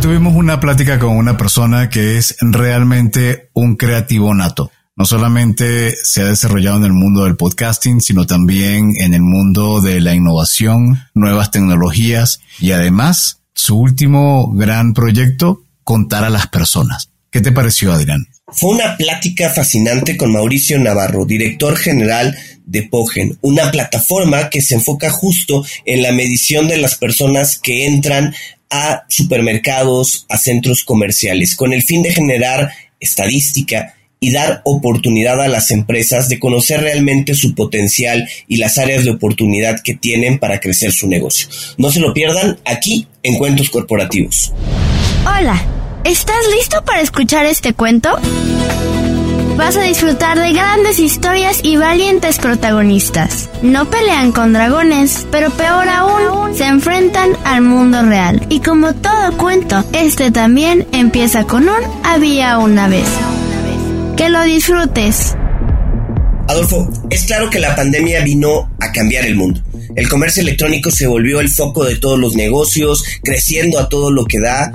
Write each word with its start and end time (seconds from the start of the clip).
Tuvimos 0.00 0.34
una 0.34 0.60
plática 0.60 0.98
con 0.98 1.14
una 1.16 1.36
persona 1.36 1.90
que 1.90 2.16
es 2.16 2.36
realmente 2.40 3.50
un 3.52 3.76
creativo 3.76 4.34
nato. 4.34 4.70
No 4.96 5.04
solamente 5.04 5.94
se 5.94 6.22
ha 6.22 6.24
desarrollado 6.24 6.78
en 6.78 6.84
el 6.84 6.92
mundo 6.94 7.24
del 7.24 7.36
podcasting, 7.36 8.00
sino 8.00 8.26
también 8.26 8.94
en 8.96 9.12
el 9.12 9.20
mundo 9.20 9.82
de 9.82 10.00
la 10.00 10.14
innovación, 10.14 11.00
nuevas 11.12 11.50
tecnologías 11.50 12.40
y 12.58 12.72
además 12.72 13.42
su 13.54 13.78
último 13.78 14.50
gran 14.54 14.94
proyecto, 14.94 15.64
contar 15.84 16.24
a 16.24 16.30
las 16.30 16.46
personas. 16.46 17.10
¿Qué 17.30 17.42
te 17.42 17.52
pareció, 17.52 17.92
Adrián? 17.92 18.29
Fue 18.52 18.70
una 18.70 18.96
plática 18.96 19.50
fascinante 19.50 20.16
con 20.16 20.32
Mauricio 20.32 20.78
Navarro, 20.78 21.24
director 21.24 21.76
general 21.76 22.36
de 22.66 22.82
Pogen, 22.82 23.38
una 23.40 23.70
plataforma 23.70 24.50
que 24.50 24.60
se 24.60 24.74
enfoca 24.74 25.10
justo 25.10 25.64
en 25.84 26.02
la 26.02 26.12
medición 26.12 26.68
de 26.68 26.78
las 26.78 26.96
personas 26.96 27.58
que 27.58 27.86
entran 27.86 28.34
a 28.70 29.04
supermercados, 29.08 30.26
a 30.28 30.38
centros 30.38 30.84
comerciales, 30.84 31.56
con 31.56 31.72
el 31.72 31.82
fin 31.82 32.02
de 32.02 32.12
generar 32.12 32.70
estadística 33.00 33.94
y 34.20 34.32
dar 34.32 34.60
oportunidad 34.64 35.40
a 35.40 35.48
las 35.48 35.70
empresas 35.70 36.28
de 36.28 36.38
conocer 36.38 36.80
realmente 36.82 37.34
su 37.34 37.54
potencial 37.54 38.28
y 38.46 38.58
las 38.58 38.78
áreas 38.78 39.04
de 39.04 39.10
oportunidad 39.10 39.80
que 39.82 39.94
tienen 39.94 40.38
para 40.38 40.60
crecer 40.60 40.92
su 40.92 41.08
negocio. 41.08 41.48
No 41.78 41.90
se 41.90 42.00
lo 42.00 42.12
pierdan 42.12 42.58
aquí 42.66 43.06
en 43.22 43.38
Cuentos 43.38 43.70
Corporativos. 43.70 44.52
Hola, 45.22 45.64
¿estás 46.04 46.36
listo 46.56 46.84
para 46.84 47.00
escuchar 47.00 47.46
este 47.46 47.74
cuento? 47.74 48.10
Vas 49.56 49.76
a 49.76 49.82
disfrutar 49.82 50.38
de 50.38 50.52
grandes 50.52 50.98
historias 50.98 51.60
y 51.62 51.76
valientes 51.76 52.38
protagonistas. 52.38 53.50
No 53.62 53.90
pelean 53.90 54.32
con 54.32 54.54
dragones, 54.54 55.26
pero 55.30 55.50
peor 55.50 55.86
aún, 55.88 56.56
se 56.56 56.64
enfrentan 56.64 57.30
al 57.44 57.60
mundo 57.60 58.02
real. 58.02 58.46
Y 58.48 58.60
como 58.60 58.94
todo 58.94 59.36
cuento, 59.36 59.84
este 59.92 60.30
también 60.30 60.86
empieza 60.92 61.44
con 61.44 61.64
un 61.64 61.82
había 62.04 62.58
una 62.58 62.88
vez. 62.88 63.06
Que 64.16 64.30
lo 64.30 64.42
disfrutes. 64.44 65.36
Adolfo, 66.48 66.90
es 67.10 67.24
claro 67.24 67.50
que 67.50 67.58
la 67.58 67.76
pandemia 67.76 68.24
vino 68.24 68.74
a 68.80 68.92
cambiar 68.92 69.26
el 69.26 69.36
mundo. 69.36 69.60
El 69.94 70.08
comercio 70.08 70.42
electrónico 70.42 70.90
se 70.90 71.06
volvió 71.06 71.40
el 71.40 71.50
foco 71.50 71.84
de 71.84 71.96
todos 71.96 72.18
los 72.18 72.34
negocios, 72.34 73.04
creciendo 73.22 73.78
a 73.78 73.88
todo 73.90 74.10
lo 74.10 74.24
que 74.24 74.40
da. 74.40 74.72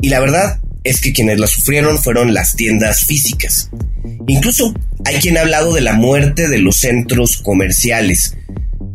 Y 0.00 0.10
la 0.10 0.20
verdad 0.20 0.60
es 0.88 1.00
que 1.00 1.12
quienes 1.12 1.38
la 1.38 1.46
sufrieron 1.46 1.98
fueron 1.98 2.34
las 2.34 2.56
tiendas 2.56 3.04
físicas. 3.04 3.70
Incluso 4.26 4.74
hay 5.04 5.16
quien 5.16 5.36
ha 5.38 5.42
hablado 5.42 5.74
de 5.74 5.80
la 5.80 5.94
muerte 5.94 6.48
de 6.48 6.58
los 6.58 6.76
centros 6.76 7.38
comerciales. 7.38 8.36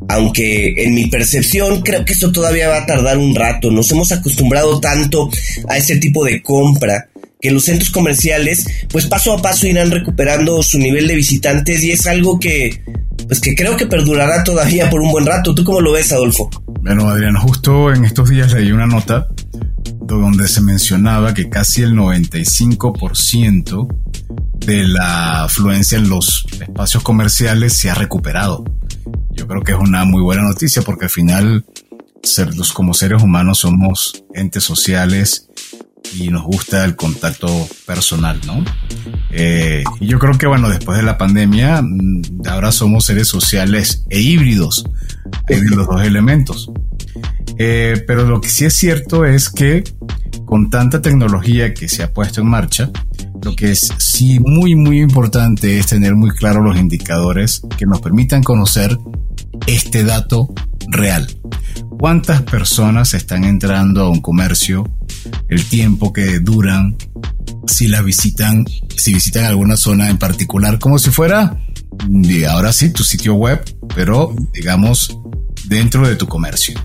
Aunque 0.10 0.74
en 0.78 0.94
mi 0.94 1.08
percepción 1.08 1.82
creo 1.82 2.04
que 2.04 2.14
esto 2.14 2.32
todavía 2.32 2.68
va 2.68 2.80
a 2.80 2.86
tardar 2.86 3.18
un 3.18 3.36
rato. 3.36 3.72
Nos 3.72 3.92
hemos 3.92 4.12
acostumbrado 4.12 4.80
tanto 4.80 5.30
a 5.70 5.78
este 5.78 5.98
tipo 5.98 6.26
de 6.26 6.42
compra 6.42 7.10
que 7.40 7.52
los 7.52 7.66
centros 7.66 7.90
comerciales 7.90 8.66
pues 8.90 9.06
paso 9.06 9.34
a 9.34 9.42
paso 9.42 9.68
irán 9.68 9.92
recuperando 9.92 10.64
su 10.64 10.80
nivel 10.80 11.08
de 11.08 11.16
visitantes 11.16 11.84
y 11.84 11.92
es 11.92 12.08
algo 12.08 12.40
que 12.40 12.82
pues 13.28 13.40
que 13.42 13.56
creo 13.56 13.76
que 13.78 13.86
perdurará 13.86 14.44
todavía 14.44 14.90
por 14.90 15.02
un 15.02 15.12
buen 15.12 15.26
rato. 15.26 15.56
¿Tú 15.56 15.64
cómo 15.64 15.82
lo 15.82 15.92
ves, 15.92 16.12
Adolfo? 16.12 16.50
Bueno, 16.82 17.10
Adrián, 17.10 17.36
justo 17.36 17.94
en 17.94 18.06
estos 18.06 18.30
días 18.30 18.54
leí 18.54 18.72
una 18.72 18.88
nota 18.88 19.28
donde 20.19 20.47
se 20.47 20.61
mencionaba 20.61 21.33
que 21.33 21.50
casi 21.50 21.81
el 21.81 21.94
95% 21.94 23.88
de 24.66 24.88
la 24.88 25.44
afluencia 25.44 25.97
en 25.97 26.09
los 26.09 26.45
espacios 26.59 27.03
comerciales 27.03 27.73
se 27.73 27.89
ha 27.89 27.95
recuperado. 27.95 28.64
Yo 29.31 29.47
creo 29.47 29.61
que 29.61 29.72
es 29.73 29.78
una 29.78 30.06
muy 30.06 30.22
buena 30.22 30.44
noticia 30.44 30.81
porque 30.81 31.06
al 31.06 31.11
final 31.11 31.66
como 32.73 32.94
seres 32.94 33.22
humanos 33.22 33.59
somos 33.59 34.23
entes 34.34 34.64
sociales 34.64 35.50
y 36.16 36.30
nos 36.30 36.44
gusta 36.44 36.86
el 36.86 36.95
contacto 36.95 37.67
personal, 37.86 38.39
¿no? 38.45 38.64
Eh, 39.31 39.84
yo 40.00 40.19
creo 40.19 40.38
que, 40.38 40.47
bueno, 40.47 40.69
después 40.69 40.97
de 40.97 41.03
la 41.03 41.17
pandemia, 41.17 41.81
mm, 41.81 42.47
ahora 42.47 42.72
somos 42.72 43.06
seres 43.06 43.28
sociales 43.28 44.06
e 44.09 44.22
híbridos. 44.22 44.85
Hay 45.50 45.62
los 45.62 45.88
dos 45.88 46.03
elementos. 46.03 46.72
Eh, 47.57 48.03
pero 48.07 48.25
lo 48.25 48.41
que 48.41 48.50
sí 48.50 48.66
es 48.66 48.73
cierto 48.75 49.25
es 49.25 49.50
que 49.50 49.84
con 50.53 50.69
tanta 50.69 51.02
tecnología 51.02 51.74
que 51.74 51.90
se 51.90 52.03
ha 52.03 52.14
puesto 52.14 52.41
en 52.41 52.46
marcha, 52.46 52.91
lo 53.41 53.56
que 53.56 53.72
es 53.72 53.91
sí 53.97 54.40
muy 54.40 54.75
muy 54.75 55.02
importante 55.02 55.80
es 55.80 55.88
tener 55.88 56.14
muy 56.14 56.30
claros 56.30 56.64
los 56.64 56.78
indicadores 56.78 57.64
que 57.75 57.88
nos 57.88 58.02
permitan 58.02 58.44
conocer 58.44 58.96
este 59.66 60.03
dato 60.03 60.53
real. 60.90 61.28
¿Cuántas 61.97 62.44
personas 62.44 63.16
están 63.16 63.46
entrando 63.46 64.03
a 64.03 64.12
un 64.12 64.22
comercio? 64.22 64.84
El 65.50 65.66
tiempo 65.66 66.14
que 66.14 66.40
duran, 66.40 66.97
si 67.66 67.88
la 67.88 68.03
visitan, 68.03 68.64
si 68.96 69.12
visitan 69.12 69.46
alguna 69.46 69.75
zona 69.75 70.12
en 70.12 70.20
particular, 70.20 70.78
como 70.78 71.00
si 71.00 71.09
fuera, 71.09 71.58
ahora 72.47 72.74
sí, 72.74 72.91
tu 72.91 73.03
sitio 73.03 73.34
web, 73.34 73.59
pero 73.96 74.35
digamos 74.53 75.18
dentro 75.66 76.08
de 76.08 76.16
tu 76.16 76.28
comercio. 76.28 76.80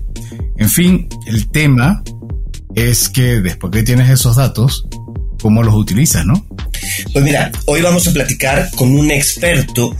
En 0.57 0.69
fin, 0.69 1.07
el 1.27 1.49
tema 1.49 2.01
es 2.75 3.09
que 3.09 3.41
después 3.41 3.71
que 3.71 3.83
tienes 3.83 4.09
esos 4.09 4.35
datos, 4.35 4.85
¿cómo 5.41 5.63
los 5.63 5.75
utilizas, 5.75 6.25
no? 6.25 6.45
Pues 7.13 7.23
mira, 7.23 7.51
hoy 7.65 7.81
vamos 7.81 8.07
a 8.07 8.13
platicar 8.13 8.69
con 8.75 8.91
un 8.97 9.11
experto 9.11 9.95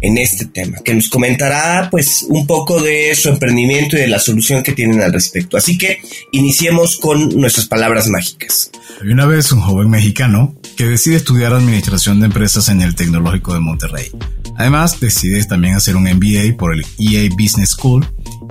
en 0.00 0.18
este 0.18 0.46
tema, 0.46 0.78
que 0.84 0.94
nos 0.94 1.08
comentará 1.08 1.88
pues 1.90 2.24
un 2.28 2.46
poco 2.46 2.80
de 2.80 3.14
su 3.14 3.28
emprendimiento 3.28 3.96
y 3.96 4.00
de 4.00 4.08
la 4.08 4.18
solución 4.18 4.62
que 4.62 4.72
tienen 4.72 5.00
al 5.00 5.12
respecto. 5.12 5.56
Así 5.56 5.78
que 5.78 6.00
iniciemos 6.32 6.98
con 6.98 7.28
nuestras 7.38 7.66
palabras 7.66 8.08
mágicas. 8.08 8.70
Hay 9.00 9.08
una 9.10 9.26
vez 9.26 9.52
un 9.52 9.60
joven 9.60 9.90
mexicano 9.90 10.54
que 10.76 10.86
decide 10.86 11.16
estudiar 11.16 11.52
administración 11.52 12.20
de 12.20 12.26
empresas 12.26 12.68
en 12.68 12.82
el 12.82 12.94
Tecnológico 12.94 13.54
de 13.54 13.60
Monterrey. 13.60 14.10
Además, 14.56 15.00
decide 15.00 15.44
también 15.44 15.74
hacer 15.74 15.96
un 15.96 16.04
MBA 16.04 16.56
por 16.56 16.74
el 16.74 16.84
EA 16.98 17.28
Business 17.30 17.70
School 17.70 18.06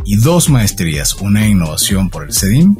y 0.05 0.17
dos 0.17 0.49
maestrías, 0.49 1.15
una 1.15 1.45
en 1.45 1.51
innovación 1.51 2.09
por 2.09 2.23
el 2.23 2.33
CEDIM 2.33 2.75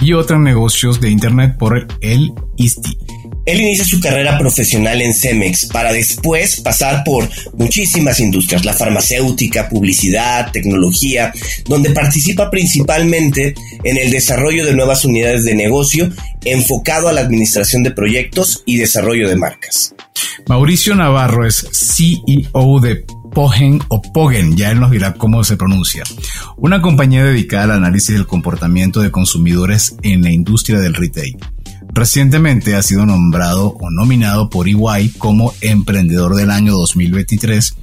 y 0.00 0.12
otra 0.12 0.36
en 0.36 0.44
negocios 0.44 1.00
de 1.00 1.10
Internet 1.10 1.56
por 1.58 1.86
el 2.00 2.32
ISTI. 2.56 2.98
Él 3.48 3.62
inicia 3.62 3.86
su 3.86 3.98
carrera 3.98 4.36
profesional 4.36 5.00
en 5.00 5.14
Cemex 5.14 5.64
para 5.72 5.90
después 5.90 6.60
pasar 6.60 7.02
por 7.02 7.26
muchísimas 7.54 8.20
industrias, 8.20 8.66
la 8.66 8.74
farmacéutica, 8.74 9.70
publicidad, 9.70 10.52
tecnología, 10.52 11.32
donde 11.64 11.88
participa 11.88 12.50
principalmente 12.50 13.54
en 13.84 13.96
el 13.96 14.10
desarrollo 14.10 14.66
de 14.66 14.74
nuevas 14.74 15.06
unidades 15.06 15.46
de 15.46 15.54
negocio 15.54 16.10
enfocado 16.44 17.08
a 17.08 17.14
la 17.14 17.22
administración 17.22 17.82
de 17.82 17.90
proyectos 17.90 18.64
y 18.66 18.76
desarrollo 18.76 19.30
de 19.30 19.36
marcas. 19.36 19.94
Mauricio 20.46 20.94
Navarro 20.94 21.46
es 21.46 21.66
CEO 21.72 22.80
de 22.80 23.06
Pogen 23.32 23.80
o 23.88 24.02
Pogen, 24.02 24.58
ya 24.58 24.70
él 24.72 24.80
nos 24.80 24.90
dirá 24.90 25.14
cómo 25.14 25.42
se 25.42 25.56
pronuncia, 25.56 26.02
una 26.58 26.82
compañía 26.82 27.24
dedicada 27.24 27.64
al 27.64 27.70
análisis 27.70 28.14
del 28.14 28.26
comportamiento 28.26 29.00
de 29.00 29.10
consumidores 29.10 29.96
en 30.02 30.20
la 30.20 30.30
industria 30.30 30.80
del 30.80 30.92
retail. 30.92 31.38
Recientemente 31.98 32.76
ha 32.76 32.82
sido 32.82 33.06
nombrado 33.06 33.70
o 33.80 33.90
nominado 33.90 34.50
por 34.50 34.68
EY 34.68 35.08
como 35.18 35.52
Emprendedor 35.60 36.36
del 36.36 36.52
Año 36.52 36.74
2023 36.74 37.74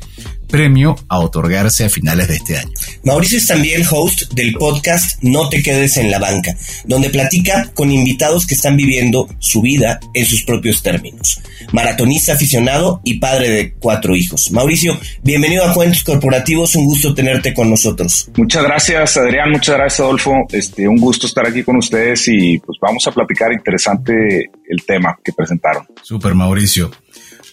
premio 0.46 0.96
a 1.10 1.20
otorgarse 1.20 1.86
a 1.86 1.90
finales 1.90 2.28
de 2.28 2.36
este 2.36 2.58
año. 2.58 2.72
Mauricio 3.04 3.38
es 3.38 3.48
también 3.48 3.84
host 3.90 4.34
del 4.34 4.54
podcast 4.54 5.22
No 5.22 5.50
te 5.50 5.62
quedes 5.62 5.98
en 5.98 6.12
la 6.12 6.20
banca, 6.20 6.56
donde 6.86 7.10
platica 7.10 7.72
con 7.74 7.92
invitados 7.92 8.46
que 8.46 8.56
están 8.56 8.78
viviendo 8.78 9.28
su 9.40 9.62
vida 9.62 10.00
en 10.14 10.26
sus 10.26 10.44
propios 10.44 10.82
términos. 10.82 11.42
Maratonista 11.72 12.34
aficionado 12.34 13.02
y 13.04 13.20
padre 13.20 13.50
de 13.50 13.74
cuatro 13.74 14.16
hijos. 14.16 14.52
Mauricio, 14.52 14.98
bienvenido 15.24 15.66
a 15.66 15.74
Cuentos 15.74 16.04
Corporativos, 16.04 16.76
un 16.76 16.86
gusto 16.86 17.14
tenerte 17.14 17.54
con 17.54 17.70
nosotros. 17.70 18.30
Muchas 18.36 18.64
gracias 18.64 19.18
Adrián, 19.18 19.52
muchas 19.52 19.76
gracias 19.76 20.00
Adolfo, 20.00 20.34
este, 20.52 20.88
un 20.88 20.98
gusto 20.98 21.28
estar 21.28 21.46
aquí 21.46 21.64
con 21.64 21.78
ustedes 21.78 22.28
y 22.28 22.60
pues 22.60 22.78
vamos 22.82 23.06
a 23.08 23.12
platicar 23.12 23.52
interesante 23.52 24.52
el 24.70 24.86
tema 24.86 25.18
que 25.24 25.34
presentaron. 25.34 25.86
Super 26.02 26.34
Mauricio. 26.34 26.92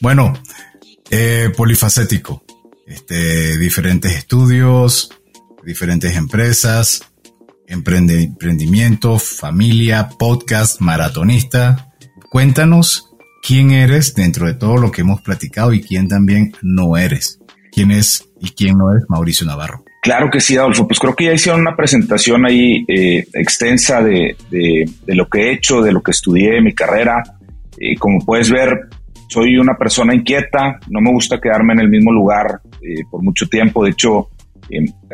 Bueno, 0.01 0.33
eh, 1.11 1.51
polifacético 1.57 2.42
este, 2.87 3.59
diferentes 3.59 4.17
estudios, 4.17 5.11
diferentes 5.65 6.17
empresas, 6.17 7.13
emprendimiento, 7.67 9.19
familia, 9.19 10.11
podcast, 10.19 10.81
maratonista. 10.81 11.93
Cuéntanos 12.31 13.11
quién 13.43 13.71
eres 13.71 14.15
dentro 14.15 14.47
de 14.47 14.55
todo 14.55 14.77
lo 14.77 14.91
que 14.91 15.03
hemos 15.03 15.21
platicado 15.21 15.73
y 15.73 15.83
quién 15.83 16.09
también 16.09 16.53
no 16.63 16.97
eres. 16.97 17.39
¿Quién 17.73 17.91
es 17.91 18.29
y 18.41 18.51
quién 18.51 18.77
no 18.77 18.95
es 18.95 19.03
Mauricio 19.09 19.47
Navarro? 19.47 19.83
Claro 20.03 20.29
que 20.31 20.41
sí, 20.41 20.57
Adolfo. 20.57 20.87
Pues 20.87 20.99
creo 20.99 21.15
que 21.15 21.27
ya 21.27 21.33
hicieron 21.33 21.61
una 21.61 21.77
presentación 21.77 22.45
ahí 22.45 22.85
eh, 22.89 23.25
extensa 23.33 24.03
de, 24.03 24.37
lo 25.07 25.29
que 25.29 25.41
he 25.41 25.53
hecho, 25.53 25.81
de 25.81 25.93
lo 25.93 26.03
que 26.03 26.11
estudié, 26.11 26.61
mi 26.61 26.75
carrera. 26.75 27.23
Y 27.79 27.97
como 27.97 28.19
puedes 28.25 28.51
ver, 28.51 28.89
soy 29.33 29.57
una 29.57 29.75
persona 29.75 30.15
inquieta, 30.15 30.79
no 30.91 31.01
me 31.01 31.11
gusta 31.11 31.41
quedarme 31.41 31.73
en 31.73 31.81
el 31.81 31.89
mismo 31.89 32.13
lugar 32.13 32.61
eh, 32.83 33.03
por 33.11 33.23
mucho 33.23 33.49
tiempo. 33.49 33.83
De 33.83 33.91
hecho, 33.91 34.29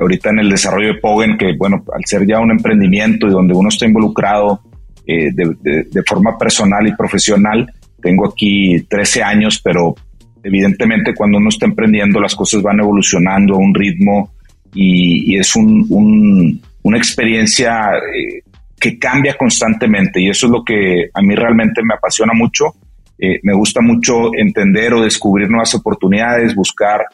ahorita 0.00 0.31
en 0.31 0.41
el 0.41 0.50
desarrollo 0.50 0.94
de 0.94 1.00
Pogen, 1.00 1.38
que 1.38 1.56
bueno, 1.56 1.85
al 1.94 2.05
ser 2.05 2.26
ya 2.26 2.41
un 2.41 2.50
emprendimiento 2.50 3.29
y 3.29 3.31
donde 3.31 3.55
uno 3.55 3.69
está 3.69 3.87
involucrado 3.87 4.61
eh, 5.06 5.31
de, 5.32 6.03
forma 6.03 6.37
personal 6.37 6.87
y 6.87 6.94
profesional. 6.94 7.73
Tengo 8.03 8.26
aquí 8.26 8.81
13 8.88 9.23
años, 9.23 9.61
pero 9.62 9.94
evidentemente 10.43 11.14
cuando 11.14 11.38
uno 11.38 11.49
está 11.49 11.67
emprendiendo 11.67 12.21
las 12.21 12.35
cosas 12.35 12.61
van 12.62 12.81
evolucionando 12.81 13.55
a 13.55 13.59
un 13.59 13.75
ritmo 13.75 14.32
y, 14.75 15.37
es 15.37 15.55
una 15.56 16.97
experiencia 16.97 17.91
eh, 17.97 18.43
que 18.79 18.99
cambia 18.99 19.37
constantemente 19.37 20.21
y 20.21 20.29
eso 20.29 20.47
es 20.47 20.53
lo 20.53 20.64
que 20.64 21.09
a 21.12 21.23
mí 21.23 21.35
realmente 21.35 21.82
me 21.82 21.94
apasiona 21.94 22.32
mucho. 22.35 22.75
Eh, 23.19 23.41
me 23.43 23.55
gusta 23.55 23.81
mucho 23.81 24.31
entender 24.35 24.94
o 24.94 25.03
descubrir 25.03 25.49
nuevas 25.49 25.75
oportunidades, 25.75 26.55
buscar 26.55 27.06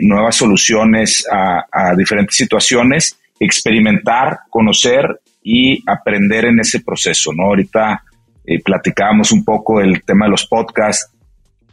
nuevas 0.00 0.34
soluciones 0.34 1.26
a, 1.30 1.94
diferentes 1.94 2.36
situaciones, 2.36 3.18
experimentar, 3.38 4.38
conocer 4.48 5.20
y 5.42 5.82
aprender 5.86 6.46
en 6.46 6.60
ese 6.60 6.80
proceso, 6.80 7.32
¿no? 7.34 7.44
Ahorita 7.44 8.02
eh, 8.50 8.62
platicábamos 8.62 9.30
un 9.32 9.44
poco 9.44 9.78
del 9.78 10.02
tema 10.04 10.24
de 10.24 10.30
los 10.30 10.46
podcasts, 10.46 11.12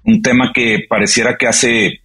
un 0.04 0.22
tema 0.22 0.52
que 0.54 0.86
pareciera 0.90 1.38
que 1.38 1.48
hace, 1.48 2.02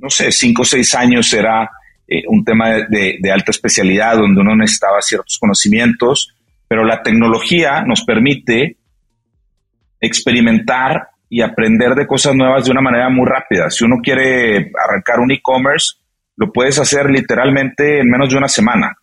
no 0.00 0.08
sé, 0.08 0.30
cinco 0.30 0.62
o 0.62 0.64
seis 0.64 0.94
años 0.94 1.32
era 1.32 1.68
eh, 2.06 2.22
un 2.28 2.44
tema 2.44 2.70
de, 2.88 3.18
de, 3.20 3.32
alta 3.32 3.50
especialidad 3.50 4.16
donde 4.16 4.40
uno 4.40 4.54
necesitaba 4.54 5.02
ciertos 5.02 5.38
conocimientos, 5.40 6.36
pero 6.68 6.84
la 6.84 7.02
tecnología 7.02 7.82
nos 7.82 8.04
permite 8.04 8.76
experimentar 10.02 11.08
y 11.30 11.40
aprender 11.40 11.94
de 11.94 12.06
cosas 12.06 12.34
nuevas 12.34 12.64
de 12.64 12.72
una 12.72 12.82
manera 12.82 13.08
muy 13.08 13.26
rápida. 13.26 13.70
Si 13.70 13.84
uno 13.84 14.00
quiere 14.02 14.70
arrancar 14.84 15.20
un 15.20 15.30
e-commerce, 15.30 15.94
lo 16.36 16.52
puedes 16.52 16.78
hacer 16.78 17.08
literalmente 17.08 18.00
en 18.00 18.10
menos 18.10 18.28
de 18.30 18.36
una 18.36 18.48
semana. 18.48 18.94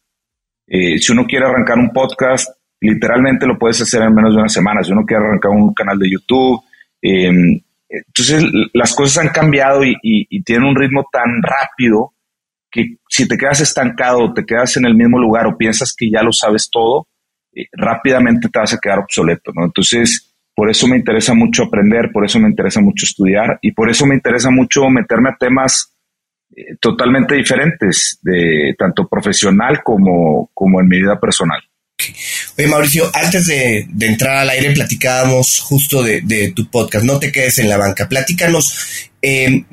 Eh, 0.67 0.99
si 0.99 1.11
uno 1.11 1.25
quiere 1.25 1.47
arrancar 1.47 1.79
un 1.79 1.91
podcast, 1.91 2.49
literalmente 2.81 3.47
lo 3.47 3.57
puedes 3.57 3.81
hacer 3.81 4.03
en 4.03 4.13
menos 4.13 4.35
de 4.35 4.41
una 4.41 4.49
semana. 4.49 4.83
Si 4.83 4.91
uno 4.91 5.05
quiere 5.05 5.25
arrancar 5.25 5.51
un 5.51 5.73
canal 5.73 5.97
de 5.97 6.11
YouTube, 6.11 6.61
em, 7.01 7.59
entonces 7.87 8.43
las 8.73 8.93
cosas 8.93 9.25
han 9.25 9.29
cambiado 9.29 9.83
y, 9.83 10.43
tienen 10.43 10.67
un 10.67 10.75
ritmo 10.75 11.07
tan 11.11 11.41
rápido 11.41 12.13
que 12.69 12.97
si 13.07 13.27
te 13.27 13.37
quedas 13.37 13.61
estancado, 13.61 14.31
te 14.33 14.45
quedas 14.45 14.77
en 14.77 14.85
el 14.85 14.93
mismo 14.93 15.17
lugar 15.17 15.47
o 15.47 15.57
piensas 15.57 15.95
que 15.97 16.11
ya 16.11 16.21
lo 16.21 16.31
sabes 16.31 16.69
todo, 16.71 17.07
eh, 17.55 17.65
rápidamente 17.71 18.49
te 18.49 18.59
vas 18.59 18.73
a 18.73 18.79
quedar 18.79 18.99
obsoleto. 18.99 19.51
Entonces, 19.55 20.28
por 20.59 20.69
eso 20.69 20.89
me 20.89 20.97
interesa 20.97 21.33
mucho 21.33 21.63
aprender, 21.63 22.09
por 22.11 22.25
eso 22.25 22.37
me 22.37 22.49
interesa 22.49 22.81
mucho 22.81 23.05
estudiar 23.05 23.59
y 23.61 23.71
por 23.71 23.89
eso 23.89 24.05
me 24.05 24.15
interesa 24.15 24.49
mucho 24.51 24.89
meterme 24.89 25.29
a 25.29 25.37
temas 25.39 25.95
eh, 26.53 26.75
totalmente 26.81 27.33
diferentes, 27.33 28.19
de 28.21 28.75
tanto 28.77 29.07
profesional 29.07 29.81
como, 29.81 30.51
como 30.53 30.81
en 30.81 30.89
mi 30.89 30.99
vida 30.99 31.17
personal. 31.17 31.61
Oye, 32.57 32.67
Mauricio, 32.67 33.09
antes 33.13 33.47
de, 33.47 33.87
entrar 34.01 34.35
al 34.35 34.49
aire 34.49 34.71
platicábamos 34.71 35.61
justo 35.61 36.03
de, 36.03 36.51
tu 36.53 36.69
podcast, 36.69 37.05
No 37.05 37.19
te 37.19 37.31
quedes 37.31 37.59
en 37.59 37.69
la 37.69 37.77
banca. 37.77 38.09
Platícanos 38.09 39.09
em, 39.21 39.63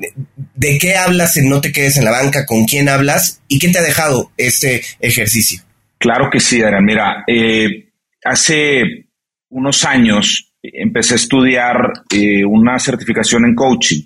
de 0.55 0.77
qué 0.77 0.95
hablas 0.95 1.35
en 1.35 1.49
No 1.49 1.59
te 1.59 1.73
quedes 1.73 1.97
en 1.97 2.05
la 2.05 2.11
banca, 2.11 2.45
con 2.45 2.63
quién 2.63 2.87
hablas 2.87 3.41
y 3.49 3.59
qué 3.59 3.67
te 3.67 3.79
ha 3.79 3.83
dejado 3.83 4.31
este 4.37 4.83
ejercicio. 5.01 5.63
Claro 5.97 6.29
que 6.31 6.39
sí, 6.39 6.63
Adrián. 6.63 6.85
Mira, 6.85 7.25
eh, 7.27 7.89
hace 8.23 9.09
unos 9.49 9.83
años 9.83 10.46
empecé 10.73 11.13
a 11.13 11.17
estudiar 11.17 11.93
eh, 12.11 12.43
una 12.45 12.79
certificación 12.79 13.45
en 13.45 13.55
coaching 13.55 14.03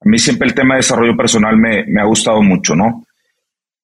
a 0.00 0.08
mí 0.08 0.18
siempre 0.18 0.46
el 0.46 0.54
tema 0.54 0.74
de 0.74 0.80
desarrollo 0.80 1.16
personal 1.16 1.56
me, 1.56 2.00
ha 2.00 2.04
gustado 2.04 2.42
mucho, 2.42 2.76
¿no? 2.76 3.04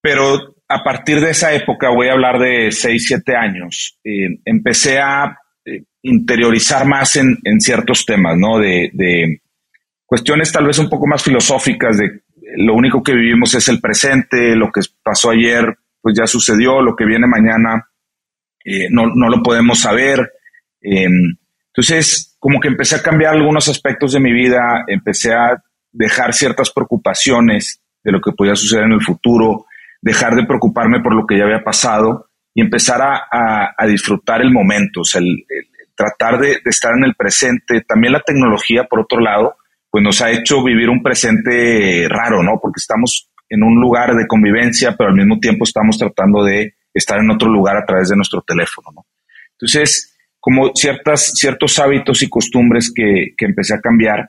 Pero 0.01 0.55
a 0.69 0.83
partir 0.85 1.21
de 1.21 1.31
esa 1.31 1.53
época, 1.53 1.91
voy 1.91 2.09
a 2.09 2.13
hablar 2.13 2.39
de 2.39 2.71
6, 2.71 3.05
7 3.07 3.37
años, 3.37 3.99
eh, 4.05 4.39
empecé 4.45 4.99
a 5.01 5.37
eh, 5.65 5.85
interiorizar 6.03 6.87
más 6.87 7.17
en, 7.17 7.37
ciertos 7.59 8.07
temas, 8.07 8.37
¿no? 8.37 8.59
De, 8.59 8.91
de, 8.93 9.41
cuestiones 10.07 10.53
tal 10.53 10.67
vez 10.67 10.79
un 10.79 10.89
poco 10.89 11.07
más 11.07 11.23
filosóficas, 11.23 11.99
de 11.99 12.23
lo 12.57 12.75
único 12.75 13.03
que 13.03 13.15
vivimos 13.15 13.55
es 13.55 13.67
el 13.69 13.81
presente, 13.81 14.55
lo 14.55 14.71
que 14.71 14.83
pasó 15.03 15.31
ayer, 15.31 15.77
pues 16.01 16.17
ya 16.17 16.27
sucedió, 16.27 16.81
lo 16.81 16.95
que 16.95 17.07
viene 17.07 17.27
mañana, 17.27 17.89
no, 18.91 19.07
no, 19.15 19.29
lo 19.29 19.43
podemos 19.43 19.81
saber. 19.81 20.31
Entonces, 21.75 22.37
como 22.39 22.61
que 22.61 22.69
empecé 22.69 22.95
a 22.95 23.03
cambiar 23.03 23.35
algunos 23.35 23.69
aspectos 23.69 24.13
de 24.13 24.21
mi 24.21 24.33
vida, 24.33 24.85
empecé 24.87 25.33
a 25.33 25.61
dejar 25.91 26.33
ciertas 26.33 26.71
preocupaciones 26.71 27.83
de 28.05 28.13
lo 28.13 28.21
que 28.21 28.31
podía 28.31 28.55
suceder 28.55 28.85
en 28.85 28.93
el 28.93 29.03
futuro, 29.03 29.67
dejar 30.01 30.37
de 30.37 30.47
preocuparme 30.47 31.01
por 31.01 31.17
lo 31.17 31.27
que 31.27 31.37
ya 31.37 31.45
había 31.45 31.65
pasado 31.65 32.29
y 32.55 32.61
empezar 32.61 33.01
a, 33.03 33.87
disfrutar 33.89 34.41
el 34.41 34.53
momento, 34.53 35.01
o 35.01 35.05
sea, 35.05 35.21
el, 35.21 35.45
tratar 35.97 36.39
de, 36.39 36.59
estar 36.65 36.93
en 36.97 37.05
el 37.05 37.17
presente. 37.17 37.81
También 37.81 38.13
la 38.13 38.21
tecnología, 38.21 38.85
por 38.85 39.01
otro 39.01 39.19
lado, 39.19 39.57
pues 39.91 40.05
nos 40.05 40.21
ha 40.23 40.31
hecho 40.31 40.63
vivir 40.63 40.89
un 40.89 41.03
presente 41.03 42.07
raro, 42.09 42.45
¿no? 42.45 42.61
Porque 42.63 42.79
estamos 42.79 43.31
en 43.49 43.65
un 43.65 43.81
lugar 43.81 44.15
de 44.15 44.29
convivencia, 44.29 44.95
pero 44.97 45.11
al 45.11 45.17
mismo 45.17 45.41
tiempo 45.41 45.65
estamos 45.65 45.99
tratando 45.99 46.45
de 46.45 46.75
estar 46.93 47.19
en 47.19 47.31
otro 47.31 47.49
lugar 47.49 47.77
a 47.77 47.85
través 47.85 48.11
de 48.11 48.17
nuestro 48.17 48.43
teléfono, 48.43 48.91
¿no? 48.95 49.07
Entonces, 49.59 50.14
como 50.45 50.73
ciertas, 50.75 51.33
ciertos 51.35 51.79
hábitos 51.79 52.23
y 52.23 52.29
costumbres 52.29 52.93
que, 52.95 53.33
que 53.35 53.47
empecé 53.47 53.73
a 53.73 53.81
cambiar, 53.81 54.29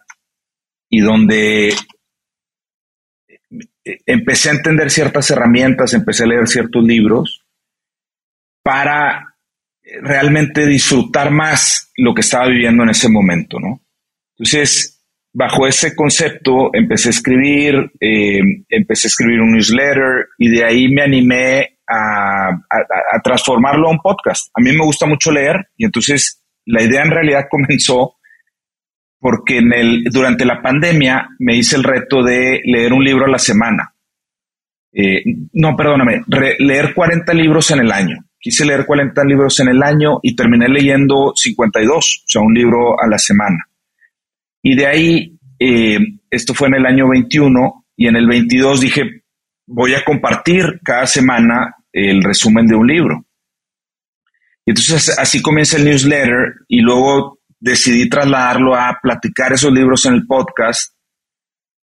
y 0.89 1.01
donde 1.01 1.73
empecé 4.06 4.47
a 4.47 4.53
entender 4.53 4.89
ciertas 4.89 5.29
herramientas, 5.29 5.94
empecé 5.94 6.23
a 6.23 6.27
leer 6.27 6.47
ciertos 6.47 6.81
libros 6.85 7.44
para 8.63 9.35
realmente 10.01 10.65
disfrutar 10.65 11.31
más 11.31 11.91
lo 11.97 12.13
que 12.13 12.21
estaba 12.21 12.47
viviendo 12.47 12.83
en 12.83 12.91
ese 12.91 13.09
momento, 13.09 13.59
¿no? 13.59 13.81
Entonces, 14.38 15.03
bajo 15.33 15.67
ese 15.67 15.97
concepto, 15.97 16.69
empecé 16.73 17.09
a 17.09 17.12
escribir, 17.12 17.91
eh, 18.00 18.39
empecé 18.69 19.07
a 19.07 19.09
escribir 19.09 19.41
un 19.41 19.51
newsletter 19.51 20.27
y 20.38 20.50
de 20.50 20.63
ahí 20.63 20.88
me 20.88 21.01
animé 21.01 21.75
a, 21.88 22.52
transformarlo 23.24 23.88
a 23.88 23.92
un 23.92 24.00
podcast. 24.00 24.50
A 24.54 24.62
mí 24.62 24.72
me 24.72 24.84
gusta 24.84 25.06
mucho 25.06 25.32
leer 25.32 25.68
y 25.78 25.86
entonces 25.86 26.44
la 26.66 26.84
idea 26.84 27.04
en 27.04 27.12
realidad 27.12 27.48
comenzó 27.50 28.16
porque 29.20 29.58
en 29.58 29.74
el, 29.74 30.04
durante 30.06 30.46
la 30.46 30.62
pandemia 30.62 31.30
me 31.40 31.56
hice 31.56 31.76
el 31.76 31.84
reto 31.84 32.22
de 32.24 32.62
leer 32.64 32.94
un 32.94 33.04
libro 33.04 33.26
a 33.26 33.30
la 33.30 33.40
semana. 33.40 33.94
Eh, 34.94 35.24
no, 35.54 35.76
perdóname, 35.76 36.24
leer 36.60 36.94
40 36.94 37.34
libros 37.34 37.72
en 37.72 37.80
el 37.80 37.92
año. 37.92 38.18
Quise 38.40 38.66
leer 38.66 38.86
40 38.86 39.24
libros 39.26 39.60
en 39.60 39.70
el 39.70 39.82
año 39.82 40.20
y 40.22 40.36
terminé 40.36 40.70
leyendo 40.70 41.34
52, 41.36 41.98
o 41.98 42.30
sea, 42.30 42.42
un 42.42 42.54
libro 42.54 43.02
a 43.02 43.08
la 43.08 43.18
semana. 43.18 43.68
Y 44.62 44.75
de 44.75 44.86
ahí, 44.86 45.39
eh, 45.60 46.00
esto 46.30 46.54
fue 46.54 46.68
en 46.68 46.75
el 46.75 46.86
año 46.86 47.10
21 47.10 47.86
y 47.98 48.08
en 48.08 48.15
el 48.15 48.27
22 48.27 48.82
dije, 48.82 49.24
voy 49.67 49.93
a 49.95 50.03
compartir 50.03 50.79
cada 50.84 51.07
semana 51.07 51.75
el 51.91 52.24
resumen 52.24 52.67
de 52.67 52.75
un 52.75 52.88
libro. 52.88 53.25
Y 54.65 54.72
entonces 54.72 55.17
así 55.17 55.41
comienza 55.41 55.77
el 55.77 55.86
newsletter 55.86 56.55
y 56.67 56.81
luego 56.81 57.39
decidí 57.60 58.10
trasladarlo 58.10 58.75
a 58.75 59.00
platicar 59.01 59.53
esos 59.53 59.72
libros 59.72 60.05
en 60.05 60.15
el 60.15 60.25
podcast 60.25 60.93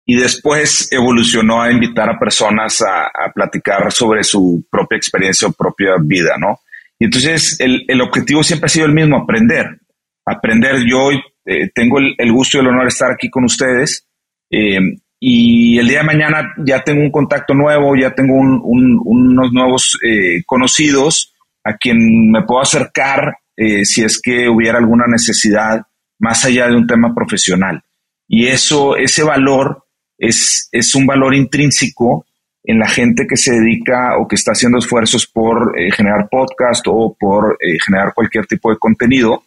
y 0.06 0.16
después 0.16 0.92
evolucionó 0.92 1.62
a 1.62 1.72
invitar 1.72 2.10
a 2.10 2.20
personas 2.20 2.82
a, 2.82 3.32
platicar 3.34 3.92
sobre 3.92 4.24
su 4.24 4.66
propia 4.70 4.98
experiencia 4.98 5.48
o 5.48 5.54
propia 5.54 5.92
vida, 6.02 6.36
¿no? 6.40 6.60
Y 7.00 7.06
entonces 7.06 7.58
el, 7.60 8.02
objetivo 8.02 8.44
siempre 8.44 8.66
ha 8.66 8.70
sido 8.70 8.86
el 8.88 8.94
mismo, 8.94 9.18
aprender. 9.18 9.80
Aprender. 10.26 10.84
Yo 10.86 11.12
eh, 11.46 11.70
tengo 11.74 12.00
el, 12.00 12.32
gusto 12.32 12.58
y 12.58 12.62
el 12.62 12.68
honor 12.68 12.84
de 12.84 12.90
estar 12.90 13.12
aquí 13.12 13.30
con 13.30 13.44
ustedes 13.46 14.08
eh, 14.50 14.80
y 15.24 15.78
el 15.78 15.88
día 15.88 16.00
de 16.00 16.06
mañana 16.06 16.52
ya 16.66 16.84
tengo 16.84 17.04
un 17.04 17.12
contacto 17.12 17.54
nuevo, 17.54 17.96
ya 17.96 18.10
tengo 18.16 18.34
unos 18.34 19.54
nuevos 19.54 20.00
eh, 20.04 20.42
conocidos 20.48 21.36
a 21.64 21.78
quien 21.78 22.32
me 22.32 22.42
puedo 22.42 22.60
acercar 22.60 23.38
eh, 23.56 23.86
si 23.86 24.04
es 24.04 24.20
que 24.20 24.50
hubiera 24.50 24.80
alguna 24.80 25.06
necesidad 25.08 25.86
más 26.18 26.44
allá 26.44 26.68
de 26.68 26.76
un 26.76 26.88
tema 26.88 27.14
profesional. 27.14 27.84
Y 28.28 28.48
eso, 28.48 28.96
ese 28.96 29.22
valor 29.22 29.86
es, 30.18 30.68
es 30.72 30.96
un 30.96 31.06
valor 31.06 31.36
intrínseco 31.36 32.26
en 32.64 32.80
la 32.80 32.88
gente 32.88 33.28
que 33.30 33.38
se 33.38 33.54
dedica 33.54 34.18
o 34.18 34.28
que 34.28 34.38
está 34.38 34.54
haciendo 34.54 34.80
esfuerzos 34.80 35.28
por 35.28 35.80
eh, 35.80 35.92
generar 35.92 36.30
podcast 36.32 36.84
o 36.88 37.16
por 37.20 37.60
generar 37.86 38.16
cualquier 38.16 38.48
tipo 38.48 38.72
de 38.72 38.80
contenido, 38.80 39.44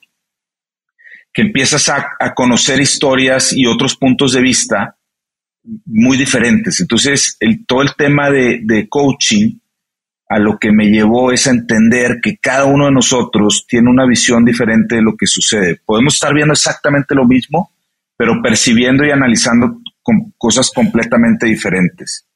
que 1.33 1.43
empiezas 1.43 1.89
a, 1.89 2.33
conocer 2.33 2.81
historias 2.81 3.53
y 3.53 3.67
otros 3.67 3.97
puntos 3.97 4.35
de 4.35 4.41
vista 4.41 4.97
muy 5.87 6.17
diferentes. 6.17 6.81
Entonces, 6.81 7.39
todo 7.67 7.83
el 7.83 7.95
tema 7.97 8.31
de, 8.31 8.87
coaching 8.89 9.59
a 10.29 10.39
lo 10.39 10.59
que 10.59 10.73
me 10.73 10.87
llevó 10.87 11.33
es 11.33 11.47
a 11.47 11.51
entender 11.51 12.21
que 12.23 12.39
cada 12.39 12.65
uno 12.65 12.87
de 12.87 12.93
nosotros 12.93 13.67
tiene 13.69 13.91
una 13.91 14.07
visión 14.07 14.45
diferente 14.45 14.97
de 14.97 15.03
lo 15.03 15.17
que 15.17 15.27
sucede. 15.27 15.81
Podemos 15.85 16.15
estar 16.15 16.35
viendo 16.35 16.53
exactamente 16.53 17.15
lo 17.15 17.27
mismo, 17.27 17.71
pero 18.17 18.41
percibiendo 18.43 19.05
y 19.05 19.11
analizando 19.11 19.81
cosas 20.39 20.71
completamente 20.75 21.47
diferentes. 21.47 22.27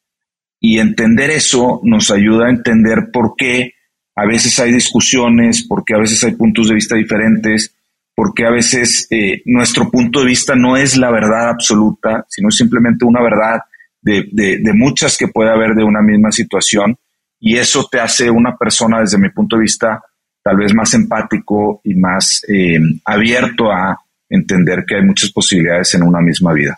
Y 0.61 0.78
entender 0.78 1.30
eso 1.30 1.80
nos 1.85 2.11
ayuda 2.11 2.47
a 2.47 2.50
entender 2.50 3.11
por 3.12 3.35
qué 3.37 3.75
a 4.14 4.26
veces 4.26 4.58
hay 4.58 4.73
discusiones, 4.73 5.64
porque 5.66 5.94
a 5.94 5.99
veces 5.99 6.23
hay 6.25 6.32
puntos 6.32 6.68
de 6.68 6.75
vista 6.75 6.97
diferentes, 6.97 7.76
porque 8.19 8.45
a 8.45 8.51
veces 8.51 9.07
eh, 9.11 9.43
nuestro 9.45 9.89
punto 9.93 10.19
de 10.19 10.27
vista 10.27 10.57
no 10.57 10.77
es 10.77 10.97
la 10.97 11.09
verdad 11.09 11.51
absoluta, 11.51 12.27
sino 12.29 12.51
simplemente 12.51 13.05
una 13.05 13.23
verdad 13.23 13.61
de, 14.03 14.27
de, 14.33 14.73
muchas 14.75 15.17
que 15.17 15.29
puede 15.29 15.53
haber 15.53 15.77
de 15.77 15.85
una 15.85 16.03
misma 16.03 16.33
situación. 16.33 16.99
Y 17.39 17.59
eso 17.59 17.87
te 17.89 18.01
hace 18.01 18.29
una 18.29 18.57
persona, 18.57 18.99
desde 18.99 19.19
mi 19.19 19.31
punto 19.31 19.55
de 19.55 19.63
vista, 19.63 20.03
tal 20.43 20.57
vez 20.57 20.75
más 20.75 20.93
empático 20.95 21.81
y 21.85 21.95
más 21.95 22.43
eh, 22.49 22.81
abierto 23.05 23.71
a 23.71 23.97
entender 24.29 24.85
que 24.85 24.97
hay 24.97 25.05
muchas 25.05 25.31
posibilidades 25.31 25.95
en 25.95 26.03
una 26.03 26.21
misma 26.21 26.53
vida. 26.53 26.77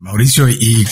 Mauricio, 0.00 0.50
y 0.50 0.84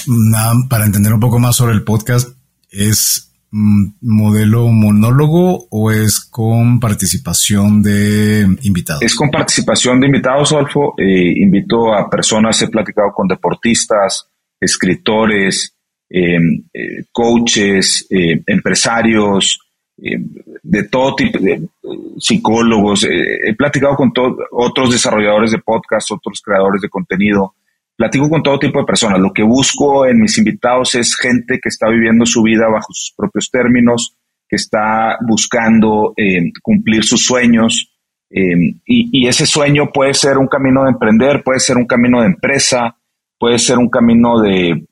para 0.70 0.86
entender 0.86 1.12
un 1.12 1.20
poco 1.20 1.38
más 1.38 1.56
sobre 1.56 1.74
el 1.74 1.84
podcast, 1.84 2.30
¿es 2.70 3.30
modelo 3.52 4.68
monólogo 4.68 5.66
o 5.70 5.90
es 5.90 6.20
con 6.20 6.80
participación 6.80 7.82
de 7.82 8.46
invitados? 8.62 9.02
Es 9.02 9.14
con 9.14 9.30
participación 9.30 10.00
de 10.00 10.06
invitados, 10.06 10.52
Adolfo. 10.52 10.94
Eh, 10.96 11.34
invito 11.36 11.92
a 11.92 12.08
personas, 12.08 12.60
he 12.62 12.68
platicado 12.68 13.12
con 13.12 13.28
deportistas, 13.28 14.26
escritores, 14.58 15.74
em, 16.08 16.64
eh, 16.72 17.04
coaches, 17.12 18.06
eh, 18.10 18.42
empresarios, 18.46 19.58
de 19.94 20.82
todo 20.84 21.14
tipo, 21.14 21.38
de 21.38 21.62
psicólogos. 22.18 23.04
he 23.04 23.54
platicado 23.54 23.94
con 23.94 24.12
otros 24.50 24.90
desarrolladores 24.90 25.52
de 25.52 25.58
podcast, 25.58 26.10
otros 26.10 26.40
creadores 26.42 26.82
de 26.82 26.88
contenido 26.88 27.54
platico 28.02 28.28
con 28.28 28.42
todo 28.42 28.58
tipo 28.58 28.80
de 28.80 28.84
personas. 28.84 29.20
Lo 29.20 29.32
que 29.32 29.44
busco 29.44 30.06
en 30.06 30.18
mis 30.18 30.36
invitados 30.36 30.96
es 30.96 31.14
gente 31.14 31.60
que 31.62 31.68
está 31.68 31.88
viviendo 31.88 32.26
su 32.26 32.42
vida 32.42 32.66
bajo 32.66 32.92
sus 32.92 33.14
propios 33.16 33.48
términos, 33.48 34.16
que 34.48 34.56
está 34.56 35.18
buscando 35.20 36.12
eh, 36.16 36.50
cumplir 36.60 37.04
sus 37.04 37.24
sueños. 37.24 37.92
Eh, 38.28 38.74
y, 38.86 39.28
ese 39.28 39.46
sueño 39.46 39.92
puede 39.94 40.14
ser 40.14 40.38
un 40.38 40.48
camino 40.48 40.82
de 40.82 40.90
emprender, 40.90 41.44
puede 41.44 41.60
ser 41.60 41.76
un 41.76 41.86
camino 41.86 42.22
de 42.22 42.26
empresa, 42.26 42.96
puede 43.38 43.60
ser 43.60 43.78
un 43.78 43.88
camino 43.88 44.40
de 44.40 44.84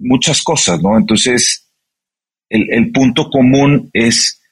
muchas 0.00 0.42
cosas, 0.42 0.82
¿no? 0.82 0.98
Entonces, 0.98 1.70
el, 2.48 2.90
punto 2.90 3.30
común 3.30 3.90
es 3.92 4.42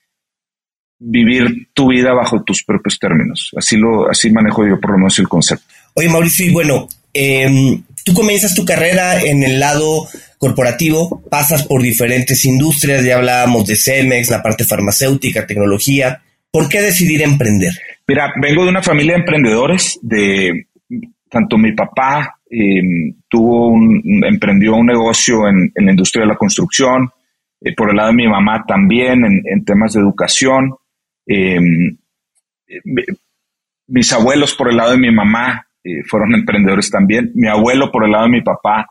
vivir 1.01 1.69
tu 1.75 1.89
vida 1.89 2.13
bajo 2.13 2.45
tus 2.45 2.63
propios 2.63 2.97
términos. 3.01 3.51
Así 3.57 3.77
lo, 3.77 4.09
así 4.09 4.31
manejo 4.31 4.65
yo 4.65 4.79
por 4.81 4.93
lo 4.93 4.99
menos 4.99 5.19
el 5.19 5.29
concepto. 5.29 5.65
Oye, 5.95 6.09
Mauricio, 6.09 6.47
y 6.47 6.53
bueno, 6.53 6.87
eh, 7.13 7.81
Tú 8.05 8.13
comienzas 8.13 8.55
tu 8.55 8.65
carrera 8.65 9.23
en 9.23 9.43
el 9.43 9.59
lado 9.59 10.07
corporativo, 10.39 11.23
pasas 11.31 11.67
por 11.67 11.81
diferentes 11.81 12.45
industrias, 12.45 13.03
ya 13.03 13.17
hablábamos 13.17 13.67
de 13.67 13.77
Cemex, 13.77 14.31
la 14.31 14.43
parte 14.43 14.65
farmacéutica, 14.65 15.47
tecnología. 15.47 16.23
¿Por 16.51 16.69
qué 16.69 16.83
decidir 16.83 17.23
emprender? 17.23 17.73
Mira, 18.07 18.33
vengo 18.41 18.65
de 18.65 18.69
una 18.69 18.83
familia 18.83 19.15
de 19.15 19.21
emprendedores, 19.21 19.99
de 20.03 20.67
tanto 21.31 21.57
mi 21.57 21.73
papá 21.73 22.39
em, 22.51 23.15
tuvo 23.29 23.69
un, 23.69 24.23
emprendió 24.25 24.77
un 24.77 24.87
negocio 24.87 25.49
en, 25.49 25.73
la 25.75 25.91
industria 25.91 26.25
de 26.25 26.29
la 26.29 26.37
construcción, 26.37 27.11
eh, 27.63 27.75
por 27.75 27.89
el 27.89 27.97
lado 27.97 28.11
de 28.11 28.17
mi 28.17 28.29
mamá 28.29 28.65
también 28.69 29.25
en, 29.25 29.65
temas 29.65 29.95
de 29.95 30.01
educación. 30.01 30.75
Em, 31.27 31.97
mis 33.87 34.13
abuelos 34.13 34.55
por 34.55 34.69
el 34.69 34.77
lado 34.77 34.93
de 34.93 34.99
mi 34.99 35.11
mamá 35.11 35.67
eh, 35.85 36.03
fueron 36.09 36.35
emprendedores 36.35 36.91
también. 36.91 37.31
Mi 37.35 37.47
abuelo, 37.47 37.93
por 37.93 38.05
el 38.05 38.13
lado 38.13 38.25
de 38.25 38.31
mi 38.31 38.41
papá, 38.41 38.87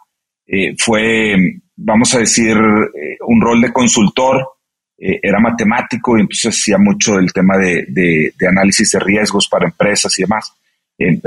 eh, 0.46 0.76
fue, 0.78 1.36
vamos 1.76 2.14
a 2.14 2.20
decir, 2.20 2.56
eh, 2.56 3.18
un 3.28 3.42
rol 3.42 3.62
de 3.62 3.74
consultor, 3.74 4.48
era 4.96 5.38
matemático 5.38 6.18
y 6.18 6.22
entonces 6.22 6.58
hacía 6.58 6.78
mucho 6.78 7.18
del 7.18 7.34
tema 7.34 7.58
de, 7.58 8.32
análisis 8.48 8.92
de 8.92 9.00
riesgos 9.02 9.50
para 9.50 9.66
empresas 9.66 10.18
y 10.18 10.22
demás. 10.22 10.54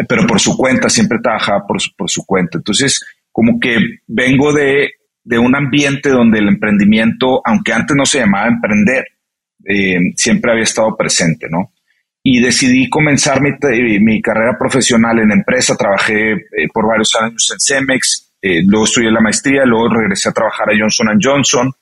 pero 0.08 0.26
por 0.26 0.40
su 0.40 0.56
cuenta, 0.56 0.88
siempre 0.88 1.18
trabajaba 1.22 1.66
por 1.66 2.08
su, 2.08 2.24
cuenta. 2.24 2.56
Entonces, 2.56 3.04
como 3.30 3.60
que 3.60 3.76
vengo 4.06 4.54
de, 4.54 4.92
de 5.22 5.38
un 5.38 5.54
ambiente 5.54 6.08
donde 6.08 6.38
el 6.38 6.48
emprendimiento, 6.48 7.42
aunque 7.44 7.74
antes 7.74 7.94
no 7.94 8.06
se 8.06 8.20
llamaba 8.20 8.48
emprender, 8.48 9.04
siempre 10.14 10.52
había 10.52 10.64
estado 10.64 10.96
presente, 10.96 11.46
¿no? 11.50 11.72
Y 12.28 12.40
decidí 12.40 12.90
comenzar 12.90 13.40
mi, 13.40 14.20
carrera 14.20 14.58
profesional 14.58 15.20
en 15.20 15.30
empresa. 15.30 15.76
Trabajé 15.76 16.32
eh, 16.32 16.68
por 16.74 16.88
varios 16.88 17.14
años 17.14 17.48
en 17.52 17.60
Cemex, 17.60 18.34
eh, 18.42 18.64
luego 18.66 18.84
estudié 18.84 19.12
la 19.12 19.20
maestría, 19.20 19.64
luego 19.64 19.94
regresé 19.94 20.30
a 20.30 20.32
trabajar 20.32 20.70
a 20.70 20.76
Johnson 20.76 21.20
Johnson 21.22 21.72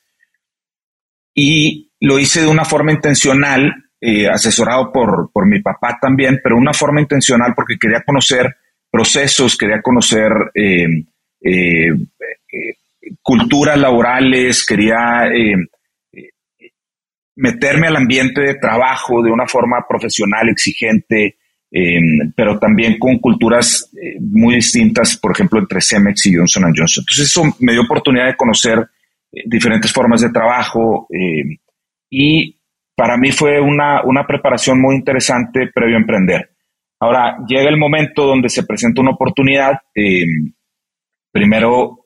y 1.35 1.91
lo 1.99 2.19
hice 2.19 2.43
de 2.43 2.49
una 2.49 2.67
forma 2.67 2.93
intencional, 2.93 3.73
eh, 3.99 4.29
asesorado 4.29 4.93
por, 4.93 5.31
por 5.33 5.49
mi 5.49 5.63
papá 5.63 5.97
también, 5.99 6.39
pero 6.45 6.59
una 6.59 6.75
forma 6.75 7.01
intencional 7.01 7.55
porque 7.57 7.79
quería 7.81 8.03
conocer 8.03 8.55
procesos, 8.91 9.57
quería 9.57 9.81
conocer 9.81 10.31
culturas 13.23 13.79
laborales, 13.79 14.67
quería 14.67 15.25
meterme 17.37 17.89
al 17.89 17.97
ambiente 17.97 18.41
de 18.41 18.55
trabajo 18.55 19.23
de 19.23 19.31
una 19.31 19.47
forma 19.47 19.85
profesional, 19.89 20.49
exigente, 20.49 21.37
em, 21.71 22.33
pero 22.37 22.59
también 22.59 22.99
con 22.99 23.19
culturas 23.19 23.91
eh, 24.01 24.19
muy 24.21 24.57
distintas, 24.57 25.17
por 25.17 25.33
ejemplo, 25.33 25.59
entre 25.59 25.81
Cemex 25.81 26.27
y 26.27 26.35
Johnson 26.35 26.73
Johnson. 26.75 27.03
Entonces 27.03 27.27
eso 27.27 27.43
me 27.61 27.73
dio 27.73 27.83
oportunidad 27.83 28.27
de 28.27 28.37
conocer 28.37 28.79
eh, 29.33 29.43
diferentes 29.47 29.93
formas 29.93 30.21
de 30.21 30.31
trabajo 30.31 31.09
em, 31.11 31.59
y 32.11 32.57
para 32.97 33.17
mí 33.17 33.33
fue 33.33 33.61
una, 33.61 34.05
una 34.05 34.25
preparación 34.27 34.81
muy 34.81 34.95
interesante 34.95 35.71
previo 35.75 35.97
a 35.97 36.01
emprender. 36.01 36.51
Ahora 37.01 37.39
llega 37.47 37.69
el 37.69 37.77
momento 37.77 38.25
donde 38.25 38.49
se 38.49 38.63
presenta 38.63 39.03
una 39.03 39.11
oportunidad. 39.11 39.73
Em, 39.95 40.53
primero 41.33 42.05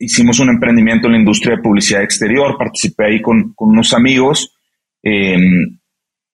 hicimos 0.00 0.40
un 0.40 0.48
emprendimiento 0.48 1.06
en 1.06 1.12
la 1.12 1.18
industria 1.18 1.56
de 1.56 1.62
publicidad 1.62 2.02
exterior, 2.02 2.56
participé 2.58 3.06
ahí 3.06 3.22
con, 3.22 3.54
unos 3.58 3.92
amigos. 3.92 4.56
Em, 5.02 5.78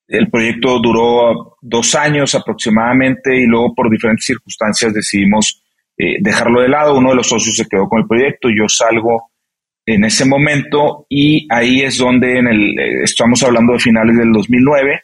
el 0.09 0.31
proyecto 0.31 0.79
duró 0.79 1.57
dos 1.61 1.95
años 1.97 2.35
aproximadamente 2.37 3.37
y 3.37 3.45
luego 3.47 3.75
por 3.75 3.91
diferentes 3.91 4.25
circunstancias 4.25 4.95
decidimos 4.95 5.63
eh, 5.99 6.19
dejarlo 6.21 6.63
de 6.63 6.69
lado. 6.69 6.97
Uno 6.97 7.11
de 7.11 7.17
los 7.17 7.29
socios 7.29 7.57
se 7.57 7.67
quedó 7.67 7.89
con 7.89 8.01
el 8.01 8.07
proyecto, 8.07 8.49
yo 8.49 8.69
salgo 8.69 9.31
en 9.85 10.05
ese 10.05 10.25
momento 10.25 11.07
y 11.09 11.47
ahí 11.51 11.83
es 11.83 11.99
donde 11.99 12.39
en 12.39 12.47
el, 12.47 12.79
eh, 12.79 13.03
estamos 13.03 13.43
hablando 13.43 13.73
de 13.73 13.81
finales 13.81 14.17
del 14.17 14.33
2009 14.33 15.01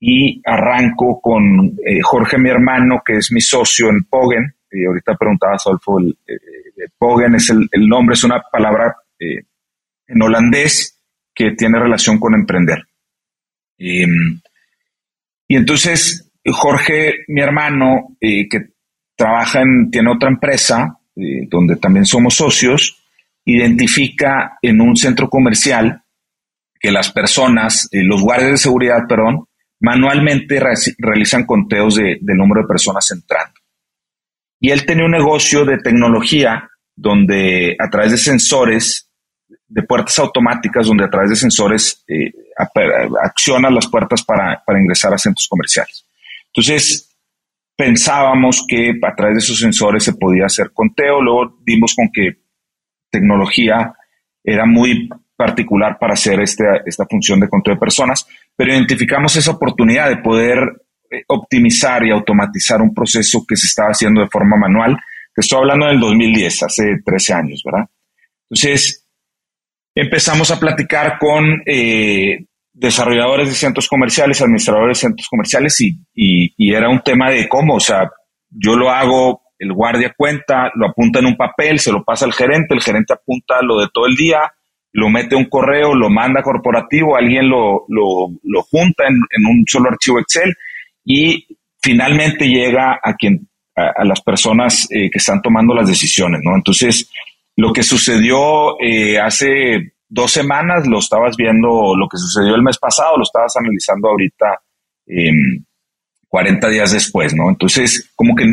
y 0.00 0.40
arranco 0.44 1.20
con 1.20 1.76
eh, 1.84 2.00
Jorge, 2.02 2.38
mi 2.38 2.50
hermano, 2.50 3.02
que 3.04 3.16
es 3.16 3.30
mi 3.32 3.40
socio 3.40 3.88
en 3.88 4.04
Pogen. 4.08 4.54
Y 4.72 4.84
ahorita 4.84 5.16
preguntaba 5.16 5.54
Adolfo, 5.54 5.98
el, 5.98 6.16
Pogen 6.96 7.34
es 7.34 7.50
el, 7.50 7.88
nombre, 7.88 8.14
es 8.14 8.24
una 8.24 8.40
palabra 8.40 8.96
eh, 9.18 9.42
en 10.06 10.22
holandés 10.22 10.98
que 11.34 11.52
tiene 11.52 11.78
relación 11.78 12.18
con 12.18 12.34
emprender. 12.34 12.86
y 13.76 14.04
entonces 15.48 16.30
Jorge, 16.44 17.24
mi 17.28 17.40
hermano, 17.42 18.16
eh, 18.20 18.48
que 18.48 18.70
trabaja 19.16 19.60
en, 19.60 19.90
tiene 19.90 20.10
otra 20.10 20.30
empresa, 20.30 20.98
eh, 21.16 21.46
donde 21.48 21.76
también 21.76 22.06
somos 22.06 22.34
socios, 22.34 23.04
identifica 23.44 24.58
en 24.62 24.80
un 24.80 24.96
centro 24.96 25.28
comercial 25.28 26.02
que 26.78 26.90
las 26.90 27.12
personas, 27.12 27.88
los 27.92 28.22
guardias 28.22 28.52
de 28.52 28.56
seguridad, 28.56 29.06
perdón, 29.06 29.44
manualmente 29.80 30.60
realizan 30.98 31.44
conteos 31.44 31.96
de, 31.96 32.18
del 32.20 32.36
número 32.36 32.62
de 32.62 32.68
personas 32.68 33.10
entrando. 33.10 33.59
Y 34.60 34.70
él 34.70 34.84
tenía 34.84 35.06
un 35.06 35.12
negocio 35.12 35.64
de 35.64 35.78
tecnología 35.78 36.70
donde 36.94 37.76
a 37.78 37.88
través 37.88 38.12
de 38.12 38.18
sensores, 38.18 39.10
de 39.66 39.82
puertas 39.82 40.18
automáticas, 40.18 40.86
donde 40.86 41.04
a 41.04 41.10
través 41.10 41.30
de 41.30 41.36
sensores 41.36 42.04
eh, 42.06 42.30
accionan 43.22 43.74
las 43.74 43.88
puertas 43.88 44.22
para, 44.22 44.62
ingresar 44.78 45.14
a 45.14 45.18
centros 45.18 45.48
comerciales. 45.48 46.04
Entonces, 46.48 47.16
pensábamos 47.74 48.66
que 48.68 48.92
a 49.02 49.14
través 49.14 49.36
de 49.36 49.38
esos 49.38 49.58
sensores 49.58 50.04
se 50.04 50.12
podía 50.12 50.44
hacer 50.44 50.72
conteo, 50.74 51.22
luego 51.22 51.58
dimos 51.64 51.94
con 51.94 52.10
que 52.12 52.42
tecnología 53.10 53.94
era 54.44 54.66
muy 54.66 55.08
particular 55.36 55.98
para 55.98 56.12
hacer 56.12 56.38
este, 56.40 56.64
esta 56.84 57.06
función 57.06 57.40
de 57.40 57.48
conteo 57.48 57.74
de 57.74 57.80
personas, 57.80 58.26
pero 58.54 58.74
identificamos 58.74 59.34
esa 59.36 59.52
oportunidad 59.52 60.10
de 60.10 60.18
poder 60.18 60.58
optimizar 61.28 62.04
y 62.06 62.10
automatizar 62.10 62.80
un 62.80 62.94
proceso 62.94 63.44
que 63.48 63.56
se 63.56 63.66
estaba 63.66 63.90
haciendo 63.90 64.20
de 64.20 64.28
forma 64.28 64.56
manual 64.56 64.96
estoy 65.40 65.58
hablando 65.58 65.86
del 65.86 66.00
2010, 66.00 66.62
hace 66.62 66.84
13 67.04 67.34
años, 67.34 67.62
¿verdad? 67.64 67.88
Entonces, 68.48 69.06
empezamos 69.94 70.50
a 70.50 70.58
platicar 70.58 71.18
con 71.18 71.62
eh, 71.66 72.46
desarrolladores 72.72 73.48
de 73.48 73.54
centros 73.54 73.88
comerciales, 73.88 74.40
administradores 74.40 74.98
de 74.98 75.08
centros 75.08 75.28
comerciales 75.28 75.76
y, 75.80 76.72
era 76.72 76.88
un 76.88 77.00
tema 77.00 77.30
de 77.30 77.48
cómo, 77.48 77.74
o 77.74 77.80
sea, 77.80 78.08
yo 78.48 78.76
lo 78.76 78.90
hago, 78.90 79.42
el 79.58 79.72
guardia 79.72 80.14
cuenta, 80.16 80.70
lo 80.74 80.88
apunta 80.88 81.18
en 81.18 81.26
un 81.26 81.36
papel, 81.36 81.78
se 81.78 81.92
lo 81.92 82.04
pasa 82.04 82.24
al 82.24 82.32
gerente, 82.32 82.74
el 82.74 82.80
gerente 82.80 83.14
apunta 83.14 83.60
lo 83.62 83.80
de 83.80 83.88
todo 83.92 84.06
el 84.06 84.14
día, 84.14 84.40
lo 84.92 85.08
mete 85.08 85.34
a 85.34 85.38
un 85.38 85.44
correo, 85.44 85.94
lo 85.94 86.10
manda 86.10 86.42
corporativo, 86.42 87.16
alguien 87.16 87.48
lo, 87.48 87.84
lo, 87.88 88.62
junta 88.62 89.04
en, 89.06 89.46
un 89.46 89.64
solo 89.66 89.90
archivo 89.90 90.18
Excel 90.18 90.54
y 91.04 91.46
finalmente 91.80 92.46
llega 92.46 93.00
a 93.02 93.14
quien 93.14 93.48
a, 93.76 94.04
las 94.04 94.20
personas 94.20 94.86
eh, 94.90 95.10
que 95.10 95.18
están 95.18 95.40
tomando 95.40 95.74
las 95.74 95.88
decisiones, 95.88 96.40
¿no? 96.44 96.54
Entonces, 96.54 97.10
lo 97.56 97.72
que 97.72 97.82
sucedió 97.82 98.80
eh, 98.80 99.18
hace 99.18 99.92
dos 100.08 100.32
semanas, 100.32 100.86
lo 100.86 100.98
estabas 100.98 101.36
viendo, 101.36 101.96
lo 101.96 102.08
que 102.08 102.18
sucedió 102.18 102.54
el 102.54 102.62
mes 102.62 102.78
pasado, 102.78 103.16
lo 103.16 103.22
estabas 103.22 103.54
analizando 103.56 104.08
ahorita 104.08 104.46
40 106.28 106.66
em, 106.66 106.72
días 106.72 106.92
después, 106.92 107.34
¿no? 107.34 107.48
Entonces, 107.48 108.10
como 108.14 108.34
que 108.34 108.44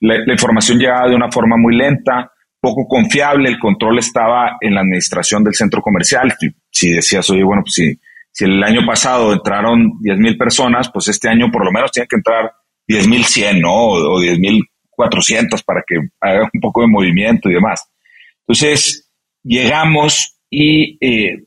la, 0.00 0.32
información 0.32 0.78
llegaba 0.78 1.08
de 1.08 1.16
una 1.16 1.30
forma 1.30 1.56
muy 1.56 1.74
lenta, 1.74 2.30
poco 2.60 2.86
confiable, 2.86 3.48
el 3.48 3.58
control 3.58 3.98
estaba 3.98 4.56
en 4.60 4.74
la 4.74 4.80
administración 4.82 5.42
del 5.42 5.54
centro 5.54 5.80
comercial. 5.80 6.34
Si, 6.70 6.90
decías, 6.90 7.28
oye, 7.30 7.42
bueno, 7.44 7.62
pues 7.62 7.74
si, 7.74 7.98
si 8.36 8.44
el 8.44 8.62
año 8.62 8.84
pasado 8.84 9.32
entraron 9.32 9.92
10 10.02 10.18
mil 10.18 10.36
personas, 10.36 10.90
pues 10.92 11.08
este 11.08 11.26
año 11.26 11.50
por 11.50 11.64
lo 11.64 11.72
menos 11.72 11.90
tiene 11.90 12.06
que 12.06 12.16
entrar 12.16 12.52
10 12.86 13.08
mil 13.08 13.24
100, 13.24 13.60
¿no? 13.62 13.72
O, 13.72 14.16
o 14.16 14.20
10 14.20 14.38
mil 14.38 14.62
400 14.90 15.62
para 15.62 15.82
que 15.86 15.96
haga 16.20 16.50
un 16.52 16.60
poco 16.60 16.82
de 16.82 16.86
movimiento 16.86 17.48
y 17.48 17.54
demás. 17.54 17.90
Entonces, 18.40 19.10
llegamos 19.42 20.38
y 20.50 20.98
eh, 21.00 21.46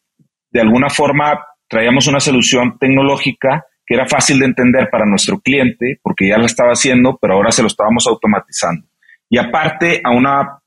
de 0.50 0.62
alguna 0.62 0.90
forma 0.90 1.40
traíamos 1.68 2.08
una 2.08 2.20
solución 2.20 2.80
tecnológica 2.80 3.68
que 3.86 3.94
era 3.94 4.08
fácil 4.08 4.40
de 4.40 4.48
entender 4.48 4.90
para 4.92 5.06
nuestro 5.06 5.40
cliente, 5.42 6.00
porque 6.02 6.30
ya 6.30 6.40
la 6.40 6.48
estaba 6.48 6.72
haciendo, 6.72 7.20
pero 7.22 7.36
ahora 7.36 7.52
se 7.52 7.62
lo 7.62 7.68
estábamos 7.68 8.08
automatizando. 8.08 8.88
Y 9.30 9.38
aparte, 9.38 10.02
a 10.04 10.10
una 10.10 10.60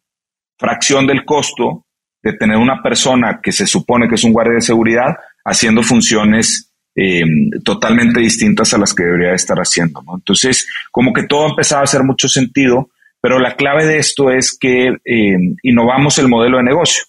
fracción 0.56 1.04
del 1.04 1.24
costo 1.24 1.86
de 2.22 2.34
tener 2.34 2.58
una 2.58 2.80
persona 2.80 3.40
que 3.42 3.50
se 3.50 3.66
supone 3.66 4.06
que 4.08 4.14
es 4.14 4.22
un 4.22 4.32
guardia 4.32 4.54
de 4.54 4.60
seguridad 4.60 5.16
haciendo 5.44 5.82
funciones 5.82 6.72
eh, 6.94 7.24
totalmente 7.64 8.20
distintas 8.20 8.74
a 8.74 8.78
las 8.78 8.94
que 8.94 9.04
debería 9.04 9.34
estar 9.34 9.58
haciendo. 9.58 10.02
Entonces, 10.14 10.68
como 10.90 11.12
que 11.12 11.24
todo 11.24 11.48
empezaba 11.48 11.80
a 11.82 11.84
hacer 11.84 12.02
mucho 12.02 12.28
sentido 12.28 12.90
pero 13.22 13.38
la 13.38 13.54
clave 13.54 13.86
de 13.86 13.98
esto 13.98 14.32
es 14.32 14.58
que 14.58 14.88
eh, 14.88 15.38
innovamos 15.62 16.18
el 16.18 16.28
modelo 16.28 16.56
de 16.56 16.64
negocio, 16.64 17.04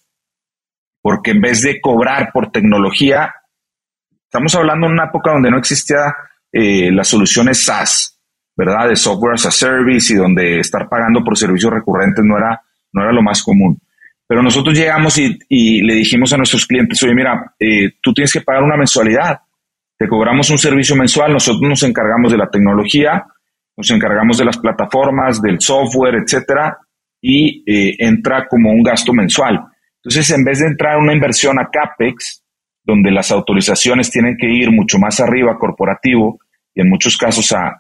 porque 1.02 1.32
en 1.32 1.42
vez 1.42 1.64
de 1.64 1.82
cobrar 1.82 2.30
por 2.32 2.52
tecnología, 2.52 3.34
estamos 4.26 4.54
hablando 4.54 4.86
de 4.86 4.94
una 4.94 5.06
época 5.06 5.32
donde 5.32 5.50
no 5.50 5.58
existía 5.58 6.14
eh, 6.52 6.92
las 6.92 7.08
soluciones 7.08 7.66
SaaS, 7.66 8.22
¿verdad? 8.56 8.90
De 8.90 8.96
software 8.96 9.34
as 9.34 9.48
a 9.48 9.52
service 9.52 10.14
y 10.14 10.18
donde 10.18 10.60
estar 10.60 10.88
pagando 10.88 11.24
por 11.24 11.36
servicios 11.36 11.74
recurrentes 11.74 12.24
no 12.24 12.38
era, 12.38 12.62
no 12.92 13.02
era 13.02 13.12
lo 13.12 13.24
más 13.24 13.42
común. 13.42 13.82
Pero 14.34 14.42
nosotros 14.42 14.76
llegamos 14.76 15.16
y, 15.20 15.82
le 15.84 15.94
dijimos 15.94 16.34
a 16.34 16.38
nuestros 16.38 16.66
clientes, 16.66 17.04
oye, 17.04 17.14
mira, 17.14 17.54
eh, 17.60 17.92
tú 18.02 18.12
tienes 18.16 18.34
que 18.34 18.42
pagar 18.42 18.64
una 18.64 18.76
mensualidad, 18.76 19.42
te 19.96 20.08
cobramos 20.08 20.50
un 20.50 20.58
servicio 20.58 20.96
mensual, 20.96 21.34
nosotros 21.34 21.62
nos 21.70 21.84
encargamos 21.84 22.32
de 22.32 22.40
la 22.40 22.50
tecnología, 22.50 23.28
nos 23.78 23.92
encargamos 23.92 24.40
de 24.40 24.46
las 24.46 24.58
plataformas, 24.58 25.40
del 25.40 25.62
software, 25.62 26.16
etcétera, 26.16 26.80
y 27.22 27.64
eh, 27.72 27.96
entra 28.00 28.48
como 28.48 28.72
un 28.72 28.82
gasto 28.82 29.14
mensual. 29.14 29.66
Entonces, 29.98 30.28
en 30.32 30.44
vez 30.44 30.58
de 30.62 30.70
entrar 30.70 30.98
una 30.98 31.14
inversión 31.14 31.60
a 31.60 31.70
CAPEX, 31.72 32.44
donde 32.84 33.12
las 33.12 33.30
autorizaciones 33.30 34.10
tienen 34.10 34.36
que 34.36 34.50
ir 34.50 34.72
mucho 34.72 34.98
más 34.98 35.20
arriba 35.20 35.60
corporativo 35.60 36.40
y 36.74 36.82
en 36.82 36.90
muchos 36.90 37.18
casos 37.18 37.52
a, 37.52 37.78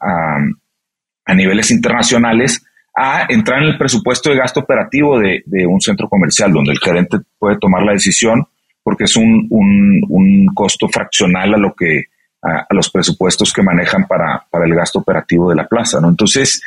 a, 1.25 1.33
niveles 1.33 1.71
internacionales, 1.71 2.63
a 2.95 3.25
entrar 3.27 3.63
en 3.63 3.69
el 3.69 3.77
presupuesto 3.77 4.29
de 4.29 4.37
gasto 4.37 4.59
operativo 4.59 5.19
de, 5.19 5.41
de, 5.45 5.65
un 5.65 5.81
centro 5.81 6.07
comercial, 6.07 6.51
donde 6.51 6.71
el 6.71 6.79
gerente 6.79 7.17
puede 7.39 7.57
tomar 7.57 7.83
la 7.83 7.93
decisión 7.93 8.45
porque 8.83 9.05
es 9.05 9.15
un, 9.15 9.47
un, 9.49 10.45
costo 10.53 10.87
fraccional 10.89 11.53
a 11.53 11.57
lo 11.57 11.73
que 11.73 12.03
a, 12.43 12.67
los 12.71 12.91
presupuestos 12.91 13.53
que 13.53 13.63
manejan 13.63 14.05
para, 14.05 14.45
el 14.65 14.75
gasto 14.75 14.99
operativo 14.99 15.49
de 15.49 15.55
la 15.55 15.67
plaza. 15.67 15.99
¿no? 16.01 16.09
Entonces, 16.09 16.61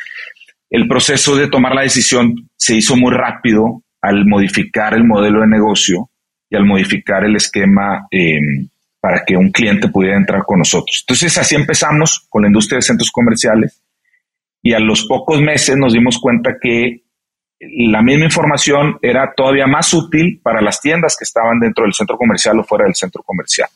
el 0.70 0.88
proceso 0.88 1.36
de 1.36 1.48
tomar 1.48 1.74
la 1.74 1.82
decisión 1.82 2.48
se 2.56 2.74
hizo 2.74 2.96
muy 2.96 3.12
rápido 3.12 3.82
al 4.00 4.26
modificar 4.26 4.94
el 4.94 5.04
modelo 5.04 5.42
de 5.42 5.48
negocio 5.48 6.08
y 6.48 6.56
al 6.56 6.64
modificar 6.64 7.24
el 7.24 7.36
esquema 7.36 8.06
em, 8.10 8.68
para 9.00 9.24
que 9.24 9.36
un 9.36 9.50
cliente 9.50 9.88
pudiera 9.88 10.16
entrar 10.16 10.42
con 10.44 10.58
nosotros. 10.58 11.04
Entonces, 11.06 11.36
así 11.38 11.54
empezamos 11.54 12.26
con 12.28 12.42
la 12.42 12.48
industria 12.48 12.78
de 12.78 12.82
centros 12.82 13.10
comerciales 13.10 13.82
y 14.66 14.72
a 14.72 14.80
los 14.80 15.04
pocos 15.04 15.40
meses 15.40 15.76
nos 15.76 15.92
dimos 15.92 16.18
cuenta 16.18 16.56
que 16.60 17.04
la 17.60 18.02
misma 18.02 18.24
información 18.24 18.98
era 19.00 19.32
todavía 19.32 19.68
más 19.68 19.94
útil 19.94 20.40
para 20.42 20.60
las 20.60 20.80
tiendas 20.80 21.16
que 21.16 21.22
estaban 21.22 21.60
dentro 21.60 21.84
del 21.84 21.92
centro 21.92 22.18
comercial 22.18 22.58
o 22.58 22.64
fuera 22.64 22.84
del 22.84 22.96
centro 22.96 23.22
comercial. 23.22 23.68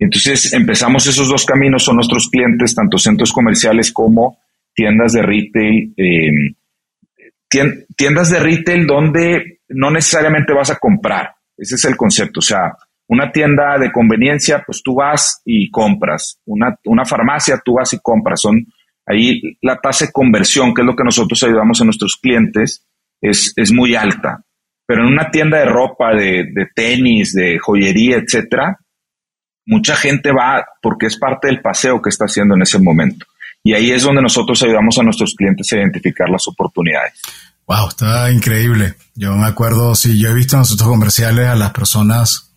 Entonces 0.00 0.52
empezamos 0.52 1.06
esos 1.06 1.28
dos 1.28 1.46
caminos, 1.46 1.84
son 1.84 1.94
nuestros 1.94 2.28
clientes, 2.28 2.74
tanto 2.74 2.98
centros 2.98 3.32
comerciales 3.32 3.92
como 3.92 4.38
tiendas 4.74 5.12
de 5.12 5.22
retail, 5.22 5.94
em, 5.96 6.54
tiendas 7.96 8.28
de 8.28 8.40
retail 8.40 8.84
donde 8.84 9.60
no 9.68 9.92
necesariamente 9.92 10.52
vas 10.52 10.70
a 10.70 10.78
comprar, 10.80 11.36
ese 11.56 11.76
es 11.76 11.84
el 11.84 11.96
concepto, 11.96 12.40
o 12.40 12.42
sea, 12.42 12.72
una 13.06 13.30
tienda 13.30 13.78
de 13.78 13.92
conveniencia, 13.92 14.64
pues 14.66 14.82
tú 14.82 14.96
vas 14.96 15.40
y 15.44 15.70
compras, 15.70 16.40
una, 16.46 16.76
una 16.86 17.04
farmacia, 17.04 17.62
tú 17.64 17.74
vas 17.74 17.92
y 17.92 18.00
compras, 18.00 18.40
son 18.40 18.66
ahí 19.06 19.40
la 19.62 19.76
tasa 19.76 20.06
de 20.06 20.12
conversión, 20.12 20.74
que 20.74 20.82
es 20.82 20.86
lo 20.86 20.96
que 20.96 21.04
nosotros 21.04 21.42
ayudamos 21.42 21.80
a 21.80 21.84
nuestros 21.84 22.16
clientes, 22.20 22.84
es, 23.20 23.52
es 23.56 23.72
muy 23.72 23.94
alta. 23.94 24.42
Pero 24.86 25.04
en 25.04 25.12
una 25.12 25.30
tienda 25.30 25.58
de 25.58 25.64
ropa, 25.64 26.12
de, 26.14 26.44
de 26.52 26.66
tenis, 26.74 27.32
de 27.32 27.58
joyería, 27.58 28.18
etcétera, 28.18 28.78
mucha 29.66 29.96
gente 29.96 30.30
va 30.32 30.64
porque 30.80 31.06
es 31.06 31.16
parte 31.18 31.48
del 31.48 31.60
paseo 31.60 32.00
que 32.00 32.10
está 32.10 32.24
haciendo 32.26 32.54
en 32.54 32.62
ese 32.62 32.78
momento. 32.78 33.26
Y 33.64 33.74
ahí 33.74 33.90
es 33.90 34.04
donde 34.04 34.22
nosotros 34.22 34.62
ayudamos 34.62 34.96
a 34.98 35.02
nuestros 35.02 35.34
clientes 35.34 35.72
a 35.72 35.76
identificar 35.76 36.28
las 36.28 36.46
oportunidades. 36.46 37.14
Wow, 37.66 37.88
está 37.88 38.30
increíble. 38.30 38.94
Yo 39.16 39.34
me 39.36 39.46
acuerdo, 39.46 39.96
sí, 39.96 40.20
yo 40.20 40.30
he 40.30 40.34
visto 40.34 40.54
en 40.54 40.60
los 40.60 40.72
otros 40.72 40.88
comerciales 40.88 41.48
a 41.48 41.56
las 41.56 41.72
personas, 41.72 42.52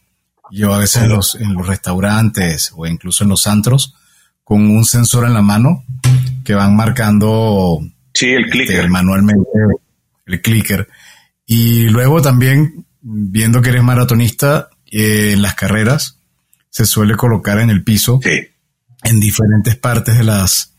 yo 0.52 0.72
a 0.72 0.78
veces 0.78 1.04
en 1.04 1.10
los, 1.10 1.34
en 1.34 1.54
los 1.54 1.66
restaurantes 1.66 2.72
o 2.76 2.86
incluso 2.86 3.24
en 3.24 3.32
los 3.32 3.48
antros, 3.48 3.96
con 4.50 4.68
un 4.68 4.84
sensor 4.84 5.28
en 5.28 5.36
la 5.36 5.44
mano 5.44 5.86
que 6.44 6.56
van 6.56 6.76
marcando 6.76 7.80
sí, 8.16 8.30
el 8.30 8.46
este, 8.46 8.52
clicker. 8.52 8.90
manualmente 8.90 9.48
el 10.26 10.42
clicker. 10.42 10.88
Y 11.46 11.88
luego 11.90 12.24
también, 12.24 12.88
viendo 13.00 13.62
que 13.62 13.70
eres 13.70 13.84
maratonista, 13.84 14.70
eh, 14.90 15.34
en 15.34 15.44
las 15.44 15.54
carreras, 15.54 16.18
se 16.72 16.88
suele 16.88 17.16
colocar 17.16 17.60
en 17.60 17.70
el 17.70 17.84
piso 17.84 18.20
en 19.04 19.20
diferentes 19.20 19.76
partes 19.76 20.18
de 20.18 20.24
las 20.24 20.74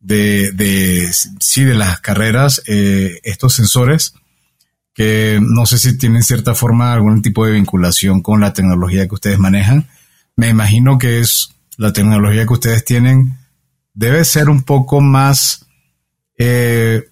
de, 0.00 0.50
de 0.50 1.08
sí 1.38 1.62
de 1.62 1.74
las 1.74 2.00
carreras 2.00 2.60
eh, 2.66 3.20
estos 3.22 3.54
sensores 3.54 4.14
que 4.94 5.38
no 5.40 5.64
sé 5.64 5.78
si 5.78 5.96
tienen 5.96 6.24
cierta 6.24 6.56
forma 6.56 6.92
algún 6.92 7.22
tipo 7.22 7.46
de 7.46 7.52
vinculación 7.52 8.20
con 8.20 8.40
la 8.40 8.52
tecnología 8.52 9.06
que 9.06 9.14
ustedes 9.14 9.38
manejan 9.38 9.88
me 10.34 10.48
imagino 10.48 10.98
que 10.98 11.20
es 11.20 11.52
la 11.82 11.92
tecnología 11.92 12.46
que 12.46 12.52
ustedes 12.52 12.84
tienen 12.84 13.38
debe 13.92 14.24
ser 14.24 14.48
un 14.48 14.62
poco 14.62 15.00
más 15.00 15.66
eh, 16.38 17.10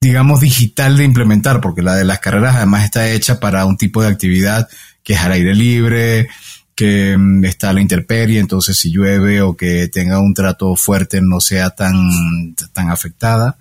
digamos 0.00 0.40
digital 0.40 0.96
de 0.96 1.04
implementar 1.04 1.60
porque 1.60 1.82
la 1.82 1.94
de 1.94 2.04
las 2.04 2.18
carreras 2.18 2.56
además 2.56 2.84
está 2.84 3.08
hecha 3.10 3.38
para 3.38 3.64
un 3.66 3.76
tipo 3.76 4.02
de 4.02 4.08
actividad 4.08 4.68
que 5.02 5.12
es 5.12 5.20
al 5.20 5.32
aire 5.32 5.54
libre 5.54 6.28
que 6.74 7.16
mm, 7.16 7.44
está 7.44 7.72
la 7.72 7.82
intemperie, 7.82 8.40
entonces 8.40 8.76
si 8.76 8.90
llueve 8.90 9.42
o 9.42 9.56
que 9.56 9.88
tenga 9.88 10.18
un 10.18 10.34
trato 10.34 10.74
fuerte 10.74 11.20
no 11.20 11.40
sea 11.40 11.70
tan, 11.70 12.54
tan 12.72 12.90
afectada. 12.90 13.58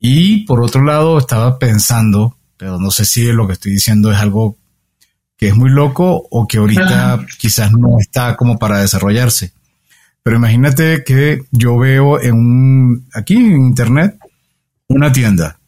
Y 0.00 0.44
por 0.46 0.62
otro 0.62 0.82
lado, 0.82 1.18
estaba 1.18 1.58
pensando, 1.58 2.38
pero 2.56 2.80
no 2.80 2.90
sé 2.90 3.04
si 3.04 3.30
lo 3.32 3.46
que 3.46 3.52
estoy 3.52 3.72
diciendo 3.72 4.10
es 4.10 4.18
algo 4.18 4.56
que 5.42 5.48
es 5.48 5.56
muy 5.56 5.70
loco 5.70 6.28
o 6.30 6.46
que 6.46 6.58
ahorita 6.58 7.26
quizás 7.36 7.72
no 7.72 7.98
está 7.98 8.36
como 8.36 8.60
para 8.60 8.78
desarrollarse. 8.78 9.52
Pero 10.22 10.36
imagínate 10.36 11.02
que 11.02 11.40
yo 11.50 11.76
veo 11.76 12.22
en 12.22 12.34
un, 12.34 13.08
aquí 13.12 13.34
en 13.34 13.66
internet 13.66 14.20
una 14.86 15.10
tienda 15.10 15.58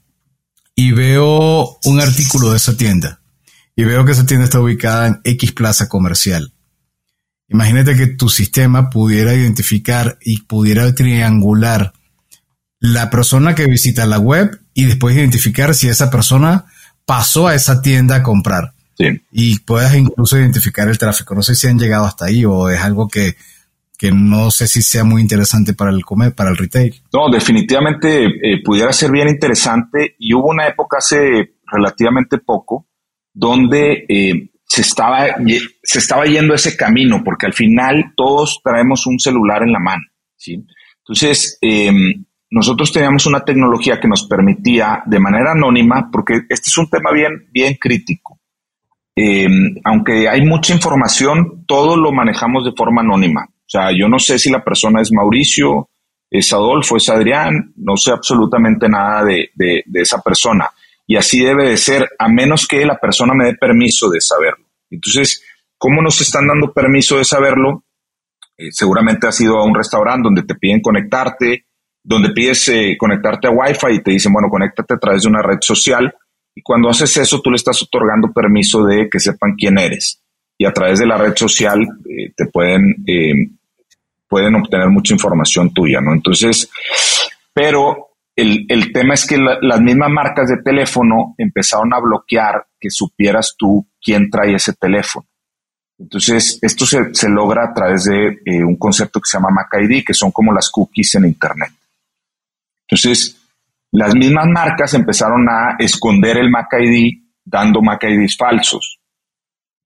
y 0.77 0.93
veo 0.93 1.77
un 1.87 2.01
artículo 2.01 2.53
de 2.53 2.59
esa 2.59 2.77
tienda 2.77 3.19
y 3.75 3.83
veo 3.83 4.05
que 4.05 4.13
esa 4.13 4.25
tienda 4.25 4.45
está 4.45 4.61
ubicada 4.61 5.09
en 5.09 5.21
X 5.25 5.51
plaza 5.51 5.89
comercial. 5.89 6.53
Imagínate 7.49 7.97
que 7.97 8.07
tu 8.07 8.29
sistema 8.29 8.91
pudiera 8.91 9.35
identificar 9.35 10.19
y 10.21 10.43
pudiera 10.43 10.95
triangular 10.95 11.95
la 12.79 13.11
persona 13.11 13.57
que 13.57 13.67
visita 13.67 14.07
la 14.07 14.21
web 14.21 14.57
y 14.73 14.85
después 14.85 15.17
identificar 15.17 15.75
si 15.75 15.89
esa 15.89 16.11
persona 16.11 16.67
pasó 17.07 17.49
a 17.49 17.57
esa 17.57 17.83
tienda 17.83 18.15
a 18.15 18.23
comprar. 18.23 18.75
Y 19.33 19.59
puedas 19.61 19.95
incluso 19.95 20.39
identificar 20.39 20.89
el 20.89 20.99
tráfico. 20.99 21.35
No 21.35 21.43
sé 21.43 21.55
si 21.55 21.67
han 21.67 21.79
llegado 21.79 22.05
hasta 22.05 22.27
ahí 22.27 22.45
o 22.45 22.69
es 22.69 22.81
algo 22.81 23.09
que, 23.09 23.35
no 24.13 24.51
sé 24.51 24.69
si 24.69 24.83
sea 24.83 25.03
muy 25.03 25.23
interesante 25.23 25.73
para 25.73 25.91
el 25.91 26.05
comer, 26.05 26.35
para 26.35 26.51
el 26.51 26.59
retail. 26.59 26.95
No, 27.13 27.31
definitivamente 27.31 28.27
eh, 28.27 28.63
pudiera 28.63 28.93
ser 28.93 29.11
bien 29.11 29.29
interesante 29.29 30.15
y 30.19 30.35
hubo 30.35 30.51
una 30.51 30.69
época 30.69 30.99
hace 30.99 31.55
relativamente 31.67 32.39
poco 32.39 32.87
donde 33.33 34.05
eh, 34.09 34.51
se 34.67 34.83
estaba, 34.83 35.27
se 35.83 35.99
estaba 35.99 36.25
yendo 36.27 36.55
ese 36.55 36.77
camino, 36.77 37.23
porque 37.25 37.47
al 37.47 37.53
final 37.53 38.13
todos 38.17 38.61
traemos 38.63 39.07
un 39.07 39.19
celular 39.19 39.63
en 39.63 39.73
la 39.73 39.79
mano. 39.79 40.03
¿sí? 40.37 40.65
Entonces, 40.99 41.59
em, 41.61 42.25
nosotros 42.51 42.93
teníamos 42.93 43.27
una 43.27 43.45
tecnología 43.45 44.01
que 44.01 44.09
nos 44.09 44.27
permitía 44.27 45.03
de 45.07 45.19
manera 45.19 45.53
anónima, 45.53 46.09
porque 46.11 46.43
este 46.49 46.69
es 46.69 46.79
un 46.79 46.89
tema 46.89 47.11
bien, 47.13 47.49
bien 47.51 47.77
crítico. 47.81 48.41
Em, 49.17 49.77
aunque 49.85 50.29
hay 50.29 50.45
mucha 50.45 50.75
información, 50.75 51.65
todo 51.67 51.97
lo 51.97 52.13
manejamos 52.13 52.65
de 52.65 52.73
forma 52.73 53.03
anónima. 53.03 53.45
O 53.45 53.69
sea, 53.69 53.91
yo 53.97 54.09
no 54.09 54.19
sé 54.19 54.39
si 54.39 54.51
la 54.51 54.65
persona 54.65 55.01
es 55.01 55.13
Mauricio, 55.13 55.89
es 56.31 56.53
Adolfo, 56.53 56.97
es 56.97 57.09
Adrián, 57.09 57.73
no 57.77 57.97
sé 57.97 58.11
absolutamente 58.11 58.89
nada 58.89 59.25
de, 59.25 59.51
esa 59.95 60.21
persona. 60.21 60.69
Y 61.07 61.17
así 61.17 61.41
debe 61.41 61.71
de 61.71 61.77
ser, 61.77 62.09
a 62.19 62.29
menos 62.29 62.67
que 62.67 62.85
la 62.85 62.99
persona 62.99 63.35
me 63.35 63.47
dé 63.47 63.55
permiso 63.55 64.11
de 64.11 64.21
saberlo. 64.21 64.67
Entonces, 64.91 65.43
¿cómo 65.79 66.03
nos 66.03 66.21
están 66.21 66.49
dando 66.49 66.73
permiso 66.73 67.19
de 67.19 67.25
saberlo? 67.25 67.85
Eh, 68.57 68.71
seguramente 68.73 69.27
has 69.27 69.41
ido 69.41 69.59
a 69.59 69.65
un 69.65 69.75
restaurante 69.75 70.25
donde 70.25 70.43
te 70.43 70.55
piden 70.57 70.81
conectarte, 70.81 71.67
donde 72.03 72.31
pides 72.31 72.69
eh, 72.69 72.97
conectarte 72.99 73.49
a 73.49 73.51
Wi-Fi 73.51 73.93
y 73.93 74.03
te 74.03 74.11
dicen, 74.11 74.33
bueno, 74.33 74.49
conéctate 74.49 74.95
a 74.95 74.99
través 74.99 75.23
de 75.23 75.29
una 75.29 75.43
red 75.43 75.59
social. 75.61 76.15
Y 76.55 76.63
cuando 76.63 76.89
haces 76.89 77.17
eso, 77.17 77.41
tú 77.41 77.51
le 77.51 77.57
estás 77.57 77.83
otorgando 77.83 78.33
permiso 78.33 78.85
de 78.85 79.09
que 79.11 79.19
sepan 79.19 79.55
quién 79.57 79.79
eres. 79.79 80.21
Y 80.57 80.67
a 80.67 80.73
través 80.73 81.01
de 81.01 81.07
la 81.07 81.19
red 81.19 81.35
social 81.37 81.81
eh, 82.09 82.33
te 82.37 82.47
pueden 82.47 83.05
pueden 84.29 84.55
obtener 84.57 84.89
mucha 84.89 85.15
información 85.15 85.73
tuya, 85.73 86.01
¿no? 86.01 86.13
Entonces, 86.13 86.69
pero 87.53 88.09
el, 88.35 88.93
tema 88.93 89.15
es 89.15 89.27
que 89.27 89.37
las 89.39 89.81
mismas 89.81 90.11
marcas 90.11 90.49
de 90.49 90.57
teléfono 90.63 91.37
empezaron 91.39 91.95
a 91.95 92.01
bloquear 92.01 92.67
que 92.81 92.91
supieras 92.91 93.55
tú 93.57 93.87
quién 94.03 94.29
trae 94.31 94.57
ese 94.57 94.73
teléfono. 94.73 95.27
Entonces, 95.97 96.59
esto 96.61 96.85
se, 96.85 97.29
logra 97.29 97.67
a 97.67 97.73
través 97.73 98.05
de 98.05 98.41
eh, 98.45 98.65
un 98.65 98.77
concepto 98.77 99.21
que 99.21 99.29
se 99.29 99.39
llama 99.39 99.51
MacID, 99.51 100.05
que 100.05 100.15
son 100.15 100.33
como 100.33 100.53
las 100.53 100.69
cookies 100.69 101.15
en 101.15 101.27
Internet. 101.27 101.71
Entonces, 102.89 103.41
las 103.95 104.13
mismas 104.17 104.47
marcas 104.49 104.93
empezaron 104.95 105.49
a 105.49 105.77
esconder 105.79 106.37
el 106.39 106.51
MacID 106.51 107.23
dando 107.45 107.81
MacIDs 107.81 108.37
falsos. 108.37 108.99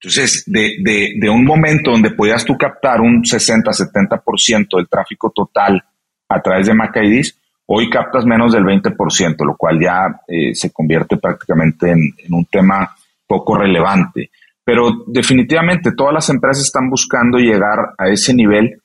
Entonces, 0.01 0.45
de, 0.47 1.29
un 1.29 1.45
momento 1.45 1.91
donde 1.91 2.13
podías 2.13 2.43
tú 2.43 2.57
captar 2.57 3.03
un 3.03 3.23
60-70% 3.23 4.77
del 4.77 4.89
tráfico 4.89 5.31
total 5.31 5.85
a 6.27 6.41
través 6.41 6.69
de 6.69 6.75
MacIDs, 6.75 7.39
hoy 7.67 7.91
captas 7.91 8.25
menos 8.25 8.55
del 8.55 8.65
20%, 8.65 9.45
lo 9.45 9.57
cual 9.59 9.79
ya 9.79 10.23
eh, 10.27 10.55
se 10.55 10.73
convierte 10.73 11.19
prácticamente 11.19 11.91
en, 11.91 12.15
un 12.31 12.47
tema 12.47 12.97
poco 13.27 13.59
relevante. 13.59 14.31
Pero 14.65 15.05
definitivamente 15.07 15.93
todas 15.93 16.15
las 16.15 16.31
empresas 16.31 16.65
están 16.65 16.89
buscando 16.89 17.37
llegar 17.37 17.91
a 17.99 18.09
ese 18.09 18.33
nivel, 18.33 18.81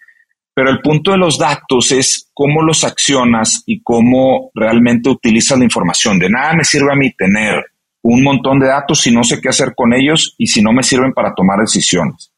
pero 0.53 0.69
el 0.69 0.81
punto 0.81 1.11
de 1.11 1.17
los 1.17 1.37
datos 1.37 1.91
es 1.91 2.29
cómo 2.33 2.61
los 2.61 2.83
accionas 2.83 3.63
y 3.65 3.81
cómo 3.81 4.51
realmente 4.53 5.09
utilizas 5.09 5.57
la 5.57 5.65
información. 5.65 6.19
De 6.19 6.29
nada 6.29 6.53
me 6.53 6.63
sirve 6.63 6.91
a 6.91 6.95
mí 6.95 7.11
tener 7.13 7.65
un 8.03 8.23
montón 8.23 8.59
de 8.59 8.67
datos 8.67 9.01
si 9.01 9.11
no 9.11 9.23
sé 9.23 9.41
qué 9.41 9.49
hacer 9.49 9.73
con 9.75 9.93
ellos 9.93 10.35
y 10.37 10.47
si 10.47 10.61
no 10.61 10.71
me 10.71 10.83
sirven 10.83 11.13
para 11.13 11.33
tomar 11.33 11.59
decisiones. 11.59 12.31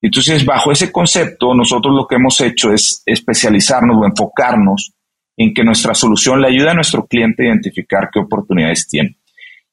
Entonces, 0.00 0.44
bajo 0.44 0.72
ese 0.72 0.90
concepto, 0.90 1.54
nosotros 1.54 1.94
lo 1.94 2.06
que 2.06 2.16
hemos 2.16 2.40
hecho 2.40 2.72
es 2.72 3.02
especializarnos 3.06 3.96
o 3.96 4.04
enfocarnos 4.04 4.92
en 5.36 5.54
que 5.54 5.64
nuestra 5.64 5.94
solución 5.94 6.40
le 6.40 6.48
ayude 6.48 6.70
a 6.70 6.74
nuestro 6.74 7.06
cliente 7.06 7.44
a 7.44 7.46
identificar 7.46 8.08
qué 8.12 8.20
oportunidades 8.20 8.88
tiene. 8.88 9.16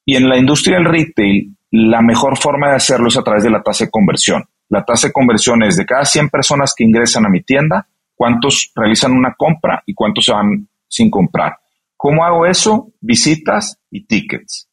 Y 0.04 0.16
en 0.16 0.28
la 0.28 0.36
industria 0.36 0.76
del 0.76 0.86
retail, 0.86 1.56
la 1.70 2.00
mejor 2.02 2.36
forma 2.38 2.70
de 2.70 2.76
hacerlo 2.76 3.08
es 3.08 3.16
a 3.16 3.22
través 3.22 3.42
de 3.42 3.50
la 3.50 3.62
tasa 3.62 3.84
de 3.84 3.90
conversión. 3.90 4.44
La 4.70 4.84
tasa 4.84 5.08
de 5.08 5.12
conversión 5.12 5.62
es 5.62 5.76
de 5.76 5.84
cada 5.84 6.04
100 6.04 6.30
personas 6.30 6.74
que 6.74 6.84
ingresan 6.84 7.26
a 7.26 7.28
mi 7.28 7.42
tienda, 7.42 7.86
cuántos 8.14 8.72
realizan 8.74 9.12
una 9.12 9.34
compra 9.36 9.82
y 9.84 9.94
cuántos 9.94 10.24
se 10.24 10.32
van 10.32 10.68
sin 10.88 11.10
comprar. 11.10 11.58
¿Cómo 11.96 12.24
hago 12.24 12.46
eso? 12.46 12.92
Visitas 13.00 13.78
y 13.90 14.06
tickets. 14.06 14.68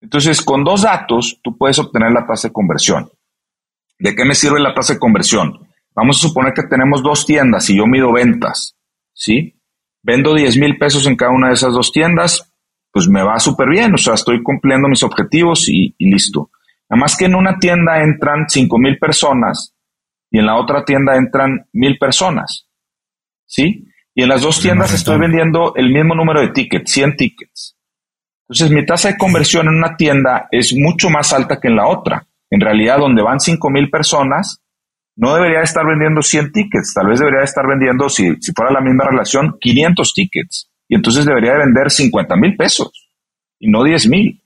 Entonces, 0.00 0.42
con 0.42 0.64
dos 0.64 0.82
datos, 0.82 1.38
tú 1.42 1.56
puedes 1.56 1.78
obtener 1.78 2.10
la 2.10 2.26
tasa 2.26 2.48
de 2.48 2.52
conversión. 2.52 3.10
¿De 3.98 4.14
qué 4.16 4.24
me 4.24 4.34
sirve 4.34 4.58
la 4.58 4.74
tasa 4.74 4.94
de 4.94 4.98
conversión? 4.98 5.68
Vamos 5.94 6.16
a 6.16 6.28
suponer 6.28 6.54
que 6.54 6.62
tenemos 6.62 7.02
dos 7.02 7.26
tiendas 7.26 7.68
y 7.68 7.76
yo 7.76 7.86
mido 7.86 8.12
ventas, 8.12 8.76
¿sí? 9.12 9.60
Vendo 10.02 10.34
10 10.34 10.56
mil 10.56 10.78
pesos 10.78 11.06
en 11.06 11.16
cada 11.16 11.32
una 11.32 11.48
de 11.48 11.54
esas 11.54 11.74
dos 11.74 11.92
tiendas, 11.92 12.50
pues 12.90 13.08
me 13.08 13.22
va 13.22 13.38
súper 13.38 13.68
bien, 13.68 13.94
o 13.94 13.98
sea, 13.98 14.14
estoy 14.14 14.42
cumpliendo 14.42 14.88
mis 14.88 15.02
objetivos 15.02 15.68
y, 15.68 15.94
listo. 15.98 16.50
Nada 16.90 17.00
más 17.00 17.16
que 17.16 17.26
en 17.26 17.36
una 17.36 17.58
tienda 17.58 18.02
entran 18.02 18.46
5 18.48 18.78
mil 18.78 18.98
personas 18.98 19.76
y 20.30 20.40
en 20.40 20.46
la 20.46 20.56
otra 20.56 20.84
tienda 20.84 21.16
entran 21.16 21.66
mil 21.72 21.96
personas, 21.98 22.68
¿sí? 23.46 23.86
Y 24.12 24.22
en 24.22 24.28
las 24.28 24.42
dos 24.42 24.60
tiendas 24.60 24.92
estoy 24.92 25.18
vendiendo 25.18 25.72
el 25.76 25.92
mismo 25.92 26.16
número 26.16 26.40
de 26.40 26.48
tickets, 26.48 26.90
100 26.90 27.16
tickets. 27.16 27.76
Entonces, 28.48 28.70
mi 28.70 28.84
tasa 28.84 29.08
de 29.12 29.16
conversión 29.16 29.68
en 29.68 29.74
una 29.76 29.96
tienda 29.96 30.48
es 30.50 30.74
mucho 30.76 31.08
más 31.08 31.32
alta 31.32 31.60
que 31.60 31.68
en 31.68 31.76
la 31.76 31.86
otra. 31.86 32.26
En 32.50 32.60
realidad, 32.60 32.98
donde 32.98 33.22
van 33.22 33.38
5 33.38 33.70
mil 33.70 33.88
personas, 33.88 34.60
no 35.14 35.34
debería 35.34 35.62
estar 35.62 35.86
vendiendo 35.86 36.22
100 36.22 36.50
tickets, 36.50 36.92
tal 36.92 37.06
vez 37.06 37.20
debería 37.20 37.42
estar 37.42 37.64
vendiendo, 37.68 38.08
si, 38.08 38.34
si 38.40 38.52
fuera 38.52 38.72
la 38.72 38.80
misma 38.80 39.04
relación, 39.04 39.56
500 39.60 40.12
tickets. 40.12 40.70
Y 40.88 40.96
entonces 40.96 41.24
debería 41.24 41.52
de 41.52 41.58
vender 41.58 41.90
50 41.90 42.34
mil 42.36 42.56
pesos 42.56 43.08
y 43.60 43.70
no 43.70 43.84
10 43.84 44.08
mil. 44.08 44.39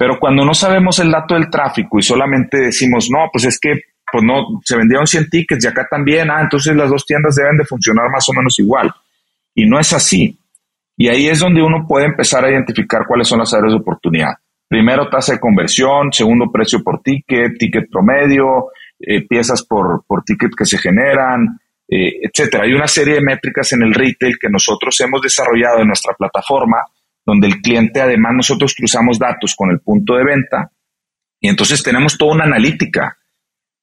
Pero 0.00 0.18
cuando 0.18 0.46
no 0.46 0.54
sabemos 0.54 0.98
el 1.00 1.10
dato 1.10 1.34
del 1.34 1.50
tráfico 1.50 1.98
y 1.98 2.02
solamente 2.02 2.56
decimos, 2.56 3.08
no, 3.10 3.28
pues 3.30 3.44
es 3.44 3.60
que 3.60 3.82
pues 4.10 4.24
no, 4.24 4.58
se 4.64 4.74
vendieron 4.78 5.06
100 5.06 5.28
tickets 5.28 5.62
y 5.62 5.68
acá 5.68 5.86
también, 5.90 6.30
ah, 6.30 6.40
entonces 6.40 6.74
las 6.74 6.88
dos 6.88 7.04
tiendas 7.04 7.34
deben 7.34 7.58
de 7.58 7.66
funcionar 7.66 8.08
más 8.10 8.26
o 8.30 8.32
menos 8.32 8.58
igual. 8.60 8.90
Y 9.54 9.66
no 9.66 9.78
es 9.78 9.92
así. 9.92 10.38
Y 10.96 11.08
ahí 11.08 11.28
es 11.28 11.40
donde 11.40 11.60
uno 11.60 11.84
puede 11.86 12.06
empezar 12.06 12.42
a 12.46 12.50
identificar 12.50 13.02
cuáles 13.06 13.28
son 13.28 13.40
las 13.40 13.52
áreas 13.52 13.74
de 13.74 13.78
oportunidad. 13.78 14.32
Primero, 14.66 15.10
tasa 15.10 15.34
de 15.34 15.38
conversión, 15.38 16.10
segundo, 16.14 16.50
precio 16.50 16.82
por 16.82 17.02
ticket, 17.02 17.58
ticket 17.58 17.90
promedio, 17.90 18.68
eh, 18.98 19.26
piezas 19.28 19.66
por, 19.66 20.04
por 20.06 20.24
ticket 20.24 20.52
que 20.56 20.64
se 20.64 20.78
generan, 20.78 21.60
eh, 21.86 22.20
etcétera. 22.22 22.64
Hay 22.64 22.72
una 22.72 22.88
serie 22.88 23.16
de 23.16 23.20
métricas 23.20 23.70
en 23.74 23.82
el 23.82 23.92
retail 23.92 24.38
que 24.40 24.48
nosotros 24.48 24.98
hemos 25.02 25.20
desarrollado 25.20 25.80
en 25.82 25.88
nuestra 25.88 26.14
plataforma, 26.14 26.78
donde 27.30 27.46
el 27.48 27.60
cliente, 27.60 28.00
además, 28.00 28.34
nosotros 28.34 28.74
cruzamos 28.74 29.18
datos 29.18 29.54
con 29.56 29.70
el 29.70 29.80
punto 29.80 30.14
de 30.14 30.24
venta 30.24 30.70
y 31.40 31.48
entonces 31.48 31.82
tenemos 31.82 32.18
toda 32.18 32.34
una 32.34 32.44
analítica. 32.44 33.16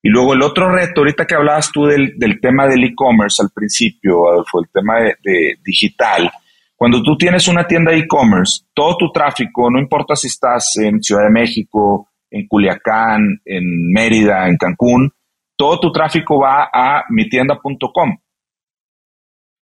Y 0.04 0.10
luego 0.10 0.34
el 0.34 0.44
otro 0.44 0.72
reto, 0.72 1.02
ahorita 1.02 1.26
que 1.26 1.36
hablabas 1.36 1.72
tú 1.72 1.86
del, 1.86 2.40
tema 2.40 2.68
del 2.68 2.84
e-commerce 2.84 3.42
al 3.42 3.50
principio, 3.50 4.30
Adolfo, 4.30 4.60
el 4.62 4.70
tema 4.72 5.00
de 5.00 5.56
digital, 5.64 6.32
cuando 6.78 7.02
tú 7.02 7.18
tienes 7.18 7.48
una 7.48 7.66
tienda 7.66 7.92
de 7.92 7.98
e-commerce, 7.98 8.66
todo 8.72 8.98
tu 8.98 9.12
tráfico, 9.12 9.68
no 9.72 9.80
importa 9.80 10.16
si 10.16 10.28
estás 10.28 10.78
en 10.78 11.02
Ciudad 11.02 11.24
de 11.24 11.32
México, 11.32 12.12
en 12.30 12.48
Culiacán, 12.48 13.42
en 13.44 13.92
Mérida, 13.92 14.48
en 14.48 14.58
Cancún, 14.58 15.12
todo 15.56 15.80
tu 15.80 15.92
tráfico 15.92 16.40
va 16.40 16.70
a 16.72 17.04
mitienda.com. 17.10 18.20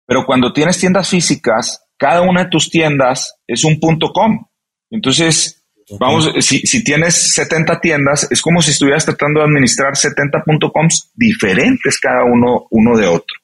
Pero 0.06 0.26
cuando 0.26 0.52
tienes 0.52 0.78
tiendas 0.78 1.10
físicas, 1.10 1.87
cada 1.98 2.22
una 2.22 2.46
de 2.46 2.50
tus 2.50 2.70
tiendas 2.70 3.40
es 3.48 3.64
un 3.64 3.80
.com. 3.80 4.46
Entonces, 4.90 5.66
vamos, 6.00 6.32
si, 6.40 6.60
si, 6.60 6.84
tienes 6.84 7.34
70 7.34 7.80
tiendas, 7.80 8.28
es 8.32 8.42
como 8.42 8.62
si 8.62 8.72
estuvieras 8.72 9.06
tratando 9.06 9.40
de 9.40 9.48
administrar 9.48 9.96
70 9.96 10.44
.coms 10.74 11.12
diferentes 11.16 12.00
cada 12.00 12.24
uno, 12.24 12.68
uno 12.72 12.98
de 12.98 13.08
otro. 13.08 13.36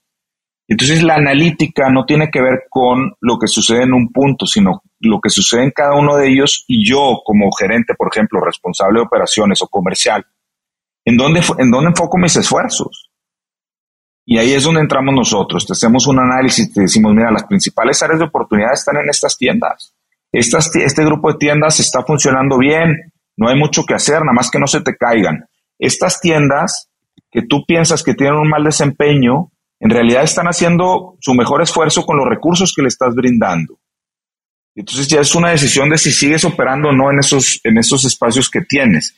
Entonces 0.67 1.03
la 1.03 1.15
analítica 1.15 1.89
no 1.89 2.05
tiene 2.05 2.29
que 2.31 2.41
ver 2.41 2.63
con 2.69 3.13
lo 3.19 3.37
que 3.37 3.47
sucede 3.47 3.83
en 3.83 3.93
un 3.93 4.11
punto, 4.11 4.45
sino 4.45 4.81
lo 4.99 5.19
que 5.19 5.29
sucede 5.29 5.63
en 5.63 5.71
cada 5.71 5.95
uno 5.95 6.15
de 6.15 6.29
ellos 6.29 6.63
y 6.67 6.87
yo 6.87 7.21
como 7.25 7.51
gerente, 7.51 7.95
por 7.95 8.09
ejemplo, 8.11 8.39
responsable 8.39 8.99
de 8.99 9.05
operaciones 9.05 9.61
o 9.61 9.67
comercial, 9.67 10.25
¿en 11.05 11.17
dónde, 11.17 11.41
en 11.57 11.69
dónde 11.69 11.89
enfoco 11.89 12.17
mis 12.17 12.35
esfuerzos? 12.37 13.02
Y 14.25 14.37
ahí 14.37 14.53
es 14.53 14.63
donde 14.63 14.81
entramos 14.81 15.13
nosotros, 15.13 15.65
te 15.65 15.73
hacemos 15.73 16.07
un 16.07 16.19
análisis, 16.19 16.71
te 16.73 16.81
decimos, 16.81 17.13
mira, 17.13 17.31
las 17.31 17.43
principales 17.43 18.01
áreas 18.01 18.19
de 18.19 18.25
oportunidad 18.25 18.73
están 18.73 18.97
en 18.97 19.09
estas 19.09 19.37
tiendas. 19.37 19.93
Estas, 20.31 20.73
este 20.75 21.03
grupo 21.03 21.31
de 21.31 21.37
tiendas 21.37 21.79
está 21.79 22.03
funcionando 22.03 22.57
bien, 22.57 23.11
no 23.35 23.49
hay 23.49 23.57
mucho 23.57 23.83
que 23.85 23.93
hacer, 23.93 24.21
nada 24.21 24.33
más 24.33 24.49
que 24.49 24.59
no 24.59 24.67
se 24.67 24.81
te 24.81 24.95
caigan. 24.95 25.45
Estas 25.77 26.21
tiendas 26.21 26.89
que 27.29 27.41
tú 27.41 27.65
piensas 27.65 28.03
que 28.03 28.13
tienen 28.13 28.39
un 28.39 28.49
mal 28.49 28.63
desempeño, 28.63 29.51
en 29.79 29.89
realidad 29.89 30.23
están 30.23 30.47
haciendo 30.47 31.17
su 31.19 31.33
mejor 31.33 31.61
esfuerzo 31.61 32.05
con 32.05 32.17
los 32.17 32.27
recursos 32.27 32.73
que 32.73 32.81
le 32.81 32.87
estás 32.87 33.13
brindando. 33.13 33.79
Entonces 34.75 35.07
ya 35.07 35.19
es 35.19 35.35
una 35.35 35.49
decisión 35.49 35.89
de 35.89 35.97
si 35.97 36.11
sigues 36.11 36.45
operando 36.45 36.89
o 36.89 36.93
no 36.93 37.11
en 37.11 37.19
esos, 37.19 37.59
en 37.63 37.77
esos 37.77 38.05
espacios 38.05 38.49
que 38.49 38.61
tienes. 38.61 39.15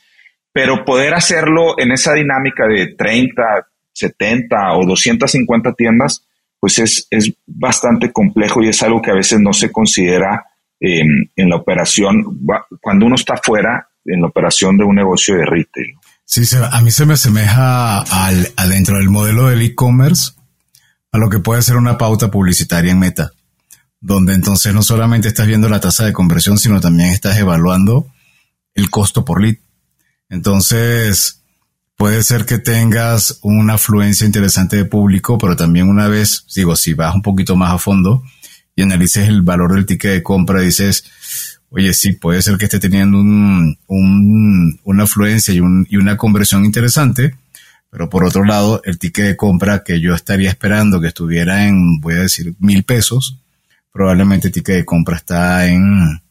Pero 0.51 0.83
poder 0.83 1.13
hacerlo 1.13 1.77
en 1.77 1.91
esa 1.91 2.13
dinámica 2.13 2.67
de 2.67 2.95
30, 2.95 3.43
70 3.95 4.73
o 4.73 4.85
250 4.85 5.73
tiendas, 5.73 6.23
pues 6.59 6.77
es, 6.79 7.07
es 7.09 7.33
bastante 7.47 8.11
complejo 8.11 8.61
y 8.61 8.69
es 8.69 8.83
algo 8.83 9.01
que 9.01 9.11
a 9.11 9.15
veces 9.15 9.39
no 9.39 9.53
se 9.53 9.71
considera 9.71 10.45
en 10.79 11.49
la 11.49 11.55
operación, 11.55 12.23
cuando 12.81 13.07
uno 13.07 13.15
está 13.15 13.37
fuera 13.37 13.87
en 14.05 14.21
la 14.21 14.27
operación 14.27 14.77
de 14.77 14.83
un 14.83 14.95
negocio 14.95 15.35
de 15.35 15.45
retail. 15.45 15.95
Sí, 16.25 16.43
a 16.57 16.81
mí 16.81 16.91
se 16.91 17.05
me 17.05 17.13
asemeja 17.13 18.01
al, 18.01 18.51
adentro 18.57 18.97
del 18.97 19.09
modelo 19.09 19.47
del 19.47 19.61
e-commerce 19.61 20.33
a 21.11 21.17
lo 21.17 21.29
que 21.29 21.39
puede 21.39 21.61
ser 21.61 21.77
una 21.77 21.97
pauta 21.97 22.31
publicitaria 22.31 22.91
en 22.91 22.99
Meta, 22.99 23.31
donde 24.01 24.33
entonces 24.33 24.73
no 24.73 24.81
solamente 24.81 25.27
estás 25.27 25.47
viendo 25.47 25.69
la 25.69 25.79
tasa 25.79 26.05
de 26.05 26.13
conversión, 26.13 26.57
sino 26.57 26.81
también 26.81 27.09
estás 27.09 27.37
evaluando 27.37 28.07
el 28.73 28.89
costo 28.89 29.23
por 29.23 29.41
lead. 29.41 29.57
Entonces, 30.29 31.43
puede 31.97 32.23
ser 32.23 32.45
que 32.45 32.59
tengas 32.59 33.39
una 33.41 33.75
afluencia 33.75 34.25
interesante 34.25 34.77
de 34.77 34.85
público, 34.85 35.37
pero 35.37 35.55
también 35.55 35.89
una 35.89 36.07
vez, 36.07 36.45
digo, 36.55 36.75
si 36.75 36.93
vas 36.93 37.15
un 37.15 37.21
poquito 37.21 37.55
más 37.55 37.71
a 37.71 37.77
fondo 37.77 38.23
y 38.75 38.81
analices 38.81 39.27
el 39.29 39.41
valor 39.41 39.73
del 39.73 39.85
ticket 39.85 40.11
de 40.11 40.23
compra, 40.23 40.61
dices, 40.61 41.05
oye, 41.69 41.93
sí, 41.93 42.13
puede 42.13 42.41
ser 42.41 42.57
que 42.57 42.65
esté 42.65 42.79
teniendo 42.79 43.19
un, 43.19 43.77
una 44.83 45.03
afluencia 45.03 45.53
y, 45.53 45.57
y 45.57 45.97
una 45.97 46.17
conversión 46.17 46.65
interesante, 46.65 47.37
pero 47.89 48.09
por 48.09 48.25
otro 48.25 48.43
lado, 48.43 48.81
el 48.83 48.99
ticket 48.99 49.25
de 49.25 49.37
compra 49.37 49.83
que 49.83 50.01
yo 50.01 50.13
estaría 50.13 50.49
esperando 50.49 50.99
que 50.99 51.07
estuviera 51.07 51.65
en, 51.65 52.01
voy 52.01 52.15
a 52.15 52.23
decir, 52.23 52.53
mil 52.59 52.83
pesos, 52.83 53.39
probablemente 53.93 54.47
el 54.47 54.53
ticket 54.53 54.75
de 54.75 54.85
compra 54.85 55.15
está 55.15 55.65
en 55.67 56.21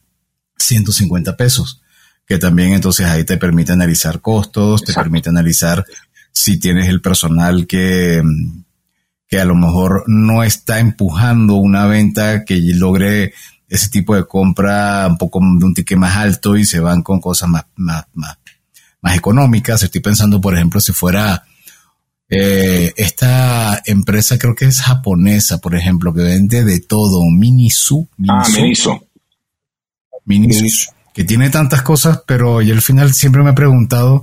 150 0.57 1.35
pesos 1.35 1.81
que 2.25 2.37
también 2.37 2.73
entonces 2.73 3.05
ahí 3.05 3.23
te 3.23 3.37
permite 3.37 3.71
analizar 3.71 4.19
costos, 4.19 4.83
te 4.83 4.93
permite 4.93 5.29
analizar 5.29 5.85
si 6.31 6.57
tienes 6.57 6.89
el 6.89 7.01
personal 7.01 7.67
que, 7.67 8.21
que 9.27 9.39
a 9.39 9.45
lo 9.45 9.55
mejor 9.55 10.03
no 10.07 10.43
está 10.43 10.79
empujando 10.79 11.55
una 11.55 11.85
venta 11.85 12.43
que 12.43 12.57
logre 12.73 13.33
ese 13.69 13.89
tipo 13.89 14.15
de 14.15 14.25
compra 14.25 15.07
un 15.07 15.17
poco 15.17 15.39
de 15.39 15.65
un 15.65 15.73
ticket 15.73 15.97
más 15.97 16.15
alto 16.15 16.57
y 16.57 16.65
se 16.65 16.79
van 16.79 17.03
con 17.03 17.21
cosas 17.21 17.49
más, 17.49 17.65
más, 17.75 18.05
más, 18.13 18.37
más 19.01 19.15
económicas. 19.15 19.83
Estoy 19.83 20.01
pensando, 20.01 20.41
por 20.41 20.55
ejemplo, 20.55 20.81
si 20.81 20.93
fuera 20.93 21.45
eh, 22.27 22.91
esta 22.97 23.81
empresa, 23.85 24.37
creo 24.37 24.55
que 24.55 24.65
es 24.65 24.81
japonesa, 24.81 25.59
por 25.59 25.75
ejemplo, 25.75 26.13
que 26.13 26.21
vende 26.21 26.63
de 26.63 26.79
todo, 26.79 27.23
Minisu. 27.23 28.07
Ah, 28.27 28.45
Minisu. 28.51 28.99
Minisu 30.25 30.94
que 31.15 31.23
tiene 31.23 31.49
tantas 31.49 31.81
cosas, 31.81 32.23
pero 32.27 32.61
yo 32.61 32.73
al 32.73 32.81
final 32.81 33.13
siempre 33.13 33.41
me 33.41 33.51
he 33.51 33.53
preguntado 33.53 34.21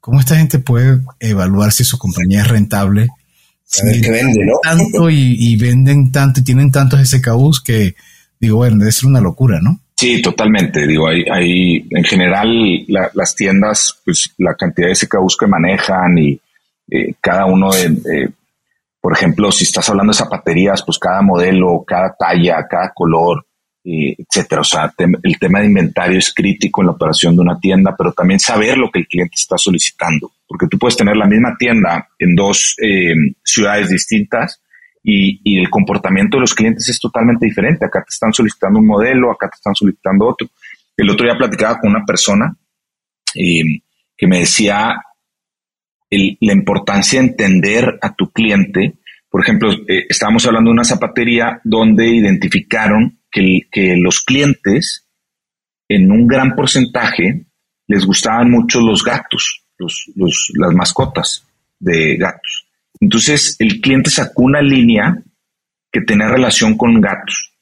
cómo 0.00 0.18
esta 0.18 0.34
gente 0.34 0.58
puede 0.58 1.00
evaluar 1.20 1.72
si 1.72 1.84
su 1.84 1.98
compañía 1.98 2.40
es 2.40 2.48
rentable. 2.48 3.08
Si 3.64 4.00
que 4.00 4.10
vende, 4.10 4.46
¿no? 4.46 4.54
Tanto 4.62 5.10
y, 5.10 5.56
venden 5.56 6.10
tanto 6.10 6.40
y 6.40 6.44
tienen 6.44 6.72
tantos 6.72 7.06
SKUs 7.06 7.62
que 7.62 7.94
digo, 8.40 8.56
bueno, 8.56 8.78
debe 8.78 8.92
ser 8.92 9.10
una 9.10 9.20
locura, 9.20 9.60
¿no? 9.60 9.78
Sí, 9.94 10.22
totalmente. 10.22 10.86
Digo, 10.86 11.06
hay, 11.06 11.22
hay 11.30 11.86
en 11.90 12.04
general 12.04 12.48
las 12.88 13.36
tiendas, 13.36 14.00
pues 14.02 14.32
la 14.38 14.54
cantidad 14.54 14.88
de 14.88 14.94
SKUs 14.94 15.36
que 15.36 15.46
manejan 15.46 16.16
y 16.16 16.40
eh, 16.90 17.14
cada 17.20 17.44
uno 17.44 17.70
de, 17.72 18.30
por 19.02 19.12
ejemplo, 19.12 19.52
si 19.52 19.64
estás 19.64 19.86
hablando 19.90 20.12
de 20.12 20.18
zapaterías, 20.18 20.82
pues 20.82 20.98
cada 20.98 21.20
modelo, 21.20 21.84
cada 21.86 22.16
talla, 22.18 22.66
cada 22.68 22.90
color, 22.94 23.44
etcétera. 23.84 24.60
O 24.60 24.64
sea, 24.64 24.92
el 25.22 25.38
tema 25.38 25.60
de 25.60 25.66
inventario 25.66 26.18
es 26.18 26.32
crítico 26.32 26.82
en 26.82 26.86
la 26.86 26.92
operación 26.92 27.34
de 27.34 27.42
una 27.42 27.58
tienda, 27.58 27.94
pero 27.96 28.12
también 28.12 28.38
saber 28.38 28.78
lo 28.78 28.90
que 28.90 29.00
el 29.00 29.06
cliente 29.06 29.34
está 29.36 29.56
solicitando, 29.58 30.32
porque 30.46 30.66
tú 30.68 30.78
puedes 30.78 30.96
tener 30.96 31.16
la 31.16 31.26
misma 31.26 31.56
tienda 31.58 32.08
en 32.18 32.34
dos 32.34 32.76
eh, 32.82 33.14
ciudades 33.42 33.90
distintas 33.90 34.62
y, 35.02 35.58
el 35.58 35.68
comportamiento 35.68 36.36
de 36.36 36.42
los 36.42 36.54
clientes 36.54 36.88
es 36.88 37.00
totalmente 37.00 37.46
diferente. 37.46 37.84
Acá 37.84 38.00
te 38.00 38.10
están 38.10 38.32
solicitando 38.32 38.78
un 38.78 38.86
modelo, 38.86 39.32
acá 39.32 39.48
te 39.48 39.56
están 39.56 39.74
solicitando 39.74 40.28
otro. 40.28 40.48
El 40.96 41.10
otro 41.10 41.26
día 41.26 41.36
platicaba 41.36 41.78
con 41.80 41.90
una 41.90 42.04
persona 42.04 42.56
eh, 43.34 43.80
que 44.16 44.26
me 44.26 44.40
decía 44.40 44.94
la 46.10 46.52
importancia 46.52 47.20
de 47.20 47.28
entender 47.28 47.98
a 48.00 48.14
tu 48.14 48.30
cliente. 48.30 48.98
Por 49.30 49.40
ejemplo, 49.40 49.72
eh, 49.88 50.04
estábamos 50.08 50.46
hablando 50.46 50.68
de 50.68 50.74
una 50.74 50.84
zapatería 50.84 51.60
donde 51.64 52.06
identificaron 52.06 53.18
que, 53.32 53.96
los 53.96 54.20
clientes, 54.20 55.08
en 55.88 56.12
un 56.12 56.26
gran 56.26 56.54
porcentaje, 56.54 57.46
les 57.88 58.04
gustaban 58.04 58.50
mucho 58.50 58.80
los 58.80 59.02
gatos, 59.02 59.64
los, 59.78 60.52
las 60.54 60.72
mascotas 60.72 61.44
de 61.80 62.16
gatos. 62.16 62.66
Entonces, 63.00 63.56
el 63.58 63.80
cliente 63.80 64.10
sacó 64.10 64.42
una 64.42 64.62
línea 64.62 65.20
que 65.90 66.02
tenía 66.02 66.28
relación 66.28 66.76
con 66.76 67.00
gatos, 67.00 67.52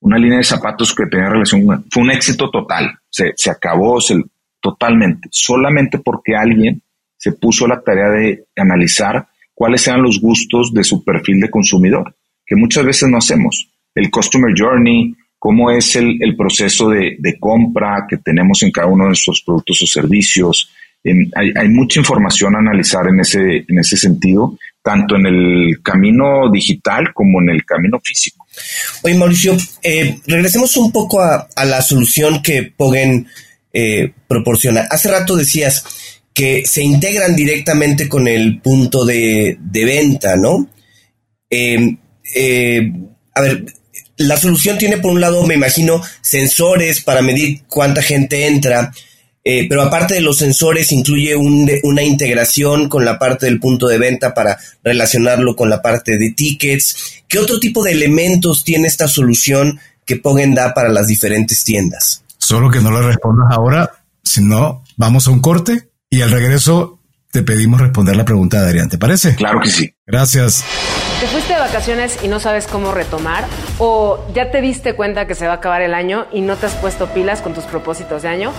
una 0.00 0.18
línea 0.18 0.38
de 0.38 0.44
zapatos 0.44 0.94
que 0.94 1.06
tenía 1.06 1.28
relación 1.28 1.66
con 1.66 1.84
Fue 1.90 2.02
un 2.02 2.10
éxito 2.10 2.50
total, 2.50 2.98
se, 3.08 3.32
acabó 3.50 3.98
totalmente, 4.60 5.28
solamente 5.30 5.98
porque 5.98 6.34
alguien 6.34 6.82
se 7.16 7.32
puso 7.32 7.66
la 7.66 7.80
tarea 7.80 8.10
de 8.10 8.46
analizar 8.56 9.28
cuáles 9.54 9.86
eran 9.86 10.02
los 10.02 10.20
gustos 10.20 10.72
de 10.72 10.84
su 10.84 11.04
perfil 11.04 11.40
de 11.40 11.50
consumidor, 11.50 12.14
que 12.46 12.56
muchas 12.56 12.84
veces 12.84 13.08
no 13.08 13.18
hacemos 13.18 13.70
el 13.98 14.10
Customer 14.10 14.52
Journey, 14.56 15.14
cómo 15.38 15.70
es 15.70 15.96
el, 15.96 16.36
proceso 16.36 16.88
de, 16.88 17.18
compra 17.40 18.06
que 18.08 18.18
tenemos 18.18 18.62
en 18.62 18.70
cada 18.70 18.86
uno 18.86 19.04
de 19.04 19.10
nuestros 19.10 19.42
productos 19.42 19.82
o 19.82 19.86
servicios. 19.86 20.70
hay, 21.04 21.68
mucha 21.68 21.98
información 21.98 22.54
a 22.54 22.58
analizar 22.58 23.06
en 23.08 23.20
ese, 23.20 23.64
en 23.68 23.78
ese 23.78 23.96
sentido, 23.96 24.56
tanto 24.82 25.16
en 25.16 25.26
el 25.26 25.82
camino 25.82 26.50
digital 26.50 27.12
como 27.12 27.40
en 27.42 27.50
el 27.50 27.64
camino 27.64 28.00
físico. 28.02 28.46
Oye, 29.02 29.14
Mauricio, 29.16 29.56
eh, 29.82 30.18
regresemos 30.26 30.76
un 30.76 30.92
poco 30.92 31.20
a, 31.20 31.48
la 31.64 31.82
solución 31.82 32.40
que 32.42 32.72
Pogen 32.76 33.26
eh, 33.72 34.12
proporciona. 34.28 34.86
Hace 34.90 35.10
rato 35.10 35.36
decías 35.36 35.84
que 36.32 36.64
se 36.66 36.84
integran 36.84 37.34
directamente 37.34 38.08
con 38.08 38.28
el 38.28 38.60
punto 38.60 39.04
de, 39.04 39.58
venta, 39.72 40.36
¿no? 40.36 40.68
Eh, 41.50 41.96
a 43.34 43.40
ver, 43.40 43.64
la 44.18 44.36
solución 44.36 44.78
tiene 44.78 44.98
por 44.98 45.12
un 45.12 45.20
lado, 45.20 45.44
me 45.46 45.54
imagino, 45.54 46.02
sensores 46.20 47.02
para 47.02 47.22
medir 47.22 47.62
cuánta 47.68 48.02
gente 48.02 48.46
entra, 48.46 48.92
eh, 49.44 49.66
pero 49.68 49.82
aparte 49.82 50.14
de 50.14 50.20
los 50.20 50.38
sensores 50.38 50.92
incluye 50.92 51.34
una 51.36 52.02
integración 52.02 52.88
con 52.88 53.04
la 53.04 53.18
parte 53.18 53.46
del 53.46 53.60
punto 53.60 53.86
de 53.86 53.96
venta 53.96 54.34
para 54.34 54.58
relacionarlo 54.84 55.56
con 55.56 55.70
la 55.70 55.80
parte 55.80 56.18
de 56.18 56.32
tickets. 56.32 57.22
¿Qué 57.28 57.38
otro 57.38 57.58
tipo 57.58 57.82
de 57.82 57.92
elementos 57.92 58.64
tiene 58.64 58.88
esta 58.88 59.08
solución 59.08 59.80
que 60.04 60.16
Pogen 60.16 60.54
da 60.54 60.74
para 60.74 60.90
las 60.90 61.06
diferentes 61.06 61.64
tiendas? 61.64 62.24
Solo 62.36 62.70
que 62.70 62.80
no 62.80 62.90
le 62.90 63.06
respondas 63.06 63.46
ahora, 63.50 63.90
si 64.22 64.42
no, 64.42 64.84
vamos 64.96 65.28
a 65.28 65.30
un 65.30 65.40
corte 65.40 65.88
y 66.10 66.20
al 66.20 66.30
regreso 66.30 66.98
te 67.30 67.42
pedimos 67.42 67.80
responder 67.80 68.16
la 68.16 68.24
pregunta 68.24 68.60
de 68.60 68.66
Adrián, 68.66 68.88
¿te 68.88 68.98
parece? 68.98 69.36
Claro 69.36 69.60
que 69.60 69.70
sí. 69.70 69.94
Gracias. 70.08 70.64
¿Te 71.20 71.26
fuiste 71.26 71.52
de 71.52 71.60
vacaciones 71.60 72.18
y 72.22 72.28
no 72.28 72.40
sabes 72.40 72.66
cómo 72.66 72.92
retomar? 72.92 73.44
¿O 73.78 74.24
ya 74.32 74.50
te 74.50 74.62
diste 74.62 74.94
cuenta 74.94 75.26
que 75.26 75.34
se 75.34 75.46
va 75.46 75.52
a 75.52 75.56
acabar 75.56 75.82
el 75.82 75.92
año 75.92 76.26
y 76.32 76.40
no 76.40 76.56
te 76.56 76.64
has 76.64 76.74
puesto 76.76 77.08
pilas 77.08 77.42
con 77.42 77.52
tus 77.52 77.64
propósitos 77.64 78.22
de 78.22 78.28
año? 78.28 78.52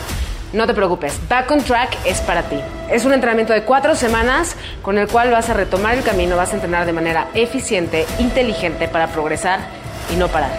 No 0.53 0.67
te 0.67 0.75
preocupes, 0.75 1.19
Back 1.27 1.49
on 1.49 1.63
Track 1.63 1.97
es 2.05 2.21
para 2.21 2.43
ti. 2.43 2.57
Es 2.91 3.03
un 3.03 3.13
entrenamiento 3.13 3.53
de 3.53 3.63
cuatro 3.63 3.95
semanas 3.95 4.55
con 4.83 4.99
el 4.99 5.07
cual 5.07 5.31
vas 5.31 5.49
a 5.49 5.55
retomar 5.55 5.95
el 5.95 6.03
camino, 6.03 6.37
vas 6.37 6.51
a 6.51 6.55
entrenar 6.55 6.85
de 6.85 6.93
manera 6.93 7.29
eficiente, 7.33 8.05
inteligente 8.19 8.87
para 8.87 9.07
progresar 9.07 9.59
y 10.13 10.17
no 10.17 10.27
parar. 10.27 10.51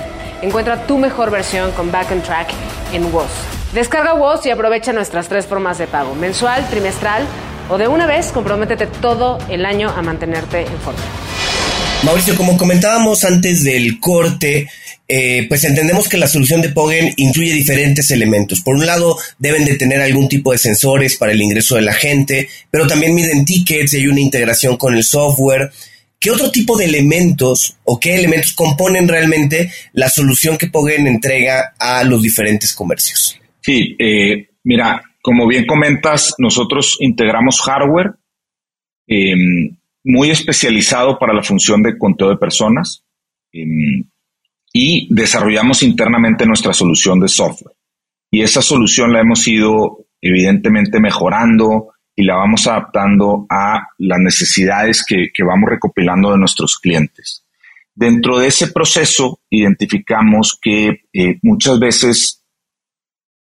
Encuentra 0.42 0.88
tu 0.88 0.98
mejor 0.98 1.30
versión 1.30 1.70
con 1.72 1.92
Back 1.92 2.10
on 2.10 2.22
Track 2.22 2.48
en 2.92 3.12
WOS. 3.12 3.30
Descarga 3.74 4.14
WOS 4.14 4.44
y 4.46 4.50
aprovecha 4.50 4.92
nuestras 4.92 5.28
tres 5.28 5.46
formas 5.46 5.78
de 5.78 5.86
pago, 5.86 6.16
mensual, 6.16 6.68
trimestral 6.68 7.22
o 7.70 7.78
de 7.78 7.88
una 7.88 8.06
vez, 8.06 8.26
comprométete 8.32 8.86
todo 8.86 9.38
el 9.48 9.64
año 9.64 9.88
a 9.88 10.02
mantenerte 10.02 10.60
en 10.60 10.78
forma. 10.80 11.00
Mauricio, 12.02 12.34
como 12.34 12.56
comentábamos 12.56 13.24
antes 13.24 13.62
del 13.62 14.00
corte, 14.00 14.68
eh, 15.06 15.46
pues 15.48 15.64
entendemos 15.64 16.08
que 16.08 16.16
la 16.16 16.28
solución 16.28 16.62
de 16.62 16.70
Pogen 16.70 17.12
incluye 17.16 17.52
diferentes 17.52 18.10
elementos. 18.10 18.60
Por 18.62 18.76
un 18.76 18.86
lado, 18.86 19.18
deben 19.38 19.64
de 19.64 19.74
tener 19.74 20.00
algún 20.00 20.28
tipo 20.28 20.52
de 20.52 20.58
sensores 20.58 21.16
para 21.16 21.32
el 21.32 21.42
ingreso 21.42 21.76
de 21.76 21.82
la 21.82 21.92
gente, 21.92 22.48
pero 22.70 22.86
también 22.86 23.14
miden 23.14 23.44
tickets 23.44 23.92
y 23.92 23.98
hay 23.98 24.06
una 24.06 24.20
integración 24.20 24.76
con 24.76 24.94
el 24.94 25.04
software. 25.04 25.70
¿Qué 26.18 26.30
otro 26.30 26.50
tipo 26.50 26.76
de 26.76 26.86
elementos 26.86 27.76
o 27.84 27.98
qué 28.00 28.14
elementos 28.14 28.52
componen 28.52 29.08
realmente 29.08 29.70
la 29.92 30.08
solución 30.08 30.56
que 30.56 30.68
Pogen 30.68 31.06
entrega 31.06 31.74
a 31.78 32.02
los 32.04 32.22
diferentes 32.22 32.72
comercios? 32.72 33.38
Sí, 33.62 33.96
eh, 33.98 34.48
mira, 34.64 35.02
como 35.22 35.46
bien 35.46 35.66
comentas, 35.66 36.34
nosotros 36.38 36.96
integramos 37.00 37.60
hardware. 37.62 38.14
Eh, 39.06 39.34
muy 40.04 40.30
especializado 40.30 41.18
para 41.18 41.34
la 41.34 41.42
función 41.42 41.82
de 41.82 41.98
conteo 41.98 42.30
de 42.30 42.36
personas 42.36 43.04
em, 43.52 44.04
y 44.72 45.12
desarrollamos 45.12 45.82
internamente 45.82 46.46
nuestra 46.46 46.72
solución 46.72 47.20
de 47.20 47.28
software. 47.28 47.76
Y 48.30 48.42
esa 48.42 48.62
solución 48.62 49.12
la 49.12 49.20
hemos 49.20 49.46
ido 49.48 50.06
evidentemente 50.20 51.00
mejorando 51.00 51.88
y 52.14 52.24
la 52.24 52.36
vamos 52.36 52.66
adaptando 52.66 53.46
a 53.48 53.88
las 53.98 54.18
necesidades 54.20 55.04
que, 55.06 55.30
vamos 55.44 55.70
recopilando 55.70 56.30
de 56.30 56.38
nuestros 56.38 56.78
clientes. 56.78 57.44
Dentro 57.94 58.38
de 58.38 58.46
ese 58.46 58.68
proceso 58.68 59.40
identificamos 59.50 60.58
que 60.60 61.02
eh, 61.12 61.38
muchas 61.42 61.78
veces 61.80 62.39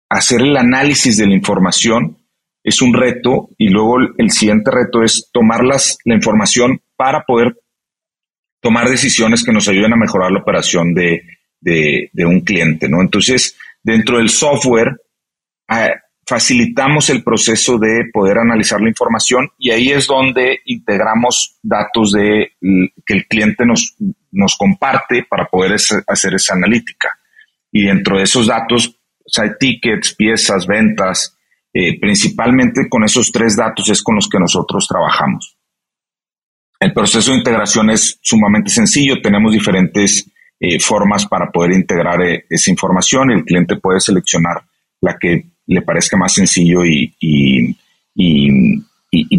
hacer 0.08 0.40
el 0.42 0.56
análisis 0.56 1.16
de 1.16 1.26
la 1.26 1.34
información 1.34 2.18
es 2.62 2.82
un 2.82 2.94
reto 2.94 3.50
y 3.58 3.68
luego 3.68 3.98
el 4.18 4.30
siguiente 4.30 4.70
reto 4.72 5.02
es 5.02 5.30
tomar 5.32 5.64
las, 5.64 5.98
la 6.04 6.14
información 6.14 6.80
para 6.96 7.22
poder 7.24 7.56
tomar 8.60 8.88
decisiones 8.88 9.44
que 9.44 9.52
nos 9.52 9.68
ayuden 9.68 9.92
a 9.92 9.96
mejorar 9.96 10.32
la 10.32 10.40
operación 10.40 10.92
de, 10.92 11.22
un 12.16 12.40
cliente, 12.40 12.88
¿no? 12.88 13.00
Entonces, 13.00 13.56
dentro 13.82 14.18
del 14.18 14.28
software, 14.28 15.00
ah, 15.68 15.90
facilitamos 16.26 17.08
el 17.10 17.22
proceso 17.22 17.78
de 17.78 18.10
poder 18.12 18.38
analizar 18.38 18.80
la 18.80 18.88
información 18.88 19.48
y 19.58 19.70
ahí 19.70 19.92
es 19.92 20.08
donde 20.08 20.58
integramos 20.64 21.58
datos 21.62 22.10
de 22.10 22.52
que 23.04 23.14
el 23.14 23.26
cliente 23.28 23.64
nos, 23.64 23.94
nos 24.32 24.56
comparte 24.56 25.24
para 25.28 25.46
poder 25.46 25.76
hacer 26.08 26.34
esa 26.34 26.54
analítica. 26.54 27.10
Y 27.70 27.84
dentro 27.84 28.16
de 28.16 28.24
esos 28.24 28.48
datos 28.48 28.95
hay 29.38 29.50
tickets, 29.58 30.14
piezas, 30.14 30.66
ventas. 30.66 31.36
Eh, 31.72 31.98
principalmente 32.00 32.88
con 32.88 33.04
esos 33.04 33.30
tres 33.30 33.56
datos 33.56 33.88
es 33.90 34.02
con 34.02 34.14
los 34.14 34.28
que 34.28 34.38
nosotros 34.38 34.86
trabajamos. 34.88 35.56
El 36.80 36.92
proceso 36.92 37.30
de 37.30 37.38
integración 37.38 37.90
es 37.90 38.18
sumamente 38.22 38.70
sencillo. 38.70 39.20
Tenemos 39.22 39.52
diferentes 39.52 40.30
eh, 40.58 40.80
formas 40.80 41.26
para 41.26 41.50
poder 41.50 41.72
integrar 41.72 42.22
eh, 42.22 42.46
esa 42.48 42.70
información. 42.70 43.30
El 43.30 43.44
cliente 43.44 43.76
puede 43.76 44.00
seleccionar 44.00 44.62
la 45.00 45.18
que 45.18 45.50
le 45.66 45.82
parezca 45.82 46.16
más 46.16 46.32
sencillo 46.32 46.84
y, 46.84 47.14
y, 47.20 47.76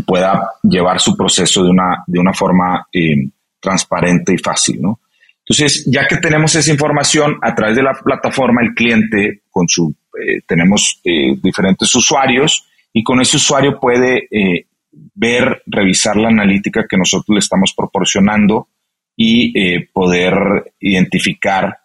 pueda 0.06 0.52
llevar 0.64 1.00
su 1.02 1.18
proceso 1.18 1.64
de 1.64 1.70
una, 1.70 2.04
de 2.08 2.20
una 2.20 2.34
forma 2.34 2.88
transparente 3.60 4.34
y 4.34 4.38
fácil. 4.38 4.82
¿no? 4.82 5.02
Entonces, 5.50 5.86
ya 5.86 6.06
que 6.08 6.18
tenemos 6.18 6.54
esa 6.56 6.72
información 6.72 7.38
a 7.42 7.56
través 7.56 7.78
de 7.78 7.84
la 7.84 7.94
plataforma, 7.94 8.62
el 8.62 8.74
cliente 8.74 9.44
con 9.50 9.66
su, 9.70 9.96
eh, 10.22 10.42
tenemos 10.46 11.00
eh, 11.06 11.38
diferentes 11.42 11.94
usuarios 11.96 12.66
y 12.92 13.02
con 13.02 13.22
ese 13.22 13.38
usuario 13.38 13.80
puede 13.80 14.28
eh, 14.30 14.66
ver, 14.92 15.64
revisar 15.66 16.18
la 16.18 16.28
analítica 16.28 16.86
que 16.90 16.98
nosotros 16.98 17.34
le 17.34 17.40
estamos 17.40 17.74
proporcionando 17.76 18.68
y 19.20 19.80
poder 19.94 20.74
identificar 20.80 21.76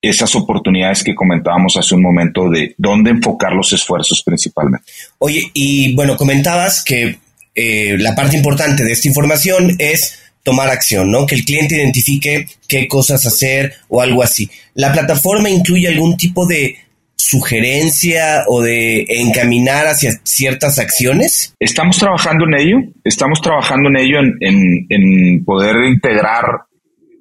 esas 0.00 0.32
oportunidades 0.36 1.02
que 1.02 1.12
comentábamos 1.12 1.76
hace 1.76 1.96
un 1.96 2.02
momento 2.02 2.48
de 2.48 2.72
dónde 2.78 3.10
enfocar 3.10 3.52
los 3.52 3.72
esfuerzos 3.72 4.22
principalmente. 4.22 4.86
Oye, 5.18 5.50
y 5.54 5.92
bueno, 5.96 6.16
comentabas 6.16 6.84
que 6.84 7.18
la 7.56 8.14
parte 8.14 8.36
importante 8.36 8.84
de 8.84 8.92
esta 8.92 9.08
información 9.08 9.74
es 9.80 10.27
tomar 10.48 10.70
acción, 10.70 11.10
¿no? 11.10 11.26
Que 11.26 11.34
el 11.34 11.44
cliente 11.44 11.76
identifique 11.76 12.46
qué 12.66 12.88
cosas 12.88 13.26
hacer 13.26 13.74
o 13.88 14.00
algo 14.00 14.22
así. 14.22 14.48
¿La 14.72 14.90
plataforma 14.94 15.50
incluye 15.50 15.88
algún 15.88 16.16
tipo 16.16 16.46
de 16.46 16.78
sugerencia 17.16 18.44
o 18.46 18.62
de 18.62 19.04
encaminar 19.08 19.86
hacia 19.86 20.12
ciertas 20.22 20.78
acciones? 20.78 21.54
Estamos 21.60 21.98
trabajando 21.98 22.46
en 22.46 22.54
ello, 22.54 22.78
estamos 23.04 23.42
trabajando 23.42 23.90
en 23.90 23.98
ello 23.98 24.20
en, 24.40 25.44
poder 25.44 25.84
integrar 25.84 26.44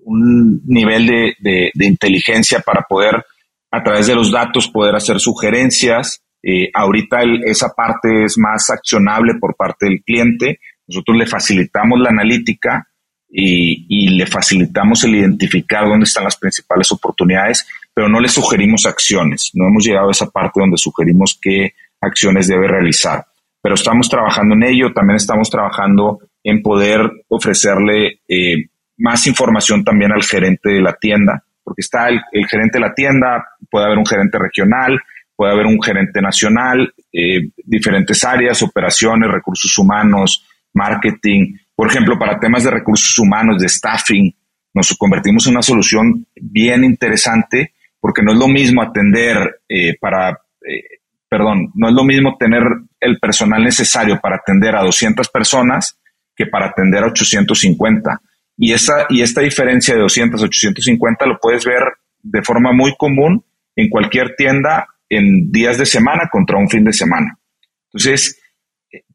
un 0.05 0.61
nivel 0.65 1.05
de, 1.41 1.71
inteligencia 1.81 2.61
para 2.61 2.83
poder, 2.87 3.25
a 3.71 3.83
través 3.83 4.07
de 4.07 4.15
los 4.15 4.31
datos, 4.31 4.69
poder 4.69 4.95
hacer 4.95 5.19
sugerencias. 5.19 6.21
Eh, 6.41 6.69
ahorita 6.73 7.17
esa 7.43 7.73
parte 7.75 8.23
es 8.23 8.37
más 8.37 8.69
accionable 8.69 9.33
por 9.37 9.57
parte 9.57 9.87
del 9.87 10.01
cliente. 10.01 10.59
Nosotros 10.87 11.17
le 11.17 11.25
facilitamos 11.25 11.99
la 11.99 12.11
analítica 12.11 12.87
y, 13.29 14.09
le 14.09 14.25
facilitamos 14.25 15.03
el 15.03 15.15
identificar 15.15 15.87
dónde 15.87 16.05
están 16.05 16.23
las 16.23 16.37
principales 16.37 16.91
oportunidades, 16.91 17.67
pero 17.93 18.07
no 18.07 18.19
le 18.19 18.29
sugerimos 18.29 18.85
acciones. 18.85 19.51
No 19.53 19.67
hemos 19.67 19.85
llegado 19.85 20.09
a 20.09 20.11
esa 20.11 20.29
parte 20.29 20.59
donde 20.59 20.77
sugerimos 20.77 21.37
qué 21.41 21.73
acciones 22.01 22.47
debe 22.47 22.67
realizar. 22.67 23.25
Pero 23.61 23.75
estamos 23.75 24.09
trabajando 24.09 24.55
en 24.55 24.63
ello, 24.63 24.93
también 24.93 25.17
estamos 25.17 25.49
trabajando 25.49 26.19
en 26.43 26.61
poder 26.61 27.01
ofrecerle 27.27 28.21
eh, 28.27 28.67
más 28.97 29.27
información 29.27 29.83
también 29.83 30.11
al 30.11 30.23
gerente 30.23 30.69
de 30.69 30.81
la 30.81 30.93
tienda, 30.93 31.43
porque 31.63 31.81
está 31.81 32.07
el, 32.07 32.21
gerente 32.47 32.79
de 32.79 32.85
la 32.85 32.93
tienda, 32.93 33.45
puede 33.69 33.85
haber 33.85 33.97
un 33.97 34.05
gerente 34.05 34.39
regional, 34.39 34.99
puede 35.35 35.51
haber 35.51 35.65
un 35.65 35.81
gerente 35.81 36.21
nacional, 36.21 36.93
eh, 37.11 37.49
diferentes 37.57 38.23
áreas, 38.23 38.61
operaciones, 38.63 39.29
recursos 39.29 39.77
humanos, 39.77 40.45
marketing, 40.73 41.53
por 41.77 41.91
ejemplo, 41.91 42.17
para 42.17 42.39
temas 42.39 42.63
de 42.63 42.71
recursos 42.71 43.19
humanos, 43.19 43.61
de 43.61 43.69
staffing, 43.69 44.35
nos 44.73 44.97
convertimos 44.97 45.45
en 45.45 45.53
una 45.53 45.61
solución 45.61 46.25
bien 46.35 46.83
interesante 46.83 47.75
porque 47.99 48.23
no 48.23 48.31
es 48.31 48.39
lo 48.39 48.47
mismo 48.47 48.81
atender 48.81 49.61
eh, 49.69 49.95
para, 50.01 50.31
eh, 50.31 51.01
perdón, 51.29 51.71
no 51.75 51.89
es 51.89 51.93
lo 51.93 52.03
mismo 52.03 52.35
tener 52.35 52.63
el 52.99 53.19
personal 53.19 53.63
necesario 53.63 54.19
para 54.19 54.37
atender 54.37 54.75
a 54.75 54.81
200 54.81 55.29
personas 55.29 55.99
que 56.35 56.47
para 56.47 56.69
atender 56.69 57.03
a 57.03 57.07
850. 57.09 58.21
Y, 58.57 58.73
esa, 58.73 59.05
y 59.09 59.21
esta 59.21 59.41
diferencia 59.41 59.93
de 59.93 60.01
200 60.01 60.41
a 60.41 60.45
850 60.45 61.27
lo 61.27 61.37
puedes 61.39 61.63
ver 61.63 61.83
de 62.23 62.41
forma 62.41 62.71
muy 62.73 62.95
común 62.97 63.45
en 63.75 63.87
cualquier 63.91 64.35
tienda 64.35 64.87
en 65.09 65.51
días 65.51 65.77
de 65.77 65.85
semana 65.85 66.27
contra 66.31 66.57
un 66.57 66.69
fin 66.69 66.83
de 66.83 66.93
semana. 66.93 67.37
Entonces, 67.93 68.41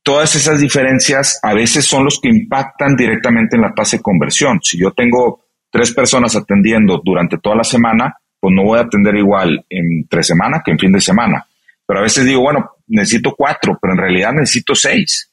todas 0.03 0.35
esas 0.35 0.61
diferencias 0.61 1.39
a 1.43 1.55
veces 1.55 1.87
son 1.87 2.05
los 2.05 2.21
que 2.21 2.29
impactan 2.29 2.97
directamente 2.97 3.57
en 3.57 3.63
la 3.63 3.75
tasa 3.75 3.97
de 3.97 4.03
conversión. 4.03 4.61
Si 4.63 4.79
yo 4.79 4.91
tengo 4.93 5.45
tres 5.71 5.93
personas 5.93 6.37
atendiendo 6.37 7.01
durante 7.05 7.39
toda 7.39 7.57
la 7.57 7.65
semana, 7.65 8.17
pues 8.39 8.55
no 8.55 8.65
voy 8.65 8.79
a 8.79 8.83
atender 8.83 9.15
igual 9.17 9.65
en 9.71 10.07
tres 10.09 10.27
semanas 10.27 10.63
que 10.65 10.73
en 10.73 10.79
fin 10.79 10.93
de 10.93 11.01
semana. 11.01 11.47
Pero 11.87 12.01
a 12.01 12.03
veces 12.03 12.27
digo, 12.27 12.43
bueno, 12.43 12.71
necesito 12.89 13.35
cuatro, 13.37 13.79
pero 13.81 13.95
en 13.95 14.01
realidad 14.01 14.33
necesito 14.33 14.75
seis. 14.75 15.31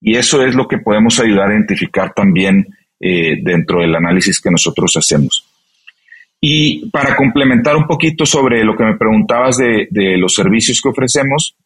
Y 0.00 0.16
eso 0.16 0.44
es 0.44 0.54
lo 0.54 0.68
que 0.68 0.78
podemos 0.78 1.18
ayudar 1.20 1.50
a 1.50 1.54
identificar 1.54 2.12
también 2.12 2.66
eh, 3.00 3.38
dentro 3.42 3.80
del 3.80 3.94
análisis 3.94 4.40
que 4.40 4.50
nosotros 4.50 4.94
hacemos. 4.96 5.48
Y 6.40 6.90
para 6.90 7.16
complementar 7.16 7.74
un 7.74 7.86
poquito 7.86 8.26
sobre 8.26 8.62
lo 8.64 8.76
que 8.76 8.84
me 8.84 8.98
preguntabas 8.98 9.56
de, 9.56 9.88
de 9.90 10.18
los 10.18 10.34
servicios 10.34 10.80
que 10.82 10.90
ofrecemos, 10.90 11.56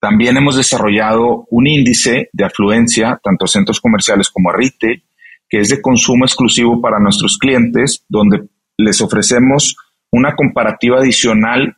también 0.00 0.36
hemos 0.36 0.56
desarrollado 0.56 1.46
un 1.50 1.66
índice 1.66 2.28
de 2.32 2.44
afluencia, 2.44 3.18
tanto 3.22 3.44
a 3.44 3.48
centros 3.48 3.80
comerciales 3.80 4.30
como 4.30 4.50
a 4.50 4.56
retail, 4.56 5.02
que 5.48 5.58
es 5.60 5.68
de 5.68 5.80
consumo 5.80 6.24
exclusivo 6.24 6.80
para 6.80 6.98
nuestros 6.98 7.38
clientes, 7.38 8.04
donde 8.08 8.48
les 8.76 9.00
ofrecemos 9.00 9.76
una 10.10 10.34
comparativa 10.34 10.98
adicional 10.98 11.76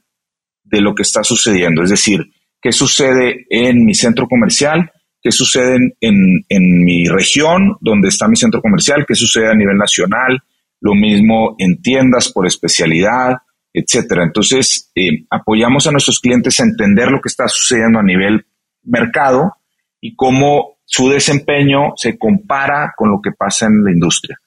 de 0.65 0.81
lo 0.81 0.95
que 0.95 1.03
está 1.03 1.23
sucediendo. 1.23 1.83
Es 1.83 1.91
decir, 1.91 2.33
qué 2.61 2.73
sucede 2.73 3.47
en 3.49 3.85
mi 3.85 3.95
centro 3.95 4.27
comercial, 4.27 4.91
qué 5.23 5.33
sucede 5.33 5.77
en, 6.01 6.45
en, 6.49 6.85
mi 6.85 7.07
región, 7.07 7.77
donde 7.81 8.09
está 8.09 8.29
mi 8.29 8.37
centro 8.37 8.61
comercial, 8.61 9.05
qué 9.07 9.15
sucede 9.15 9.51
a 9.51 9.55
nivel 9.55 9.77
nacional, 9.77 10.43
lo 10.81 10.95
mismo 10.95 11.55
en 11.59 11.81
tiendas 11.83 12.31
por 12.33 12.47
especialidad, 12.47 13.35
etcétera. 13.73 14.25
Entonces, 14.25 14.91
eh, 14.95 15.25
apoyamos 15.31 15.87
a 15.87 15.93
nuestros 15.93 16.21
clientes 16.21 16.59
a 16.61 16.65
entender 16.65 17.11
lo 17.11 17.21
que 17.21 17.29
está 17.29 17.49
sucediendo 17.49 17.99
a 17.99 18.03
nivel 18.03 18.47
mercado 18.83 19.55
y 20.01 20.15
cómo 20.15 20.79
su 20.85 21.09
desempeño 21.09 21.93
se 21.97 22.17
compara 22.19 22.95
con 22.97 23.11
lo 23.11 23.21
que 23.21 23.33
pasa 23.33 23.67
en 23.67 23.85
la 23.85 23.93
industria. 23.93 24.39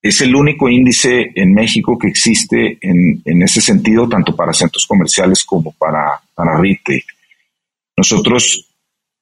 Es 0.00 0.20
el 0.20 0.34
único 0.34 0.68
índice 0.68 1.30
en 1.34 1.54
México 1.54 1.98
que 1.98 2.08
existe 2.08 2.78
en, 2.80 3.42
ese 3.42 3.60
sentido, 3.60 4.08
tanto 4.08 4.34
para 4.34 4.52
centros 4.52 4.86
comerciales 4.86 5.44
como 5.44 5.72
para, 5.72 6.20
para 6.34 6.58
retail. 6.58 7.02
Nosotros, 7.96 8.68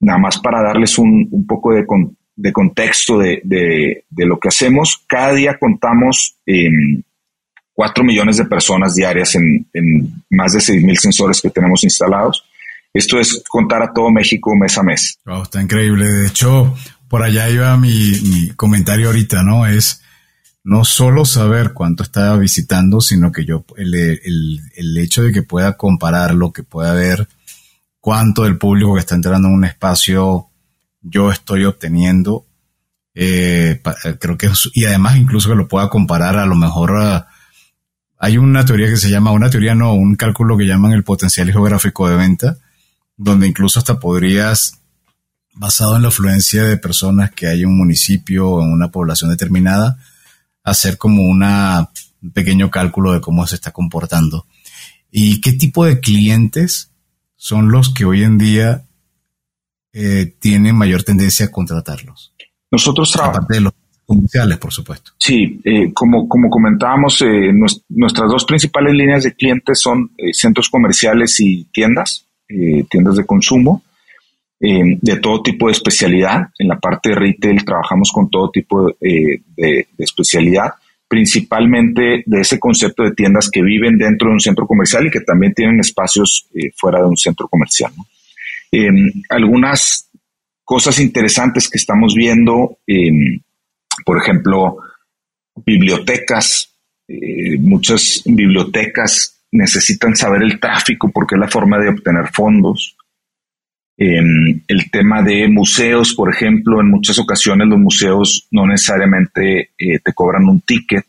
nada 0.00 0.18
más 0.18 0.38
para 0.38 0.62
darles 0.62 0.96
un, 0.98 1.46
poco 1.46 1.74
de, 1.74 1.84
contexto 2.52 3.18
de, 3.18 4.04
lo 4.16 4.38
que 4.38 4.48
hacemos, 4.48 5.04
cada 5.06 5.34
día 5.34 5.58
contamos 5.58 6.36
4 7.80 8.04
millones 8.04 8.36
de 8.36 8.44
personas 8.44 8.94
diarias 8.94 9.34
en, 9.36 10.22
más 10.28 10.52
de 10.52 10.60
6 10.60 10.82
mil 10.82 10.98
sensores 10.98 11.40
que 11.40 11.48
tenemos 11.48 11.82
instalados. 11.82 12.44
Esto 12.92 13.18
es 13.18 13.42
contar 13.48 13.82
a 13.82 13.90
todo 13.90 14.10
México 14.10 14.54
mes 14.54 14.76
a 14.76 14.82
mes. 14.82 15.18
está 15.42 15.62
increíble. 15.62 16.06
De 16.06 16.26
hecho, 16.26 16.76
por 17.08 17.22
allá 17.22 17.48
iba 17.48 17.74
mi, 17.78 18.50
comentario 18.54 19.06
ahorita, 19.06 19.42
¿no? 19.44 19.66
Es 19.66 20.02
no 20.62 20.84
solo 20.84 21.24
saber 21.24 21.72
cuánto 21.72 22.02
está 22.02 22.36
visitando, 22.36 23.00
sino 23.00 23.32
que 23.32 23.46
yo, 23.46 23.64
el, 23.78 24.98
hecho 24.98 25.22
de 25.22 25.32
que 25.32 25.42
pueda 25.42 25.78
compararlo, 25.78 26.52
que 26.52 26.62
pueda 26.62 26.92
ver 26.92 27.28
cuánto 27.98 28.42
del 28.42 28.58
público 28.58 28.92
que 28.92 29.00
está 29.00 29.14
entrando 29.14 29.48
en 29.48 29.54
un 29.54 29.64
espacio 29.64 30.48
yo 31.00 31.32
estoy 31.32 31.64
obteniendo, 31.64 32.44
eh, 33.14 33.80
creo 34.20 34.36
que, 34.36 34.50
y 34.74 34.84
además 34.84 35.16
incluso 35.16 35.48
que 35.48 35.54
lo 35.54 35.66
pueda 35.66 35.88
comparar 35.88 36.36
a 36.36 36.44
lo 36.44 36.56
mejor 36.56 36.98
a, 36.98 37.30
hay 38.20 38.38
una 38.38 38.64
teoría 38.64 38.86
que 38.86 38.96
se 38.96 39.10
llama, 39.10 39.32
una 39.32 39.50
teoría 39.50 39.74
no, 39.74 39.94
un 39.94 40.14
cálculo 40.14 40.56
que 40.56 40.66
llaman 40.66 40.92
el 40.92 41.02
potencial 41.02 41.50
geográfico 41.50 42.08
de 42.08 42.16
venta, 42.16 42.58
donde 43.16 43.48
incluso 43.48 43.80
hasta 43.80 43.98
podrías, 43.98 44.78
basado 45.54 45.96
en 45.96 46.02
la 46.02 46.08
afluencia 46.08 46.62
de 46.62 46.76
personas 46.76 47.32
que 47.32 47.48
hay 47.48 47.62
en 47.62 47.68
un 47.70 47.78
municipio 47.78 48.48
o 48.48 48.62
en 48.62 48.72
una 48.72 48.92
población 48.92 49.30
determinada, 49.30 49.98
hacer 50.62 50.98
como 50.98 51.22
una, 51.24 51.90
un 52.22 52.30
pequeño 52.30 52.70
cálculo 52.70 53.12
de 53.12 53.20
cómo 53.20 53.46
se 53.46 53.56
está 53.56 53.72
comportando. 53.72 54.46
¿Y 55.10 55.40
qué 55.40 55.54
tipo 55.54 55.84
de 55.84 55.98
clientes 55.98 56.92
son 57.36 57.72
los 57.72 57.92
que 57.92 58.04
hoy 58.04 58.22
en 58.22 58.38
día 58.38 58.84
eh, 59.92 60.36
tienen 60.38 60.76
mayor 60.76 61.02
tendencia 61.02 61.46
a 61.46 61.50
contratarlos. 61.50 62.32
Nosotros 62.70 63.10
trabajamos. 63.10 63.38
Aparte 63.38 63.54
de 63.54 63.60
los 63.60 63.72
comerciales, 64.10 64.58
por 64.58 64.72
supuesto. 64.72 65.12
Sí, 65.18 65.60
eh, 65.64 65.92
como, 65.94 66.28
como 66.28 66.50
comentábamos, 66.50 67.22
eh, 67.22 67.52
nuestras 67.88 68.28
dos 68.28 68.44
principales 68.44 68.92
líneas 68.92 69.22
de 69.22 69.34
clientes 69.34 69.78
son 69.80 70.10
centros 70.32 70.68
comerciales 70.68 71.38
y 71.38 71.66
tiendas, 71.72 72.26
tiendas 72.90 73.14
de 73.14 73.24
consumo, 73.24 73.84
de 74.58 75.16
todo 75.22 75.42
tipo 75.42 75.66
de 75.66 75.72
especialidad. 75.72 76.48
En 76.58 76.66
la 76.66 76.80
parte 76.80 77.10
de 77.10 77.14
retail 77.14 77.64
trabajamos 77.64 78.10
con 78.12 78.28
todo 78.28 78.50
tipo 78.50 78.92
de, 79.00 79.44
especialidad, 79.96 80.70
principalmente 81.06 82.24
de 82.26 82.40
ese 82.40 82.58
concepto 82.58 83.04
de 83.04 83.12
tiendas 83.12 83.48
que 83.48 83.62
viven 83.62 83.96
dentro 83.96 84.28
de 84.28 84.34
un 84.34 84.40
centro 84.40 84.66
comercial 84.66 85.06
y 85.06 85.10
que 85.10 85.20
también 85.20 85.54
tienen 85.54 85.78
espacios 85.78 86.48
fuera 86.76 86.98
de 86.98 87.06
un 87.06 87.16
centro 87.16 87.46
comercial. 87.46 87.92
¿no? 87.96 88.04
algunas 89.28 90.10
cosas 90.64 90.98
interesantes 90.98 91.68
que 91.68 91.78
estamos 91.78 92.14
viendo, 92.14 92.78
por 94.04 94.18
ejemplo, 94.18 94.78
bibliotecas. 95.64 96.74
Eh, 97.08 97.58
muchas 97.58 98.22
bibliotecas 98.24 99.42
necesitan 99.52 100.14
saber 100.14 100.42
el 100.42 100.60
tráfico 100.60 101.10
porque 101.12 101.34
es 101.34 101.40
la 101.40 101.48
forma 101.48 101.78
de 101.78 101.88
obtener 101.88 102.28
fondos. 102.32 102.96
el 104.02 104.90
tema 104.90 105.22
de 105.22 105.46
museos, 105.46 106.14
por 106.14 106.32
ejemplo, 106.32 106.80
en 106.80 106.90
muchas 106.90 107.18
ocasiones 107.18 107.68
los 107.68 107.78
museos 107.78 108.48
no 108.50 108.66
necesariamente 108.66 109.72
eh, 109.76 109.98
te 110.02 110.14
cobran 110.14 110.48
un 110.48 110.62
ticket. 110.62 111.04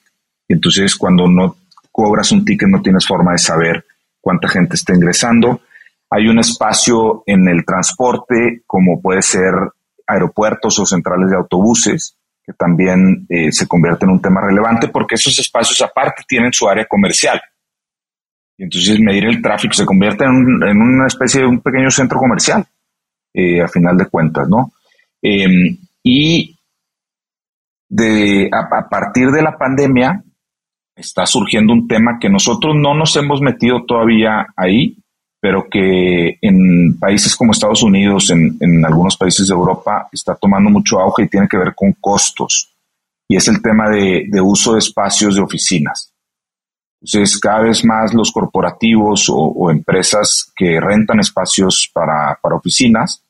Entonces, 0.49 0.97
cuando 0.97 1.25
no 1.29 1.55
cobras 1.89 2.33
un 2.33 2.43
ticket, 2.43 2.67
no 2.67 2.81
tienes 2.81 3.07
forma 3.07 3.31
de 3.31 3.37
saber 3.37 3.85
cuánta 4.19 4.49
gente 4.49 4.75
está 4.75 4.93
ingresando. 4.93 5.61
Hay 6.09 6.27
un 6.27 6.39
espacio 6.39 7.23
en 7.25 7.47
el 7.47 7.63
transporte, 7.63 8.63
como 8.67 9.01
puede 9.01 9.21
ser 9.21 9.53
aeropuertos 10.05 10.77
o 10.79 10.85
centrales 10.85 11.29
de 11.29 11.37
autobuses, 11.37 12.17
que 12.45 12.53
también 12.53 13.25
eh, 13.29 13.51
se 13.51 13.67
convierte 13.67 14.05
en 14.05 14.11
un 14.11 14.21
tema 14.21 14.41
relevante 14.41 14.87
porque 14.87 15.15
esos 15.15 15.37
espacios 15.37 15.81
aparte 15.81 16.23
tienen 16.27 16.51
su 16.51 16.67
área 16.67 16.85
comercial. 16.85 17.41
Y 18.57 18.63
entonces 18.63 18.99
medir 18.99 19.25
el 19.25 19.41
tráfico 19.41 19.73
se 19.73 19.85
convierte 19.85 20.23
en, 20.23 20.31
una 20.33 21.07
especie 21.07 21.41
de 21.41 21.47
un 21.47 21.61
pequeño 21.61 21.89
centro 21.89 22.19
comercial, 22.19 22.65
eh, 23.33 23.61
a 23.61 23.67
final 23.67 23.97
de 23.97 24.07
cuentas, 24.07 24.47
¿no? 24.47 24.71
Em, 25.21 25.77
y 26.03 26.57
de, 27.89 28.49
a, 28.51 28.89
partir 28.89 29.29
de 29.31 29.41
la 29.41 29.57
pandemia 29.57 30.23
está 30.95 31.25
surgiendo 31.25 31.73
un 31.73 31.87
tema 31.87 32.17
que 32.19 32.29
nosotros 32.29 32.75
no 32.75 32.93
nos 32.93 33.15
hemos 33.17 33.41
metido 33.41 33.83
todavía 33.85 34.47
ahí, 34.55 34.97
pero 35.41 35.67
que 35.67 36.37
en 36.39 36.99
países 36.99 37.35
como 37.35 37.51
Estados 37.51 37.81
Unidos, 37.81 38.29
en, 38.29 38.85
algunos 38.85 39.17
países 39.17 39.47
de 39.47 39.55
Europa, 39.55 40.07
está 40.11 40.35
tomando 40.35 40.69
mucho 40.69 40.99
auge 40.99 41.23
y 41.23 41.29
tiene 41.29 41.47
que 41.47 41.57
ver 41.57 41.73
con 41.75 41.93
costos. 41.93 42.75
Y 43.27 43.35
es 43.35 43.47
el 43.47 43.59
tema 43.59 43.89
de, 43.89 44.29
uso 44.39 44.73
de 44.73 44.79
espacios 44.79 45.35
de 45.35 45.41
oficinas. 45.41 46.13
Entonces, 47.01 47.39
cada 47.39 47.61
vez 47.61 47.83
más 47.83 48.13
los 48.13 48.31
corporativos 48.31 49.25
o, 49.33 49.71
empresas 49.71 50.51
que 50.55 50.79
rentan 50.79 51.19
espacios 51.19 51.89
para, 51.91 52.37
para, 52.39 52.55
oficinas, 52.55 53.23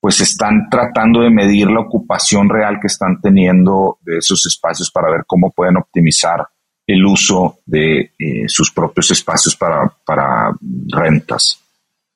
pues 0.00 0.20
están 0.20 0.68
tratando 0.68 1.20
de 1.20 1.30
medir 1.30 1.68
la 1.68 1.82
ocupación 1.82 2.48
real 2.48 2.78
que 2.80 2.88
están 2.88 3.20
teniendo 3.20 3.98
de 4.00 4.18
esos 4.18 4.44
espacios 4.46 4.90
para 4.90 5.12
ver 5.12 5.22
cómo 5.28 5.52
pueden 5.52 5.76
optimizar 5.76 6.44
el 6.86 7.04
uso 7.04 7.60
de 7.64 8.12
eh, 8.18 8.44
sus 8.48 8.72
propios 8.72 9.10
espacios 9.10 9.56
para, 9.56 10.52
rentas. 10.88 11.58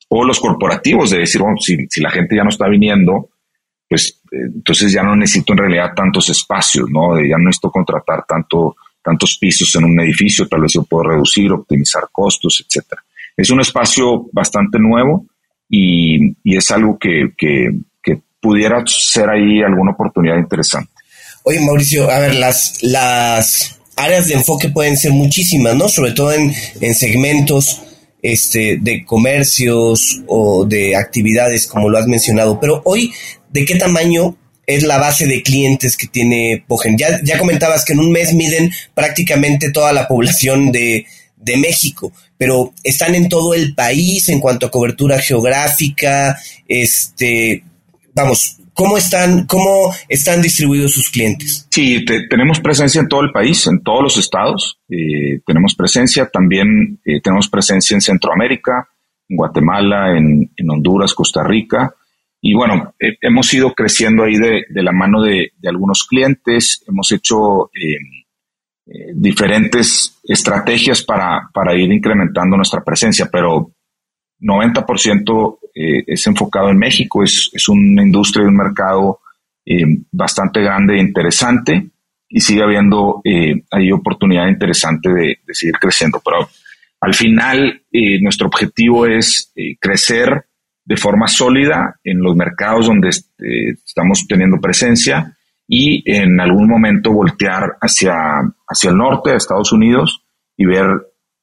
O 0.08 0.24
los 0.24 0.38
corporativos, 0.40 1.10
de 1.10 1.18
decir, 1.18 1.40
bueno, 1.40 1.56
si, 1.58 1.76
la 2.00 2.10
gente 2.10 2.36
ya 2.36 2.44
no 2.44 2.50
está 2.50 2.68
viniendo, 2.68 3.30
pues 3.88 4.20
eh, 4.30 4.50
entonces 4.54 4.92
ya 4.92 5.02
no 5.02 5.16
necesito 5.16 5.52
en 5.52 5.58
realidad 5.58 5.94
tantos 5.94 6.28
espacios, 6.30 6.88
¿no? 6.90 7.18
Ya 7.20 7.36
no 7.38 7.44
necesito 7.44 7.70
contratar 7.70 8.24
tanto, 8.26 8.76
tantos 9.02 9.38
pisos 9.38 9.74
en 9.76 9.84
un 9.84 10.00
edificio, 10.00 10.48
tal 10.48 10.62
vez 10.62 10.72
yo 10.72 10.84
puedo 10.84 11.10
reducir, 11.10 11.50
optimizar 11.52 12.08
costos, 12.12 12.64
etcétera. 12.64 13.02
Es 13.36 13.50
un 13.50 13.60
espacio 13.60 14.28
bastante 14.32 14.78
nuevo 14.78 15.26
y, 15.68 16.34
es 16.44 16.70
algo 16.70 16.98
que, 16.98 17.32
que, 17.36 17.70
que 18.02 18.20
pudiera 18.40 18.82
ser 18.86 19.28
ahí 19.28 19.62
alguna 19.62 19.92
oportunidad 19.92 20.38
interesante. 20.38 20.90
Oye, 21.42 21.60
Mauricio, 21.60 22.10
a 22.10 22.18
ver, 22.18 22.34
las, 22.34 22.82
las 22.82 23.75
áreas 23.96 24.28
de 24.28 24.34
enfoque 24.34 24.68
pueden 24.68 24.96
ser 24.96 25.12
muchísimas, 25.12 25.74
¿no? 25.74 25.88
Sobre 25.88 26.12
todo 26.12 26.32
en, 26.32 26.54
segmentos 26.94 27.80
este, 28.22 28.78
de 28.80 29.04
comercios 29.04 30.20
o 30.26 30.64
de 30.64 30.94
actividades, 30.94 31.66
como 31.66 31.88
lo 31.88 31.98
has 31.98 32.06
mencionado. 32.06 32.60
Pero 32.60 32.82
hoy, 32.84 33.12
¿de 33.50 33.64
qué 33.64 33.76
tamaño 33.76 34.36
es 34.66 34.82
la 34.82 34.98
base 34.98 35.26
de 35.26 35.42
clientes 35.42 35.96
que 35.96 36.06
tiene 36.06 36.64
Pogen? 36.68 36.98
Ya, 36.98 37.20
ya 37.22 37.38
comentabas 37.38 37.84
que 37.84 37.94
en 37.94 38.00
un 38.00 38.12
mes 38.12 38.34
miden 38.34 38.70
prácticamente 38.94 39.70
toda 39.70 39.92
la 39.92 40.06
población 40.06 40.70
de, 40.72 41.06
de 41.36 41.56
México, 41.56 42.12
pero 42.36 42.74
están 42.82 43.14
en 43.14 43.28
todo 43.28 43.54
el 43.54 43.74
país 43.74 44.28
en 44.28 44.40
cuanto 44.40 44.66
a 44.66 44.70
cobertura 44.70 45.18
geográfica, 45.20 46.38
este, 46.68 47.64
vamos, 48.14 48.58
¿Cómo 48.76 48.98
están, 48.98 49.46
cómo 49.46 49.90
están 50.06 50.42
distribuidos 50.42 50.92
sus 50.92 51.08
clientes? 51.08 51.66
Sí, 51.70 52.04
tenemos 52.28 52.60
presencia 52.60 53.00
en 53.00 53.08
todo 53.08 53.22
el 53.22 53.32
país, 53.32 53.66
en 53.66 53.82
todos 53.82 54.02
los 54.02 54.18
estados. 54.18 54.78
Eh, 54.90 55.40
tenemos 55.46 55.74
presencia, 55.74 56.28
también 56.28 57.00
eh, 57.06 57.22
tenemos 57.22 57.48
presencia 57.48 57.94
en 57.94 58.02
Centroamérica, 58.02 58.86
en 59.30 59.36
Guatemala, 59.38 60.18
en, 60.18 60.50
Honduras, 60.68 61.14
Costa 61.14 61.42
Rica. 61.42 61.94
Y 62.42 62.52
bueno, 62.54 62.92
eh, 63.00 63.16
hemos 63.22 63.52
ido 63.54 63.72
creciendo 63.72 64.24
ahí 64.24 64.36
de, 64.36 64.66
la 64.82 64.92
mano 64.92 65.22
de, 65.22 65.52
algunos 65.64 66.04
clientes, 66.04 66.84
hemos 66.86 67.10
hecho 67.12 67.70
diferentes 69.14 70.20
estrategias 70.22 71.02
para, 71.02 71.48
para 71.52 71.74
ir 71.74 71.90
incrementando 71.90 72.56
nuestra 72.56 72.84
presencia, 72.84 73.30
pero 73.32 73.72
90% 74.40 75.58
eh, 75.74 76.04
es 76.06 76.26
enfocado 76.26 76.70
en 76.70 76.78
México, 76.78 77.22
es, 77.22 77.50
una 77.68 78.02
industria 78.02 78.44
y 78.44 78.48
un 78.48 78.56
mercado 78.56 79.20
eh, 79.64 79.84
bastante 80.12 80.60
grande 80.60 80.94
e 80.94 81.00
interesante 81.00 81.90
y 82.28 82.40
sigue 82.40 82.62
habiendo 82.62 83.20
eh, 83.24 83.62
ahí 83.70 83.92
oportunidad 83.92 84.48
interesante 84.48 85.10
de, 85.10 85.38
seguir 85.52 85.74
creciendo. 85.80 86.20
Pero 86.24 86.48
al 87.00 87.14
final 87.14 87.82
nuestro 88.20 88.46
objetivo 88.46 89.06
es 89.06 89.52
crecer 89.80 90.46
de 90.84 90.96
forma 90.96 91.28
sólida 91.28 92.00
en 92.02 92.20
los 92.20 92.34
mercados 92.34 92.86
donde 92.86 93.10
estamos 93.10 94.26
teniendo 94.26 94.60
presencia 94.60 95.36
y 95.68 96.02
en 96.10 96.40
algún 96.40 96.68
momento 96.68 97.12
voltear 97.12 97.76
hacia, 97.80 98.14
hacia 98.66 98.90
el 98.90 98.96
norte, 98.96 99.30
a 99.30 99.36
Estados 99.36 99.72
Unidos, 99.72 100.24
y 100.56 100.64
ver 100.64 100.86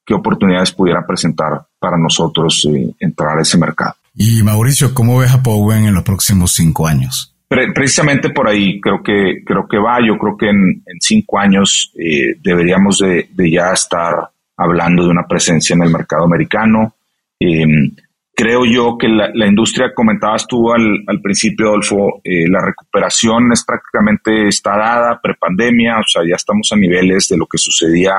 qué 0.04 0.14
oportunidades 0.14 0.72
pudiera 0.72 1.06
presentar 1.06 1.66
para 1.84 1.98
nosotros 1.98 2.66
eh, 2.74 2.94
entrar 2.98 3.36
a 3.36 3.42
ese 3.42 3.58
mercado. 3.58 3.92
Y 4.16 4.42
Mauricio, 4.42 4.94
¿cómo 4.94 5.18
ves 5.18 5.32
a 5.32 5.42
Powen 5.42 5.84
en 5.84 5.92
los 5.92 6.02
próximos 6.02 6.52
cinco 6.52 6.86
años? 6.86 7.30
precisamente 7.72 8.30
por 8.30 8.48
ahí 8.48 8.80
creo 8.80 9.00
que 9.00 9.44
creo 9.44 9.68
que 9.68 9.78
va. 9.78 9.98
Yo 10.04 10.16
creo 10.16 10.36
que 10.36 10.48
en, 10.48 10.82
cinco 10.98 11.38
años 11.38 11.92
eh, 11.94 12.34
deberíamos 12.42 12.98
de, 12.98 13.28
ya 13.48 13.72
estar 13.72 14.14
hablando 14.56 15.04
de 15.04 15.10
una 15.10 15.26
presencia 15.28 15.74
en 15.74 15.82
el 15.82 15.90
mercado 15.90 16.24
americano. 16.24 16.94
Em, 17.38 17.94
creo 18.34 18.64
yo 18.64 18.96
que 18.98 19.08
la, 19.08 19.46
industria, 19.46 19.92
comentabas 19.94 20.46
tú 20.48 20.72
al, 20.72 21.04
al 21.06 21.20
principio, 21.20 21.68
Adolfo, 21.68 22.20
eh, 22.24 22.48
la 22.48 22.64
recuperación 22.64 23.52
es 23.52 23.62
prácticamente 23.62 24.48
está 24.48 24.76
dada, 24.76 25.20
prepandemia, 25.22 25.98
o 25.98 26.08
sea, 26.08 26.22
ya 26.28 26.36
estamos 26.36 26.72
a 26.72 26.76
niveles 26.76 27.28
de 27.28 27.36
lo 27.36 27.46
que 27.46 27.58
sucedía 27.58 28.14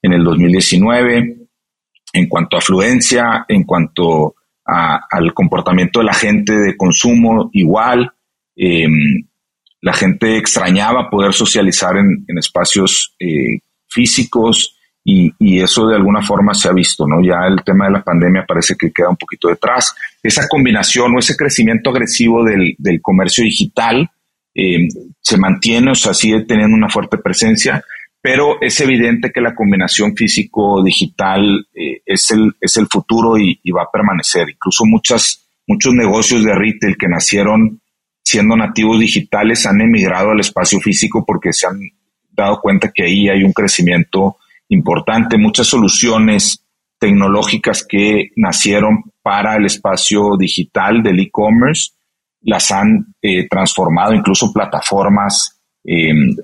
en 0.00 0.12
el 0.12 0.24
2019 0.24 1.47
en 2.12 2.28
cuanto 2.28 2.56
a 2.56 2.60
afluencia, 2.60 3.44
en 3.48 3.64
cuanto 3.64 4.34
al 4.64 5.32
comportamiento 5.32 6.00
de 6.00 6.04
la 6.04 6.12
gente 6.12 6.52
de 6.52 6.76
consumo, 6.76 7.48
igual. 7.54 8.12
Em, 8.54 9.24
la 9.80 9.94
gente 9.94 10.36
extrañaba 10.36 11.08
poder 11.08 11.32
socializar 11.32 11.96
en, 11.96 12.24
espacios 12.36 13.14
eh, 13.18 13.60
físicos 13.88 14.76
y, 15.04 15.32
eso 15.60 15.86
de 15.86 15.96
alguna 15.96 16.20
forma 16.20 16.52
se 16.52 16.68
ha 16.68 16.72
visto, 16.72 17.06
¿no? 17.06 17.22
Ya 17.22 17.46
el 17.46 17.62
tema 17.64 17.86
de 17.86 17.92
la 17.92 18.02
pandemia 18.02 18.44
parece 18.46 18.74
que 18.76 18.92
queda 18.92 19.08
un 19.08 19.16
poquito 19.16 19.48
detrás. 19.48 19.94
Esa 20.22 20.46
combinación 20.48 21.16
o 21.16 21.18
ese 21.18 21.34
crecimiento 21.34 21.88
agresivo 21.88 22.44
del, 22.44 22.76
comercio 23.00 23.44
digital 23.44 24.10
em, 24.54 24.86
se 25.20 25.38
mantiene, 25.38 25.92
o 25.92 25.94
sea, 25.94 26.12
sigue 26.12 26.44
teniendo 26.44 26.76
una 26.76 26.90
fuerte 26.90 27.16
presencia 27.16 27.82
pero 28.20 28.60
es 28.60 28.80
evidente 28.80 29.30
que 29.32 29.40
la 29.40 29.54
combinación 29.54 30.16
físico-digital 30.16 31.68
eh, 31.74 32.02
es, 32.04 32.30
el, 32.30 32.52
es 32.60 32.76
el 32.76 32.86
futuro 32.88 33.38
y, 33.38 33.60
va 33.70 33.82
a 33.82 33.92
permanecer. 33.92 34.50
Incluso 34.50 34.84
muchas, 34.84 35.46
muchos 35.66 35.94
negocios 35.94 36.44
de 36.44 36.54
retail 36.54 36.96
que 36.98 37.08
nacieron 37.08 37.80
siendo 38.24 38.56
nativos 38.56 38.98
digitales 38.98 39.64
han 39.66 39.80
emigrado 39.80 40.30
al 40.30 40.40
espacio 40.40 40.80
físico 40.80 41.24
porque 41.24 41.52
se 41.52 41.66
han 41.66 41.78
dado 42.30 42.60
cuenta 42.60 42.90
que 42.92 43.04
ahí 43.04 43.28
hay 43.28 43.44
un 43.44 43.52
crecimiento 43.52 44.36
importante. 44.68 45.38
Muchas 45.38 45.68
soluciones 45.68 46.64
tecnológicas 46.98 47.86
que 47.88 48.30
nacieron 48.36 49.04
para 49.22 49.56
el 49.56 49.66
espacio 49.66 50.36
digital 50.36 51.02
del 51.02 51.20
e-commerce 51.20 51.92
las 52.40 52.70
han 52.70 53.14
eh, 53.22 53.48
transformado, 53.48 54.12
incluso 54.12 54.52
plataformas 54.52 55.57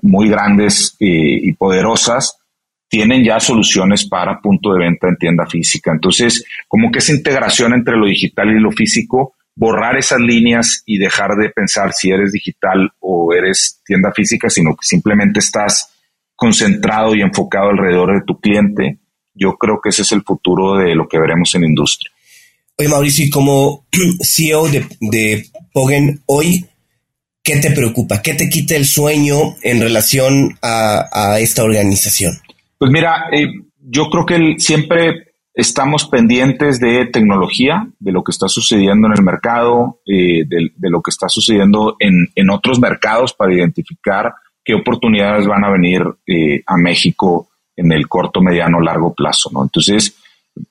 muy 0.01 0.29
grandes 0.29 0.95
y 0.99 1.53
poderosas, 1.53 2.37
tienen 2.87 3.23
ya 3.23 3.39
soluciones 3.39 4.07
para 4.07 4.39
punto 4.39 4.73
de 4.73 4.79
venta 4.79 5.07
en 5.07 5.17
tienda 5.17 5.45
física. 5.45 5.91
Entonces, 5.91 6.45
como 6.67 6.91
que 6.91 6.99
esa 6.99 7.13
integración 7.13 7.73
entre 7.73 7.97
lo 7.97 8.05
digital 8.05 8.49
y 8.49 8.59
lo 8.59 8.71
físico, 8.71 9.35
borrar 9.55 9.97
esas 9.97 10.19
líneas 10.19 10.83
y 10.85 10.97
dejar 10.97 11.31
de 11.35 11.49
pensar 11.49 11.93
si 11.93 12.11
eres 12.11 12.31
digital 12.31 12.91
o 12.99 13.33
eres 13.33 13.81
tienda 13.85 14.11
física, 14.11 14.49
sino 14.49 14.71
que 14.71 14.85
simplemente 14.85 15.39
estás 15.39 15.93
concentrado 16.35 17.15
y 17.15 17.21
enfocado 17.21 17.69
alrededor 17.69 18.13
de 18.13 18.25
tu 18.25 18.39
cliente, 18.39 18.99
yo 19.33 19.55
creo 19.55 19.79
que 19.81 19.89
ese 19.89 20.01
es 20.01 20.11
el 20.11 20.23
futuro 20.23 20.77
de 20.77 20.95
lo 20.95 21.07
que 21.07 21.19
veremos 21.19 21.55
en 21.55 21.61
la 21.61 21.67
industria. 21.67 22.11
Oye, 22.77 22.89
Mauricio, 22.89 23.25
y 23.25 23.29
como 23.29 23.85
CEO 24.21 24.67
de, 24.67 24.85
de 24.99 25.45
Pogen 25.73 26.21
hoy, 26.25 26.65
¿qué 27.45 27.57
te 27.57 27.71
preocupa? 27.71 28.21
¿Qué 28.21 28.33
te 28.33 28.49
quita 28.49 28.75
el 28.75 28.85
sueño 28.85 29.55
en 29.61 29.79
relación 29.79 30.57
a, 30.61 31.37
esta 31.39 31.63
organización? 31.63 32.33
Pues 32.77 32.91
mira, 32.91 33.27
eh, 33.31 33.47
yo 33.79 34.09
creo 34.09 34.25
que 34.25 34.55
siempre 34.57 35.35
estamos 35.53 36.07
pendientes 36.07 36.79
de 36.79 37.05
tecnología, 37.05 37.87
de 37.99 38.11
lo 38.11 38.23
que 38.23 38.31
está 38.31 38.49
sucediendo 38.49 39.07
en 39.07 39.13
el 39.13 39.23
mercado, 39.23 40.01
eh, 40.05 40.43
de, 40.45 40.89
lo 40.89 41.01
que 41.01 41.11
está 41.11 41.29
sucediendo 41.29 41.95
en, 41.99 42.49
otros 42.49 42.79
mercados 42.79 43.33
para 43.33 43.53
identificar 43.53 44.33
qué 44.63 44.73
oportunidades 44.73 45.45
van 45.45 45.63
a 45.63 45.71
venir 45.71 46.01
eh, 46.25 46.63
a 46.65 46.75
México 46.75 47.49
en 47.77 47.91
el 47.91 48.07
corto, 48.07 48.41
mediano, 48.41 48.81
largo 48.81 49.13
plazo, 49.13 49.51
¿no? 49.53 49.61
Entonces, 49.61 50.17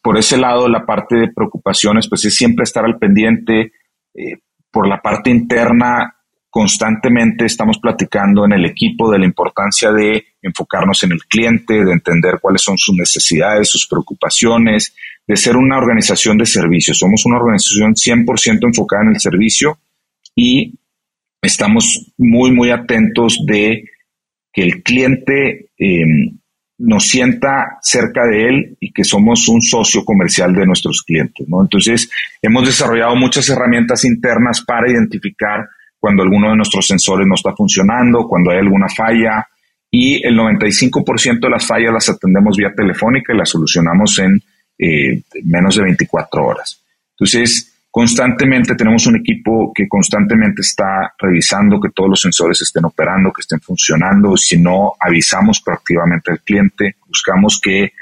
por 0.02 0.18
ese 0.18 0.38
lado, 0.38 0.68
la 0.68 0.84
parte 0.84 1.16
de 1.16 1.32
preocupaciones, 1.32 2.08
pues 2.08 2.24
es 2.24 2.34
siempre 2.34 2.64
estar 2.64 2.84
al 2.84 2.98
pendiente. 2.98 3.72
Por 4.70 4.88
la 4.88 5.02
parte 5.02 5.30
interna, 5.30 6.14
constantemente 6.54 7.46
estamos 7.46 7.80
platicando 7.80 8.44
en 8.44 8.52
el 8.52 8.64
equipo 8.64 9.10
de 9.10 9.18
la 9.18 9.24
importancia 9.24 9.90
de 9.90 10.24
enfocarnos 10.40 11.02
en 11.02 11.10
el 11.10 11.24
cliente, 11.24 11.84
de 11.84 11.90
entender 11.90 12.38
cuáles 12.40 12.62
son 12.62 12.78
sus 12.78 12.94
necesidades, 12.94 13.68
sus 13.68 13.88
preocupaciones, 13.88 14.94
de 15.26 15.36
ser 15.36 15.56
una 15.56 15.78
organización 15.78 16.38
de 16.38 16.46
servicios. 16.46 16.96
Somos 16.96 17.26
una 17.26 17.38
organización 17.38 17.94
100% 17.94 18.68
enfocada 18.68 19.02
en 19.02 19.14
el 19.14 19.20
servicio 19.20 19.80
y 20.36 20.78
estamos 21.42 22.12
muy, 22.18 22.52
muy 22.52 22.70
atentos 22.70 23.44
de 23.44 23.90
que 24.52 24.62
el 24.62 24.84
cliente 24.84 25.70
eh, 25.76 26.04
nos 26.78 27.08
sienta 27.08 27.78
cerca 27.82 28.28
de 28.28 28.48
él 28.48 28.76
y 28.78 28.92
que 28.92 29.02
somos 29.02 29.48
un 29.48 29.60
socio 29.60 30.04
comercial 30.04 30.54
de 30.54 30.66
nuestros 30.66 31.02
clientes. 31.02 31.48
Entonces, 31.48 32.08
hemos 32.40 32.64
desarrollado 32.64 33.16
muchas 33.16 33.48
herramientas 33.48 34.04
internas 34.04 34.62
para 34.64 34.88
identificar 34.88 35.66
cuando 36.04 36.22
alguno 36.22 36.50
de 36.50 36.56
nuestros 36.56 36.86
sensores 36.86 37.26
no 37.26 37.34
está 37.34 37.54
funcionando, 37.54 38.28
cuando 38.28 38.50
hay 38.50 38.58
alguna 38.58 38.88
falla, 38.94 39.48
y 39.90 40.22
el 40.22 40.36
95% 40.36 41.40
de 41.40 41.48
las 41.48 41.66
fallas 41.66 41.94
las 41.94 42.10
atendemos 42.10 42.58
vía 42.58 42.74
telefónica 42.76 43.32
y 43.32 43.38
las 43.38 43.48
solucionamos 43.48 44.18
en 44.18 44.38
eh, 44.78 45.22
menos 45.44 45.76
de 45.76 45.82
24 45.84 46.44
horas. 46.44 46.78
Entonces, 47.12 47.70
Constantemente 47.90 48.74
tenemos 48.74 49.06
un 49.06 49.18
equipo 49.18 49.72
que 49.72 49.86
constantemente 49.86 50.62
está 50.62 51.14
revisando 51.16 51.80
que 51.80 51.90
todos 51.94 52.10
los 52.10 52.20
sensores 52.20 52.60
estén 52.60 52.84
operando, 52.84 53.32
que 53.32 53.42
estén 53.42 53.60
funcionando. 53.60 54.36
Si 54.36 54.58
no, 54.58 54.94
avisamos 54.98 55.60
proactivamente 55.60 56.32
al 56.32 56.40
cliente. 56.40 56.96
Buscamos 57.06 57.60
que 57.62 57.92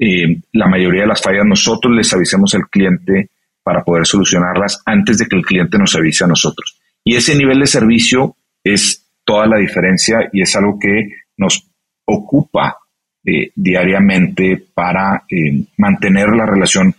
eh, 0.00 0.40
la 0.52 0.66
mayoría 0.66 1.02
de 1.02 1.06
las 1.06 1.22
fallas 1.22 1.46
nosotros 1.46 1.94
les 1.94 2.12
avisemos 2.12 2.56
al 2.56 2.68
cliente 2.68 3.30
para 3.62 3.84
poder 3.84 4.04
solucionarlas 4.04 4.82
antes 4.84 5.18
de 5.18 5.26
que 5.26 5.36
el 5.36 5.44
cliente 5.44 5.78
nos 5.78 5.94
avise 5.94 6.24
a 6.24 6.26
nosotros. 6.26 6.80
Y 7.06 7.14
ese 7.14 7.36
nivel 7.36 7.60
de 7.60 7.68
servicio 7.68 8.36
es 8.64 9.06
toda 9.24 9.46
la 9.46 9.58
diferencia 9.58 10.28
y 10.32 10.42
es 10.42 10.56
algo 10.56 10.76
que 10.76 11.08
nos 11.36 11.64
ocupa 12.04 12.78
eh, 13.24 13.52
diariamente 13.54 14.66
para 14.74 15.22
eh, 15.30 15.64
mantener 15.78 16.30
la 16.30 16.46
relación 16.46 16.92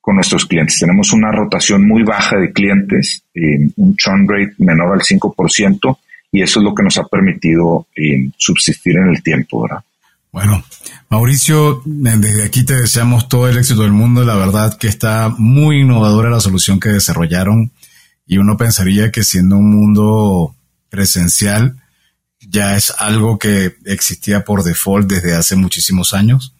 con 0.00 0.14
nuestros 0.14 0.46
clientes. 0.46 0.78
Tenemos 0.80 1.12
una 1.12 1.30
rotación 1.30 1.86
muy 1.86 2.02
baja 2.04 2.38
de 2.38 2.54
clientes, 2.54 3.22
eh, 3.34 3.68
un 3.76 3.94
churn 3.96 4.26
rate 4.26 4.54
menor 4.58 4.94
al 4.94 5.02
5%, 5.02 5.98
y 6.32 6.40
eso 6.40 6.60
es 6.60 6.64
lo 6.64 6.74
que 6.74 6.82
nos 6.82 6.96
ha 6.96 7.04
permitido 7.04 7.86
subsistir 8.38 8.96
en 8.96 9.08
el 9.08 9.22
tiempo, 9.22 9.62
¿verdad? 9.62 9.84
Bueno, 10.32 10.62
Mauricio, 11.10 11.82
desde 11.84 12.44
aquí 12.44 12.64
te 12.64 12.80
deseamos 12.80 13.28
todo 13.28 13.48
el 13.48 13.58
éxito 13.58 13.82
del 13.82 13.92
mundo. 13.92 14.24
La 14.24 14.36
verdad 14.36 14.78
que 14.78 14.86
está 14.86 15.34
muy 15.36 15.80
innovadora 15.80 16.30
la 16.30 16.40
solución 16.40 16.78
que 16.80 16.88
desarrollaron 16.88 17.72
y 18.30 18.38
uno 18.38 18.56
pensaría 18.56 19.10
que 19.10 19.24
siendo 19.24 19.56
un 19.56 19.74
mundo 19.74 20.54
presencial 20.88 21.82
ya 22.38 22.76
es 22.76 22.94
algo 22.96 23.40
que 23.40 23.74
existía 23.86 24.44
por 24.44 24.62
default 24.62 25.10
desde 25.10 25.34
hace 25.34 25.56
muchísimos 25.56 26.14
años 26.14 26.54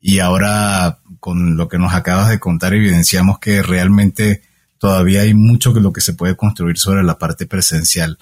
y 0.00 0.18
ahora 0.18 0.98
con 1.20 1.56
lo 1.56 1.68
que 1.68 1.78
nos 1.78 1.94
acabas 1.94 2.30
de 2.30 2.40
contar 2.40 2.74
evidenciamos 2.74 3.38
que 3.38 3.62
realmente 3.62 4.42
todavía 4.78 5.20
hay 5.20 5.34
mucho 5.34 5.72
que 5.72 5.78
lo 5.78 5.92
que 5.92 6.00
se 6.00 6.14
puede 6.14 6.34
construir 6.36 6.78
sobre 6.78 7.04
la 7.04 7.16
parte 7.16 7.46
presencial 7.46 8.18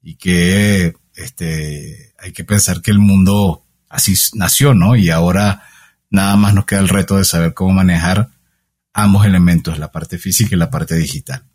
y 0.00 0.14
que 0.14 0.94
este 1.14 2.14
hay 2.20 2.30
que 2.30 2.44
pensar 2.44 2.82
que 2.82 2.92
el 2.92 3.00
mundo 3.00 3.64
así 3.88 4.14
nació, 4.34 4.74
¿no? 4.74 4.94
Y 4.94 5.10
ahora 5.10 5.64
nada 6.08 6.36
más 6.36 6.54
nos 6.54 6.66
queda 6.66 6.78
el 6.78 6.88
reto 6.88 7.16
de 7.16 7.24
saber 7.24 7.52
cómo 7.52 7.72
manejar 7.72 8.28
ambos 8.92 9.26
elementos, 9.26 9.80
la 9.80 9.90
parte 9.90 10.18
física 10.18 10.54
y 10.54 10.58
la 10.58 10.70
parte 10.70 10.94
digital. 10.94 11.47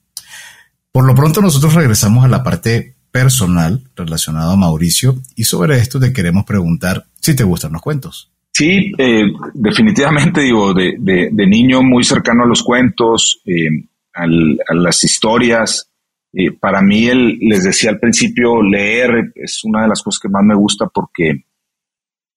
Por 0.94 1.08
lo 1.08 1.16
pronto 1.16 1.42
nosotros 1.42 1.74
regresamos 1.74 2.24
a 2.24 2.28
la 2.28 2.44
parte 2.44 2.94
personal 3.12 3.82
relacionada 3.96 4.54
a 4.54 4.56
Mauricio 4.56 5.16
y 5.36 5.44
sobre 5.44 5.78
esto 5.78 6.00
te 6.00 6.14
queremos 6.14 6.46
preguntar 6.46 7.06
si 7.20 7.36
te 7.36 7.44
gustan 7.44 7.74
los 7.74 7.82
cuentos. 7.82 8.32
Sí, 8.52 8.92
eh, 9.00 9.24
definitivamente 9.56 10.42
digo, 10.42 10.72
de, 10.76 10.96
de, 11.00 11.48
niño 11.48 11.82
muy 11.82 12.04
cercano 12.04 12.44
a 12.44 12.48
los 12.48 12.62
cuentos, 12.62 13.42
eh, 13.48 13.88
a 14.14 14.28
las 14.76 15.04
historias. 15.04 15.90
Eh, 16.32 16.52
para 16.52 16.84
mí, 16.84 17.08
el, 17.08 17.40
les 17.40 17.64
decía 17.64 17.90
al 17.90 18.00
principio, 18.00 18.62
leer 18.62 19.32
es 19.34 19.64
una 19.64 19.82
de 19.82 19.88
las 19.88 20.04
cosas 20.04 20.20
que 20.20 20.30
más 20.30 20.44
me 20.44 20.56
gusta 20.56 20.86
porque 20.94 21.46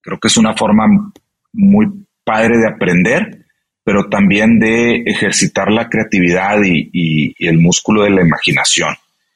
creo 0.01 0.19
que 0.19 0.29
es 0.29 0.37
una 0.37 0.55
forma 0.55 0.87
muy 1.53 1.85
padre 2.23 2.57
de 2.57 2.67
aprender, 2.67 3.46
pero 3.87 4.09
también 4.09 4.59
de 4.59 4.97
ejercitar 5.05 5.71
la 5.71 5.87
creatividad 5.87 6.57
y, 6.61 7.33
el 7.39 7.57
músculo 7.57 8.03
de 8.03 8.09
la 8.09 8.21
imaginación. 8.21 8.93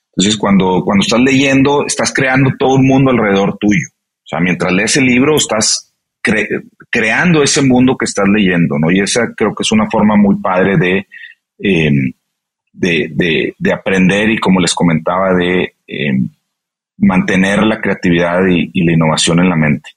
Entonces, 0.09 0.35
cuando, 0.37 0.81
cuando 0.83 1.03
estás 1.03 1.21
leyendo, 1.21 1.85
estás 1.87 2.13
creando 2.13 2.51
todo 2.59 2.75
el 2.75 2.83
mundo 2.83 3.11
alrededor 3.11 3.57
tuyo. 3.57 3.87
O 3.93 4.25
sea, 4.27 4.41
mientras 4.41 4.73
lees 4.73 4.97
el 4.97 5.05
libro, 5.05 5.37
estás 5.37 5.95
creando 6.89 7.41
ese 7.41 7.61
mundo 7.61 7.95
que 7.97 8.03
estás 8.03 8.27
leyendo, 8.27 8.77
¿no? 8.77 8.91
Y 8.91 8.99
esa 8.99 9.33
creo 9.37 9.55
que 9.55 9.63
es 9.63 9.71
una 9.71 9.89
forma 9.89 10.17
muy 10.17 10.35
padre 10.41 10.75
de, 10.77 11.07
em, 11.57 12.11
de, 12.73 13.73
aprender 13.73 14.31
y 14.31 14.37
como 14.37 14.59
les 14.59 14.73
comentaba, 14.73 15.33
de 15.33 15.75
em, 15.87 16.27
mantener 16.97 17.63
la 17.63 17.79
creatividad 17.79 18.41
y, 18.49 18.83
la 18.83 18.91
innovación 18.91 19.39
en 19.39 19.47
la 19.47 19.55
mente. 19.55 19.91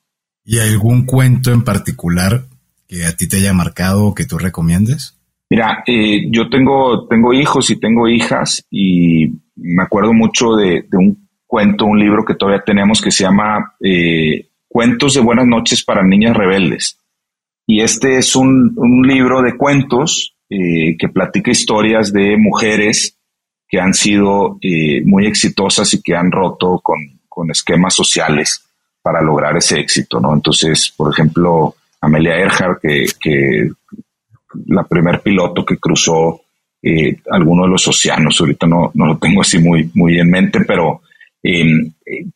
¿Y 0.45 0.61
algún 0.61 1.07
cuento 1.07 1.53
en 1.53 1.65
particular 1.65 2.45
que 2.89 3.05
a 3.05 3.17
ti 3.17 3.29
te 3.29 3.37
haya 3.37 3.53
marcado 3.53 4.07
o 4.07 4.15
que 4.15 4.27
tú 4.27 4.39
recomiendes? 4.39 5.19
Mira, 5.51 5.85
eh, 5.87 6.31
yo 6.31 6.49
tengo, 6.49 7.07
tengo 7.07 7.33
hijos 7.33 7.71
y 7.71 7.79
tengo 7.79 8.09
hijas 8.09 8.65
y 8.71 9.29
me 9.57 9.83
acuerdo 9.83 10.13
mucho 10.13 10.55
de, 10.57 10.85
un 10.93 11.29
cuento, 11.47 11.85
un 11.85 11.99
libro 11.99 12.25
que 12.25 12.35
todavía 12.35 12.63
tenemos 12.65 13.01
que 13.01 13.11
se 13.11 13.25
llama 13.25 13.75
eh, 13.81 14.49
Cuentos 14.69 15.15
de 15.15 15.21
Buenas 15.21 15.47
noches 15.47 15.85
para 15.85 16.03
Niñas 16.03 16.37
Rebeldes. 16.37 16.99
Y 17.67 17.81
este 17.81 18.19
es 18.19 18.37
un, 18.37 18.75
libro 19.07 19.41
de 19.43 19.57
cuentos 19.57 20.35
eh, 20.51 20.97
que 20.99 21.09
platica 21.09 21.51
historias 21.51 22.13
de 22.13 22.37
mujeres 22.37 23.17
que 23.69 23.81
han 23.81 23.95
sido 23.95 24.59
eh, 24.61 25.03
muy 25.05 25.27
exitosas 25.27 25.93
y 25.95 26.03
que 26.03 26.15
han 26.15 26.31
roto 26.31 26.81
con, 26.83 27.51
esquemas 27.51 27.93
sociales 27.93 28.65
para 29.03 29.21
lograr 29.21 29.57
ese 29.57 29.81
éxito, 29.81 30.21
¿no? 30.21 30.33
Entonces, 30.33 30.93
por 30.97 31.13
ejemplo, 31.13 31.75
Amelia 32.05 32.37
Earhart, 32.37 32.81
que, 32.81 33.71
la 34.67 34.85
primer 34.85 35.21
piloto 35.21 35.65
que 35.65 35.79
cruzó 35.79 36.43
eh, 36.81 37.17
alguno 37.31 37.65
de 37.65 37.71
los 37.71 37.89
océanos, 37.89 38.41
ahorita 38.41 38.67
no, 38.67 38.91
no, 38.95 39.07
lo 39.07 39.19
tengo 39.19 39.41
así 39.41 39.59
muy, 39.59 39.91
muy 39.95 40.19
en 40.19 40.31
mente, 40.31 40.61
pero 40.67 41.03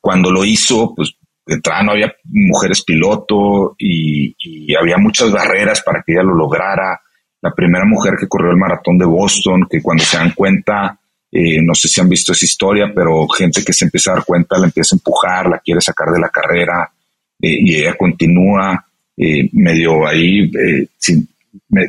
cuando 0.02 0.30
lo 0.30 0.44
hizo, 0.44 0.94
pues 0.94 1.16
de 1.48 1.60
no 1.82 1.92
había 1.92 2.14
mujeres 2.24 2.84
piloto 2.84 3.74
y, 3.78 4.36
había 4.78 4.98
muchas 4.98 5.32
barreras 5.32 5.82
para 5.82 6.02
que 6.02 6.12
ella 6.12 6.22
lo 6.22 6.34
lograra. 6.34 7.00
La 7.40 7.52
primera 7.52 7.86
mujer 7.86 8.14
que 8.20 8.28
corrió 8.28 8.50
el 8.50 8.58
maratón 8.58 8.98
de 8.98 9.06
Boston, 9.06 9.66
que 9.68 9.80
cuando 9.80 10.04
se 10.04 10.18
dan 10.18 10.32
cuenta, 10.32 10.98
eh, 11.32 11.62
no 11.62 11.74
sé 11.74 11.88
si 11.88 12.00
han 12.00 12.08
visto 12.08 12.32
esa 12.32 12.44
historia, 12.44 12.92
pero 12.94 13.26
gente 13.28 13.64
que 13.64 13.72
se 13.72 13.86
empieza 13.86 14.10
a 14.10 14.14
dar 14.16 14.24
cuenta 14.24 14.58
la 14.58 14.66
empieza 14.66 14.94
a 14.94 14.98
empujar, 14.98 15.48
la 15.48 15.58
quiere 15.58 15.80
sacar 15.80 16.08
de 16.08 16.20
la 16.20 16.28
carrera 16.28 16.90
eh, 17.40 17.56
y 17.60 17.76
ella 17.76 17.96
continúa 17.96 18.84
eh, 19.18 19.48
medio 19.52 20.06
ahí, 20.06 20.50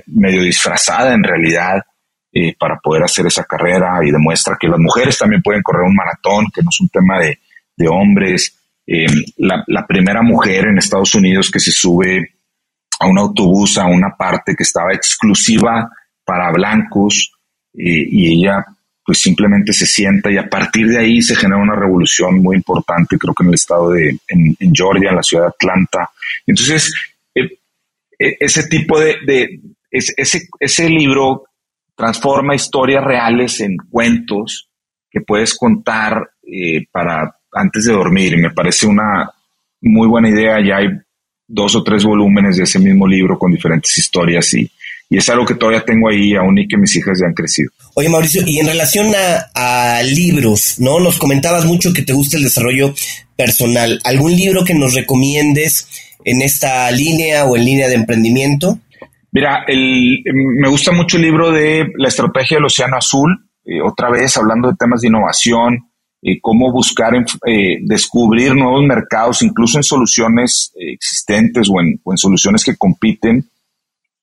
medio 0.08 0.44
disfrazada 0.44 1.14
en 1.14 1.24
realidad. 1.24 1.84
eh, 2.32 2.56
para 2.60 2.78
poder 2.78 3.02
hacer 3.02 3.26
esa 3.26 3.44
carrera 3.44 3.98
y 4.06 4.12
demuestra 4.12 4.56
que 4.60 4.68
las 4.68 4.78
mujeres 4.78 5.18
también 5.18 5.42
pueden 5.42 5.64
correr 5.64 5.82
un 5.82 5.96
maratón, 5.96 6.46
que 6.54 6.62
no 6.62 6.70
es 6.70 6.80
un 6.80 6.90
tema 6.90 7.20
de, 7.20 7.40
hombres. 7.88 8.56
Eh, 8.86 9.08
la, 9.38 9.88
primera 9.88 10.22
mujer 10.22 10.68
en 10.68 10.78
Estados 10.78 11.16
Unidos 11.16 11.50
que 11.50 11.60
se 11.60 11.72
sube 11.72 12.36
a 13.00 13.08
un 13.08 13.18
autobús 13.18 13.80
a 13.80 13.86
una 13.88 14.16
parte 14.16 14.54
que 14.56 14.62
estaba 14.62 14.94
exclusiva 14.94 15.90
para 16.24 16.52
blancos 16.52 17.32
y 17.74 18.34
ella 18.34 18.64
pues 19.10 19.22
simplemente 19.22 19.74
se 19.74 19.88
sienta 19.88 20.32
y 20.32 20.38
a 20.38 20.48
partir 20.48 20.86
de 20.86 21.00
ahí 21.00 21.20
se 21.20 21.36
genera 21.36 21.60
una 21.60 21.74
revolución 21.74 22.44
muy 22.44 22.58
importante, 22.58 23.18
creo 23.18 23.34
que 23.34 23.42
en 23.42 23.48
el 23.48 23.56
estado 23.56 23.90
de, 23.90 24.20
en, 24.28 24.56
Georgia, 24.72 25.10
en 25.10 25.16
la 25.16 25.24
ciudad 25.24 25.46
de 25.46 25.50
Atlanta. 25.50 26.12
Entonces, 26.46 26.94
eh, 26.94 26.94
eh, 26.94 27.09
ese 28.20 28.68
tipo 28.68 29.00
de, 29.00 29.16
ese, 29.90 30.42
ese 30.60 30.90
libro 30.90 31.46
transforma 31.96 32.56
historias 32.56 33.04
reales 33.04 33.60
en 33.62 33.78
cuentos 33.90 34.70
que 35.10 35.22
puedes 35.22 35.56
contar 35.56 36.30
eh, 36.44 36.86
para 36.92 37.36
antes 37.54 37.86
de 37.86 37.94
dormir. 37.94 38.38
Me 38.38 38.52
parece 38.52 38.86
una 38.86 39.30
muy 39.82 40.08
buena 40.08 40.30
idea. 40.30 40.58
Ya 40.66 40.78
hay 40.78 40.90
dos 41.48 41.76
o 41.76 41.84
tres 41.84 42.04
volúmenes 42.04 42.58
de 42.58 42.64
ese 42.64 42.80
mismo 42.80 43.08
libro 43.08 43.38
con 43.38 43.52
diferentes 43.52 43.98
historias 43.98 44.54
y, 44.54 44.70
y 45.10 45.18
es 45.18 45.28
algo 45.30 45.46
que 45.46 45.56
todavía 45.56 45.84
tengo 45.84 46.10
ahí 46.10 46.36
aún 46.36 46.58
y 46.60 46.68
que 46.68 46.78
mis 46.78 46.96
hijas 46.96 47.20
ya 47.20 47.28
han 47.28 47.34
crecido. 47.34 47.72
Oye 47.96 48.10
Mauricio, 48.10 48.44
y 48.46 48.60
en 48.60 48.68
relación 48.68 49.08
a, 49.56 50.02
libros, 50.04 50.76
¿no? 50.80 51.00
Nos 51.00 51.18
comentabas 51.18 51.66
mucho 51.66 51.92
que 51.94 52.04
te 52.04 52.14
gusta 52.14 52.38
el 52.38 52.44
desarrollo 52.44 52.94
personal. 53.36 54.00
¿Algún 54.04 54.36
libro 54.36 54.64
que 54.64 54.74
nos 54.74 54.94
recomiendes 54.94 55.88
en 56.24 56.42
esta 56.42 56.90
línea 56.92 57.46
o 57.46 57.56
en 57.56 57.66
línea 57.66 57.88
de 57.88 57.96
emprendimiento? 57.96 58.80
Mira, 59.32 59.64
el, 59.68 60.24
me 60.34 60.70
gusta 60.70 60.92
mucho 60.92 61.18
el 61.18 61.24
libro 61.24 61.52
de 61.52 61.86
La 61.98 62.08
estrategia 62.08 62.58
del 62.58 62.66
océano 62.66 62.98
azul, 62.98 63.50
eh, 63.66 63.82
otra 63.82 64.10
vez 64.10 64.36
hablando 64.38 64.70
de 64.70 64.76
temas 64.76 65.02
de 65.02 65.08
innovación, 65.08 65.90
eh, 66.22 66.40
cómo 66.42 66.72
buscar 66.72 67.14
eh, 67.16 67.78
descubrir 67.82 68.56
nuevos 68.56 68.84
mercados, 68.84 69.42
incluso 69.44 69.78
en 69.78 69.84
soluciones 69.84 70.74
existentes 70.76 71.70
o 71.70 71.80
en, 71.80 72.00
o 72.04 72.12
en 72.12 72.18
soluciones 72.18 72.64
que 72.66 72.76
compiten 72.76 73.50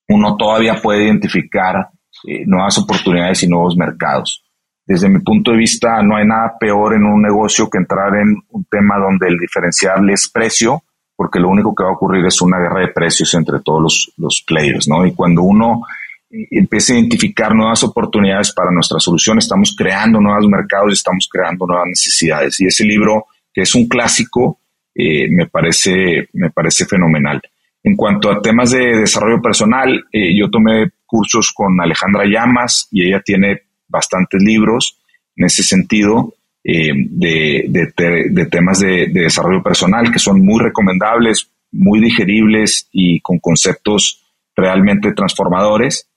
uno 0.09 0.37
todavía 0.37 0.81
puede 0.81 1.05
identificar 1.05 1.89
eh, 2.27 2.45
nuevas 2.47 2.79
oportunidades 2.79 3.43
y 3.43 3.49
nuevos 3.49 3.77
mercados. 3.77 4.45
Desde 4.85 5.09
mi 5.09 5.19
punto 5.21 5.51
de 5.51 5.59
vista, 5.59 6.01
no 6.03 6.17
hay 6.17 6.27
nada 6.27 6.57
peor 6.61 6.95
en 6.95 7.05
un 7.05 7.21
negocio 7.21 7.69
que 7.69 7.79
entrar 7.79 8.15
en 8.15 8.37
un 8.51 8.65
tema 8.71 8.99
donde 8.99 9.29
el 9.29 9.39
diferencial 9.39 10.09
es 10.11 10.31
precio, 10.33 10.85
porque 11.17 11.41
lo 11.41 11.49
único 11.49 11.75
que 11.75 11.83
va 11.83 11.91
a 11.91 11.95
ocurrir 11.95 12.25
es 12.27 12.41
una 12.43 12.59
guerra 12.59 12.81
de 12.81 12.93
precios 12.93 13.33
entre 13.35 13.61
todos 13.61 13.83
los, 13.83 14.13
los 14.19 14.45
players, 14.47 14.87
¿no? 14.87 15.07
Y 15.07 15.15
cuando 15.15 15.43
uno 15.43 15.83
eh, 16.31 16.47
empieza 16.51 16.93
a 16.93 16.99
identificar 16.99 17.55
nuevas 17.55 17.83
oportunidades 17.85 18.53
para 18.53 18.71
nuestra 18.71 19.01
solución, 19.01 19.39
estamos 19.39 19.75
creando 19.77 20.21
nuevos 20.21 20.47
mercados 20.47 20.91
y 20.91 20.93
estamos 20.93 21.27
creando 21.31 21.67
nuevas 21.67 21.89
necesidades. 21.89 22.61
Y 22.61 22.67
ese 22.67 22.85
libro, 22.85 23.27
que 23.53 23.63
es 23.63 23.75
un 23.75 23.89
clásico, 23.89 24.61
eh, 24.95 25.29
me, 25.31 25.47
parece, 25.47 26.29
me 26.35 26.51
parece 26.51 26.85
fenomenal. 26.85 27.41
En 27.83 27.97
cuanto 27.97 28.31
a 28.31 28.43
temas 28.43 28.73
de 28.73 28.99
desarrollo 28.99 29.41
personal, 29.41 30.05
eh, 30.13 30.37
yo 30.37 30.51
tomé 30.51 30.91
cursos 31.07 31.53
con 31.55 31.81
Alejandra 31.81 32.25
Llamas 32.27 32.89
y 32.91 33.07
ella 33.07 33.23
tiene 33.25 33.63
bastantes 33.89 34.43
libros 34.43 34.99
en 35.37 35.47
ese 35.47 35.63
sentido 35.63 36.35
eh, 36.69 36.93
de, 36.97 38.49
temas 38.51 38.81
de, 38.81 39.07
desarrollo 39.13 39.63
personal 39.63 40.11
que 40.11 40.19
son 40.19 40.45
muy 40.45 40.61
recomendables, 40.61 41.49
muy 41.71 42.01
digeribles 42.01 42.89
y 42.91 43.21
con 43.21 43.39
conceptos 43.39 44.25
realmente 44.57 45.13
transformadores. 45.13 46.09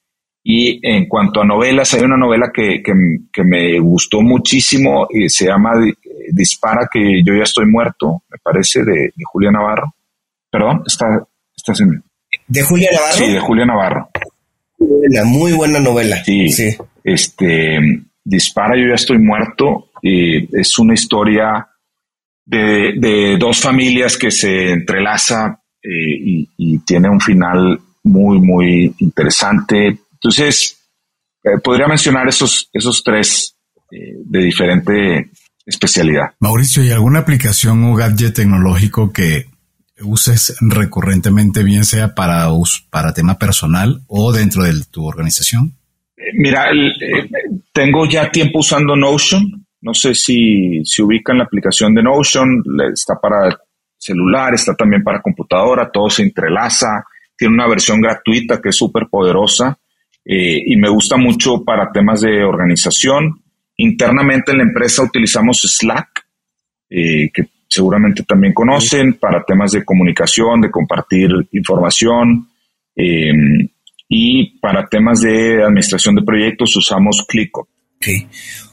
Y 0.44 0.80
en 0.82 1.08
cuanto 1.08 1.42
a 1.42 1.46
novelas, 1.46 1.94
hay 1.94 2.02
una 2.02 2.18
novela 2.18 2.52
que, 2.52 2.82
me 3.44 3.80
gustó 3.80 4.22
muchísimo 4.22 5.08
y 5.12 5.30
se 5.30 5.46
llama 5.46 5.74
Dispara 6.32 6.90
que 6.92 7.22
yo 7.24 7.36
ya 7.36 7.44
estoy 7.44 7.68
muerto, 7.68 8.24
me 8.32 8.38
parece, 8.42 8.84
de, 8.84 9.14
de 9.16 9.24
Julia 9.32 9.52
Navarro. 9.52 9.94
Perdón, 10.50 10.82
está, 10.88 11.28
¿De 12.48 12.64
Julia 12.64 12.90
Navarro? 12.92 13.14
Sí, 13.14 13.32
de 13.32 13.40
Julia 13.40 13.66
Navarro. 13.66 14.10
Una 14.80 15.24
muy 15.26 15.52
buena 15.52 15.80
novela. 15.80 16.24
Sí, 16.24 16.48
Este, 17.04 17.78
Dispara, 18.24 18.76
yo 18.76 18.88
ya 18.88 18.96
estoy 18.96 19.20
muerto. 19.20 19.89
Y 20.02 20.58
es 20.58 20.78
una 20.80 20.94
historia 20.94 21.68
de, 22.46 23.38
dos 23.40 23.60
familias 23.60 24.18
que 24.18 24.32
se 24.32 24.72
entrelaza 24.72 25.62
eh, 25.82 26.46
y, 26.58 26.80
tiene 26.80 27.10
un 27.10 27.20
final 27.20 27.80
muy, 28.04 28.40
muy 28.40 28.94
interesante. 29.00 30.00
Entonces, 30.14 30.78
eh, 31.44 31.60
podría 31.64 31.88
mencionar 31.88 32.28
esos, 32.28 32.70
esos 32.74 33.04
tres 33.04 33.56
eh, 33.92 34.16
de 34.26 34.40
diferente 34.40 35.30
especialidad. 35.66 36.32
Mauricio, 36.40 36.84
¿y 36.84 36.90
alguna 36.90 37.20
aplicación 37.20 37.84
o 37.84 37.96
gadget 37.96 38.36
tecnológico 38.36 39.14
que 39.14 39.46
uses 40.02 40.56
recurrentemente, 40.62 41.64
bien 41.64 41.86
sea 41.86 42.16
para, 42.16 42.48
para 42.90 43.14
tema 43.14 43.38
personal 43.38 44.02
o 44.08 44.32
dentro 44.32 44.64
de 44.64 44.74
tu 44.86 45.06
organización? 45.06 45.76
Mira, 46.34 46.70
eh, 46.72 47.30
tengo 47.72 48.06
ya 48.06 48.32
tiempo 48.32 48.60
usando 48.60 48.96
Notion. 48.96 49.66
No 49.82 49.94
sé 49.94 50.14
si 50.14 50.82
se 50.84 51.04
ubica 51.04 51.32
en 51.32 51.40
la 51.40 51.46
aplicación 51.46 51.94
de 51.94 52.04
Notion. 52.04 52.64
Está 52.94 53.16
para 53.20 53.58
celular, 53.98 54.54
está 54.54 54.76
también 54.76 55.04
para 55.04 55.22
computadora, 55.22 55.92
todo 55.92 56.10
se 56.10 56.24
entrelaza. 56.24 57.06
Tiene 57.38 57.54
una 57.54 57.68
versión 57.68 58.02
gratuita 58.02 58.62
que 58.62 58.70
es 58.70 58.76
súper 58.76 59.08
poderosa 59.10 59.78
eh, 60.26 60.62
y 60.66 60.76
me 60.78 60.90
gusta 60.90 61.18
mucho 61.18 61.64
para 61.64 61.92
temas 61.92 62.22
de 62.22 62.44
organización. 62.44 63.42
Internamente 63.78 64.52
en 64.52 64.58
la 64.58 64.64
empresa 64.64 65.04
utilizamos 65.04 65.62
Slack, 65.62 66.26
eh, 66.90 67.30
que 67.34 67.50
seguramente 67.68 68.24
también 68.24 68.54
conocen, 68.54 69.14
para 69.14 69.44
temas 69.44 69.72
de 69.72 69.86
comunicación, 69.86 70.62
de 70.62 70.72
compartir 70.72 71.30
información. 71.52 72.50
Eh, 72.96 73.32
y 74.10 74.60
para 74.60 74.88
temas 74.88 75.22
de 75.22 75.64
administración 75.64 76.16
de 76.16 76.24
proyectos 76.24 76.76
usamos 76.76 77.26
ClickUp. 77.28 77.68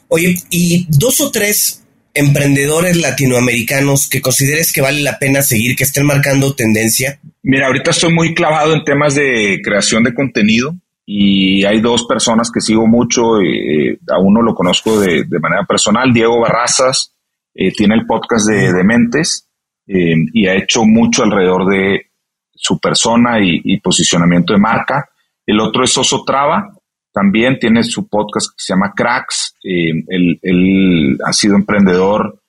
Oye, 0.09 0.35
¿y 0.49 0.87
dos 0.89 1.21
o 1.21 1.31
tres 1.31 1.83
emprendedores 2.13 2.97
latinoamericanos 2.97 4.09
que 4.09 4.21
consideres 4.21 4.71
que 4.71 4.81
vale 4.81 5.01
la 5.01 5.19
pena 5.19 5.41
seguir, 5.41 5.75
que 5.75 5.83
estén 5.83 6.05
marcando 6.05 6.55
tendencia? 6.55 7.19
Mira, 7.43 7.67
ahorita 7.67 7.91
estoy 7.91 8.13
muy 8.13 8.33
clavado 8.33 8.73
en 8.73 8.83
temas 8.83 9.15
de 9.15 9.59
creación 9.63 10.03
de 10.03 10.13
contenido 10.13 10.75
y 11.05 11.63
hay 11.65 11.79
dos 11.79 12.05
personas 12.05 12.51
que 12.51 12.61
sigo 12.61 12.87
mucho, 12.87 13.39
eh, 13.41 13.99
a 14.09 14.19
uno 14.19 14.41
lo 14.41 14.53
conozco 14.53 14.99
de, 14.99 15.23
de 15.23 15.39
manera 15.39 15.63
personal, 15.65 16.13
Diego 16.13 16.41
Barrazas, 16.41 17.13
eh, 17.59 17.71
tiene 17.71 17.95
el 17.95 18.05
podcast 18.05 18.47
de 18.47 18.71
Dementes 18.71 19.49
eh, 19.87 20.13
y 20.31 20.45
ha 20.45 20.53
hecho 20.53 20.85
mucho 20.85 21.23
alrededor 21.23 21.67
de 21.67 22.11
su 22.53 22.79
persona 22.79 23.39
y, 23.41 23.79
posicionamiento 23.79 24.53
de 24.53 24.59
marca. 24.59 25.09
El 25.43 25.59
otro 25.59 25.83
es 25.83 25.97
Oso 25.97 26.23
Traba, 26.23 26.71
también 27.17 27.57
tiene 27.57 27.83
su 27.83 28.07
podcast 28.07 28.49
que 28.49 28.63
se 28.63 28.73
llama 28.73 28.93
Cracks. 28.95 29.55
Eh, 29.63 30.03
él, 30.07 31.17
ha 31.25 31.33
sido 31.33 31.55
emprendedor 31.55 32.39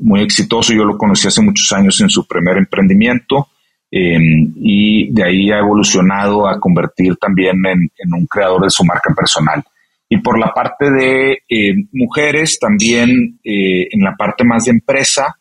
muy 0.00 0.20
exitoso, 0.20 0.72
yo 0.72 0.84
lo 0.84 0.96
conocí 0.96 1.26
hace 1.26 1.42
muchos 1.42 1.72
años 1.72 2.00
en 2.00 2.08
su 2.08 2.24
primer 2.24 2.56
emprendimiento. 2.56 3.48
y 3.90 5.12
de 5.12 5.24
ahí 5.24 5.50
ha 5.50 5.58
evolucionado 5.58 6.46
a 6.48 6.60
convertir 6.60 7.16
también 7.16 7.56
en 7.66 8.14
un 8.14 8.26
creador 8.26 8.62
de 8.62 8.70
su 8.70 8.84
marca 8.84 9.12
personal. 9.12 9.64
Y 10.12 10.18
por 10.18 10.38
la 10.38 10.52
parte 10.52 10.90
de 10.90 11.38
eh, 11.48 11.74
mujeres, 11.92 12.58
también 12.58 13.38
eh, 13.44 13.86
en 13.92 14.02
la 14.02 14.16
parte 14.16 14.44
más 14.44 14.64
de 14.64 14.72
empresa, 14.72 15.36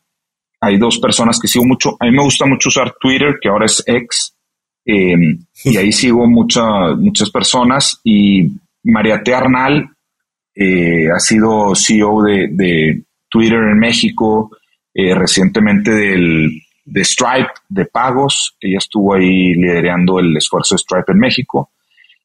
hay 0.62 0.78
dos 0.78 1.00
personas 1.00 1.40
que 1.40 1.48
sigo 1.48 1.66
mucho. 1.66 1.98
A 2.00 2.06
mí 2.06 2.12
me 2.12 2.24
gusta 2.24 2.46
mucho 2.46 2.70
usar 2.70 2.94
Twitter, 3.02 3.40
que 3.42 3.50
ahora 3.50 3.66
es 3.66 3.84
X, 3.88 4.36
em, 4.92 5.40
y 5.66 5.78
ahí 5.78 5.92
sigo 5.92 6.28
muchas 6.28 6.98
muchas 6.98 7.30
personas. 7.30 8.00
Y 8.04 8.52
María 8.84 9.22
T. 9.24 9.34
Arnal 9.34 9.90
eh, 10.56 11.08
ha 11.14 11.20
sido 11.20 11.76
CEO 11.76 12.24
de, 12.24 13.04
Twitter 13.32 13.60
en 13.60 13.78
México, 13.78 14.50
recientemente 14.96 15.92
del, 15.92 16.50
de 16.90 17.06
Stripe 17.06 17.52
de 17.70 17.86
pagos. 17.86 18.56
Ella 18.60 18.80
estuvo 18.80 19.14
ahí 19.14 19.54
liderando 19.54 20.20
el 20.20 20.36
esfuerzo 20.36 20.76
de 20.76 20.80
Stripe 20.80 21.12
en 21.12 21.20
México. 21.20 21.72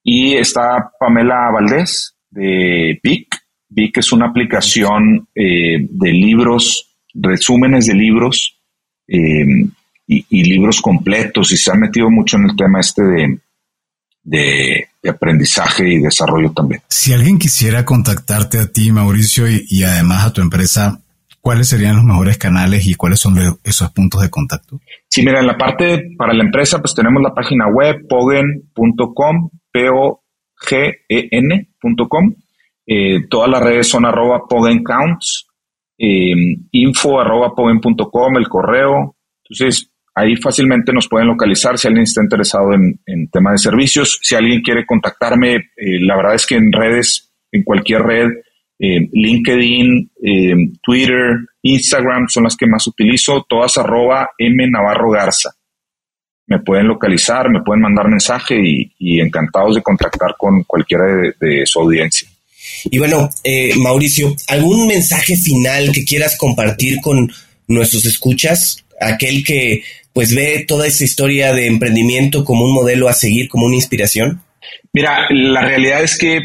Y 0.02 0.34
está 0.34 0.90
Pamela 0.98 1.50
Valdés, 1.52 2.14
de 2.30 2.98
Vic. 3.02 3.36
Vic 3.68 3.98
es 3.98 4.12
una 4.12 4.26
aplicación 4.26 5.28
eh, 5.34 5.78
de 5.80 6.12
libros, 6.12 6.96
resúmenes 7.14 7.86
de 7.86 7.94
libros 7.94 8.60
y, 10.06 10.44
libros 10.44 10.80
completos 10.80 11.52
y 11.52 11.56
se 11.56 11.70
ha 11.70 11.74
metido 11.74 12.10
mucho 12.10 12.36
en 12.36 12.50
el 12.50 12.56
tema 12.56 12.80
este 12.80 13.02
de, 13.02 13.38
de, 14.22 14.88
aprendizaje 15.08 15.88
y 15.88 16.00
desarrollo 16.00 16.52
también. 16.52 16.82
Si 16.88 17.12
alguien 17.12 17.38
quisiera 17.38 17.84
contactarte 17.84 18.58
a 18.58 18.70
ti, 18.70 18.92
Mauricio, 18.92 19.46
y, 19.48 19.82
además 19.82 20.26
a 20.26 20.32
tu 20.32 20.40
empresa, 20.40 21.00
¿cuáles 21.40 21.68
serían 21.68 21.96
los 21.96 22.04
mejores 22.04 22.38
canales 22.38 22.86
y 22.86 22.94
cuáles 22.94 23.20
son 23.20 23.58
esos 23.64 23.90
puntos 23.92 24.22
de 24.22 24.30
contacto? 24.30 24.80
Sí, 25.08 25.22
mira, 25.22 25.40
en 25.40 25.46
la 25.46 25.56
parte 25.56 26.14
para 26.16 26.32
la 26.32 26.44
empresa, 26.44 26.78
pues 26.78 26.94
tenemos 26.94 27.22
la 27.22 27.34
página 27.34 27.66
web 27.68 28.06
pogen.com, 28.08 29.50
p 29.70 29.90
gen.com. 30.66 32.34
Eh, 32.86 33.26
todas 33.28 33.50
las 33.50 33.62
redes 33.62 33.88
son 33.88 34.04
arroba 34.04 34.42
pogencounts, 34.48 35.46
eh, 35.98 36.34
info 36.70 37.20
arroba 37.20 37.54
pogen.com, 37.54 38.36
el 38.36 38.48
correo. 38.48 39.16
Entonces, 39.42 39.90
ahí 40.14 40.36
fácilmente 40.36 40.92
nos 40.92 41.08
pueden 41.08 41.28
localizar 41.28 41.78
si 41.78 41.88
alguien 41.88 42.04
está 42.04 42.22
interesado 42.22 42.72
en, 42.74 43.00
en 43.06 43.28
tema 43.28 43.52
de 43.52 43.58
servicios. 43.58 44.18
Si 44.22 44.34
alguien 44.34 44.62
quiere 44.62 44.86
contactarme, 44.86 45.54
eh, 45.54 46.00
la 46.00 46.16
verdad 46.16 46.34
es 46.34 46.46
que 46.46 46.56
en 46.56 46.72
redes, 46.72 47.32
en 47.52 47.62
cualquier 47.62 48.02
red, 48.02 48.28
eh, 48.78 49.08
LinkedIn, 49.12 50.10
eh, 50.22 50.54
Twitter, 50.82 51.38
Instagram 51.62 52.28
son 52.28 52.44
las 52.44 52.56
que 52.56 52.66
más 52.66 52.86
utilizo, 52.86 53.46
todas 53.48 53.78
arroba 53.78 54.28
M 54.36 54.68
Navarro 54.68 55.10
Garza. 55.10 55.50
Me 56.46 56.58
pueden 56.58 56.88
localizar, 56.88 57.48
me 57.48 57.62
pueden 57.62 57.82
mandar 57.82 58.08
mensaje 58.08 58.56
y, 58.60 59.20
encantados 59.20 59.76
de 59.76 59.82
contactar 59.82 60.34
con 60.36 60.64
cualquiera 60.64 61.04
de, 61.40 61.64
su 61.64 61.80
audiencia. 61.80 62.28
Y 62.84 62.98
bueno, 62.98 63.30
eh, 63.44 63.74
Mauricio, 63.76 64.34
¿algún 64.48 64.86
mensaje 64.86 65.36
final 65.36 65.90
que 65.92 66.04
quieras 66.04 66.36
compartir 66.36 67.00
con 67.00 67.30
nuestros 67.68 68.04
escuchas? 68.04 68.84
Aquel 69.00 69.42
que 69.44 69.82
pues 70.14 70.34
ve 70.34 70.64
toda 70.66 70.86
esta 70.86 71.04
historia 71.04 71.52
de 71.52 71.66
emprendimiento 71.66 72.44
como 72.44 72.64
un 72.64 72.72
modelo 72.72 73.08
a 73.08 73.12
seguir, 73.12 73.48
como 73.48 73.66
una 73.66 73.74
inspiración. 73.74 74.40
Mira, 74.92 75.26
la 75.28 75.60
realidad 75.60 76.02
es 76.02 76.16
que 76.16 76.40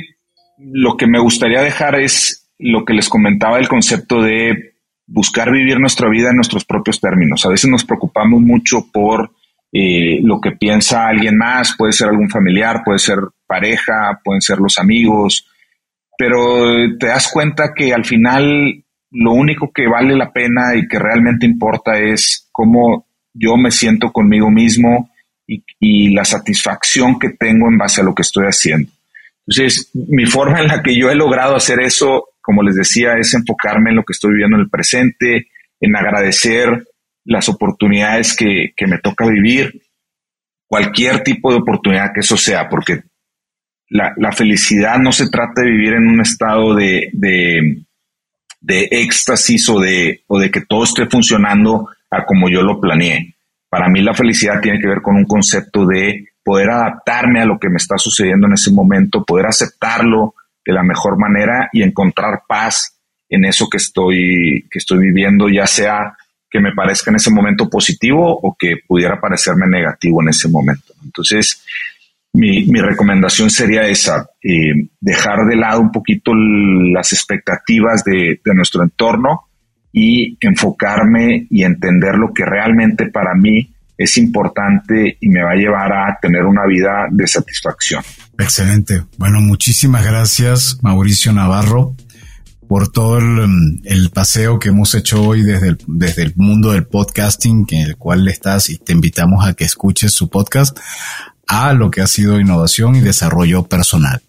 lo 0.58 0.98
que 0.98 1.08
me 1.08 1.20
gustaría 1.20 1.62
dejar 1.62 2.00
es 2.02 2.50
lo 2.58 2.84
que 2.84 2.94
les 2.94 3.08
comentaba 3.08 3.60
el 3.60 3.70
concepto 3.70 4.22
de 4.22 4.74
buscar 5.06 5.52
vivir 5.52 5.80
nuestra 5.80 6.10
vida 6.10 6.32
en 6.32 6.36
nuestros 6.36 6.66
propios 6.66 7.00
términos. 7.00 7.46
A 7.46 7.50
veces 7.50 7.70
nos 7.70 7.86
preocupamos 7.86 8.42
mucho 8.42 8.88
por 8.92 9.32
eh, 9.72 10.20
lo 10.24 10.42
que 10.42 10.52
piensa 10.52 11.08
alguien 11.08 11.38
más, 11.38 11.76
puede 11.78 11.94
ser 11.94 12.10
algún 12.10 12.30
familiar, 12.30 12.82
puede 12.84 13.00
ser 13.00 13.20
pareja, 13.46 14.20
pueden 14.24 14.42
ser 14.42 14.58
los 14.58 14.80
amigos, 14.80 15.48
pero 16.18 16.98
te 17.00 17.08
das 17.08 17.30
cuenta 17.32 17.74
que 17.76 17.94
al 17.94 18.04
final 18.04 18.84
lo 19.12 19.32
único 19.32 19.72
que 19.72 19.88
vale 19.88 20.16
la 20.16 20.32
pena 20.34 20.76
y 20.76 20.88
que 20.88 20.98
realmente 20.98 21.46
importa 21.46 22.00
es 22.00 22.50
cómo 22.52 23.06
yo 23.34 23.56
me 23.58 23.72
siento 23.72 24.12
conmigo 24.12 24.50
mismo 24.50 25.12
y, 25.48 26.10
la 26.10 26.26
satisfacción 26.26 27.18
que 27.18 27.30
tengo 27.30 27.68
en 27.68 27.78
base 27.78 28.02
a 28.02 28.04
lo 28.04 28.14
que 28.14 28.22
estoy 28.22 28.46
haciendo. 28.46 28.92
Entonces, 29.48 29.90
mi 29.94 30.26
forma 30.26 30.60
en 30.60 30.68
la 30.68 30.84
que 30.84 30.96
yo 30.96 31.10
he 31.10 31.16
logrado 31.16 31.56
hacer 31.56 31.80
eso, 31.82 32.30
como 32.42 32.62
les 32.62 32.76
decía, 32.76 33.14
es 33.18 33.34
enfocarme 33.34 33.90
en 33.90 33.96
lo 33.96 34.04
que 34.04 34.14
estoy 34.14 34.32
viviendo 34.32 34.58
en 34.58 34.64
el 34.64 34.70
presente, 34.70 35.48
en 35.80 35.96
agradecer 35.96 36.86
las 37.26 37.50
oportunidades 37.50 38.36
que, 38.36 38.74
me 38.88 39.00
toca 39.00 39.28
vivir, 39.28 39.82
cualquier 40.68 41.24
tipo 41.24 41.52
de 41.52 41.60
oportunidad 41.60 42.12
que 42.14 42.20
eso 42.20 42.38
sea, 42.38 42.70
porque 42.70 43.04
la, 43.90 44.32
felicidad 44.32 45.00
no 45.00 45.12
se 45.12 45.30
trata 45.30 45.62
de 45.62 45.72
vivir 45.72 45.94
en 45.94 46.08
un 46.08 46.22
estado 46.22 46.76
de, 46.76 47.10
de, 47.14 47.84
de 48.62 48.88
éxtasis 48.92 49.68
o 49.70 49.80
de, 49.80 50.24
o 50.28 50.40
de 50.40 50.52
que 50.52 50.62
todo 50.62 50.84
esté 50.84 51.08
funcionando 51.08 51.90
a 52.12 52.26
como 52.26 52.50
yo 52.50 52.62
lo 52.62 52.80
planeé. 52.80 53.36
Para 53.70 53.88
mí 53.88 54.02
la 54.02 54.14
felicidad 54.14 54.62
tiene 54.62 54.80
que 54.80 54.88
ver 54.88 55.02
con 55.02 55.16
un 55.16 55.26
concepto 55.26 55.86
de 55.86 56.30
poder 56.44 56.72
adaptarme 56.72 57.42
a 57.42 57.46
lo 57.46 57.60
que 57.60 57.70
me 57.70 57.78
está 57.78 57.98
sucediendo 57.98 58.48
en 58.48 58.54
ese 58.54 58.72
momento, 58.72 59.24
poder 59.24 59.46
aceptarlo 59.46 60.34
de 60.66 60.74
la 60.74 60.84
mejor 60.84 61.18
manera 61.18 61.70
y 61.72 61.84
encontrar 61.84 62.44
paz 62.48 63.00
en 63.30 63.46
eso 63.46 63.68
que 63.70 63.78
estoy, 63.78 64.66
que 64.72 64.80
estoy 64.80 64.98
viviendo, 65.00 65.48
ya 65.50 65.68
sea 65.68 66.16
que 66.50 66.60
me 66.60 66.74
parezca 66.74 67.12
en 67.12 67.18
ese 67.18 67.30
momento 67.30 67.70
positivo 67.70 68.40
o 68.42 68.56
que 68.58 68.78
pudiera 68.88 69.22
parecerme 69.22 69.68
negativo 69.68 70.22
en 70.24 70.30
ese 70.30 70.50
momento. 70.50 70.94
Entonces, 71.04 71.64
mi, 72.34 72.66
recomendación 72.82 73.52
sería 73.52 73.84
esa, 73.84 74.28
eh, 74.42 74.90
dejar 75.00 75.46
de 75.48 75.56
lado 75.56 75.82
un 75.82 75.92
poquito 75.92 76.34
las 76.34 77.14
expectativas 77.14 78.04
de, 78.04 78.42
de 78.44 78.56
nuestro 78.56 78.84
entorno 78.84 79.49
y 79.92 80.38
enfocarme 80.42 81.48
y 81.50 81.64
entender 81.64 82.16
lo 82.16 82.34
que 82.34 82.46
realmente 82.46 83.08
para 83.08 83.34
mí 83.36 83.70
es 83.98 84.18
importante 84.18 85.18
y 85.20 85.30
me 85.30 85.44
va 85.44 85.52
a 85.52 85.56
llevar 85.56 85.92
a 85.92 86.18
tener 86.22 86.44
una 86.46 86.66
vida 86.66 87.08
de 87.12 87.28
satisfacción. 87.28 88.02
Excelente. 88.38 89.04
Bueno, 89.18 89.42
muchísimas 89.42 90.06
gracias 90.06 90.80
Mauricio 90.82 91.34
Navarro 91.34 91.96
por 92.70 92.92
todo 92.92 93.18
el, 93.18 93.82
el, 93.84 94.12
paseo 94.12 94.60
que 94.60 94.70
hemos 94.70 94.94
hecho 94.94 95.24
hoy 95.24 95.42
desde 95.42 95.70
el, 95.70 95.78
desde 95.88 96.22
el 96.22 96.34
mundo 96.36 96.72
del 96.72 96.86
podcasting 96.86 97.66
en 97.72 97.88
el 97.88 97.98
cual 97.98 98.28
estás 98.28 98.70
y 98.70 98.78
te 98.78 98.94
invitamos 98.94 99.46
a 99.46 99.54
que 99.54 99.66
escuches 99.66 100.14
su 100.14 100.30
podcast 100.30 100.78
a 101.48 101.74
lo 101.74 101.90
que 101.90 102.02
ha 102.02 102.08
sido 102.08 102.40
innovación 102.40 102.96
y 102.96 103.02
desarrollo 103.02 103.64
personal. 103.64 104.22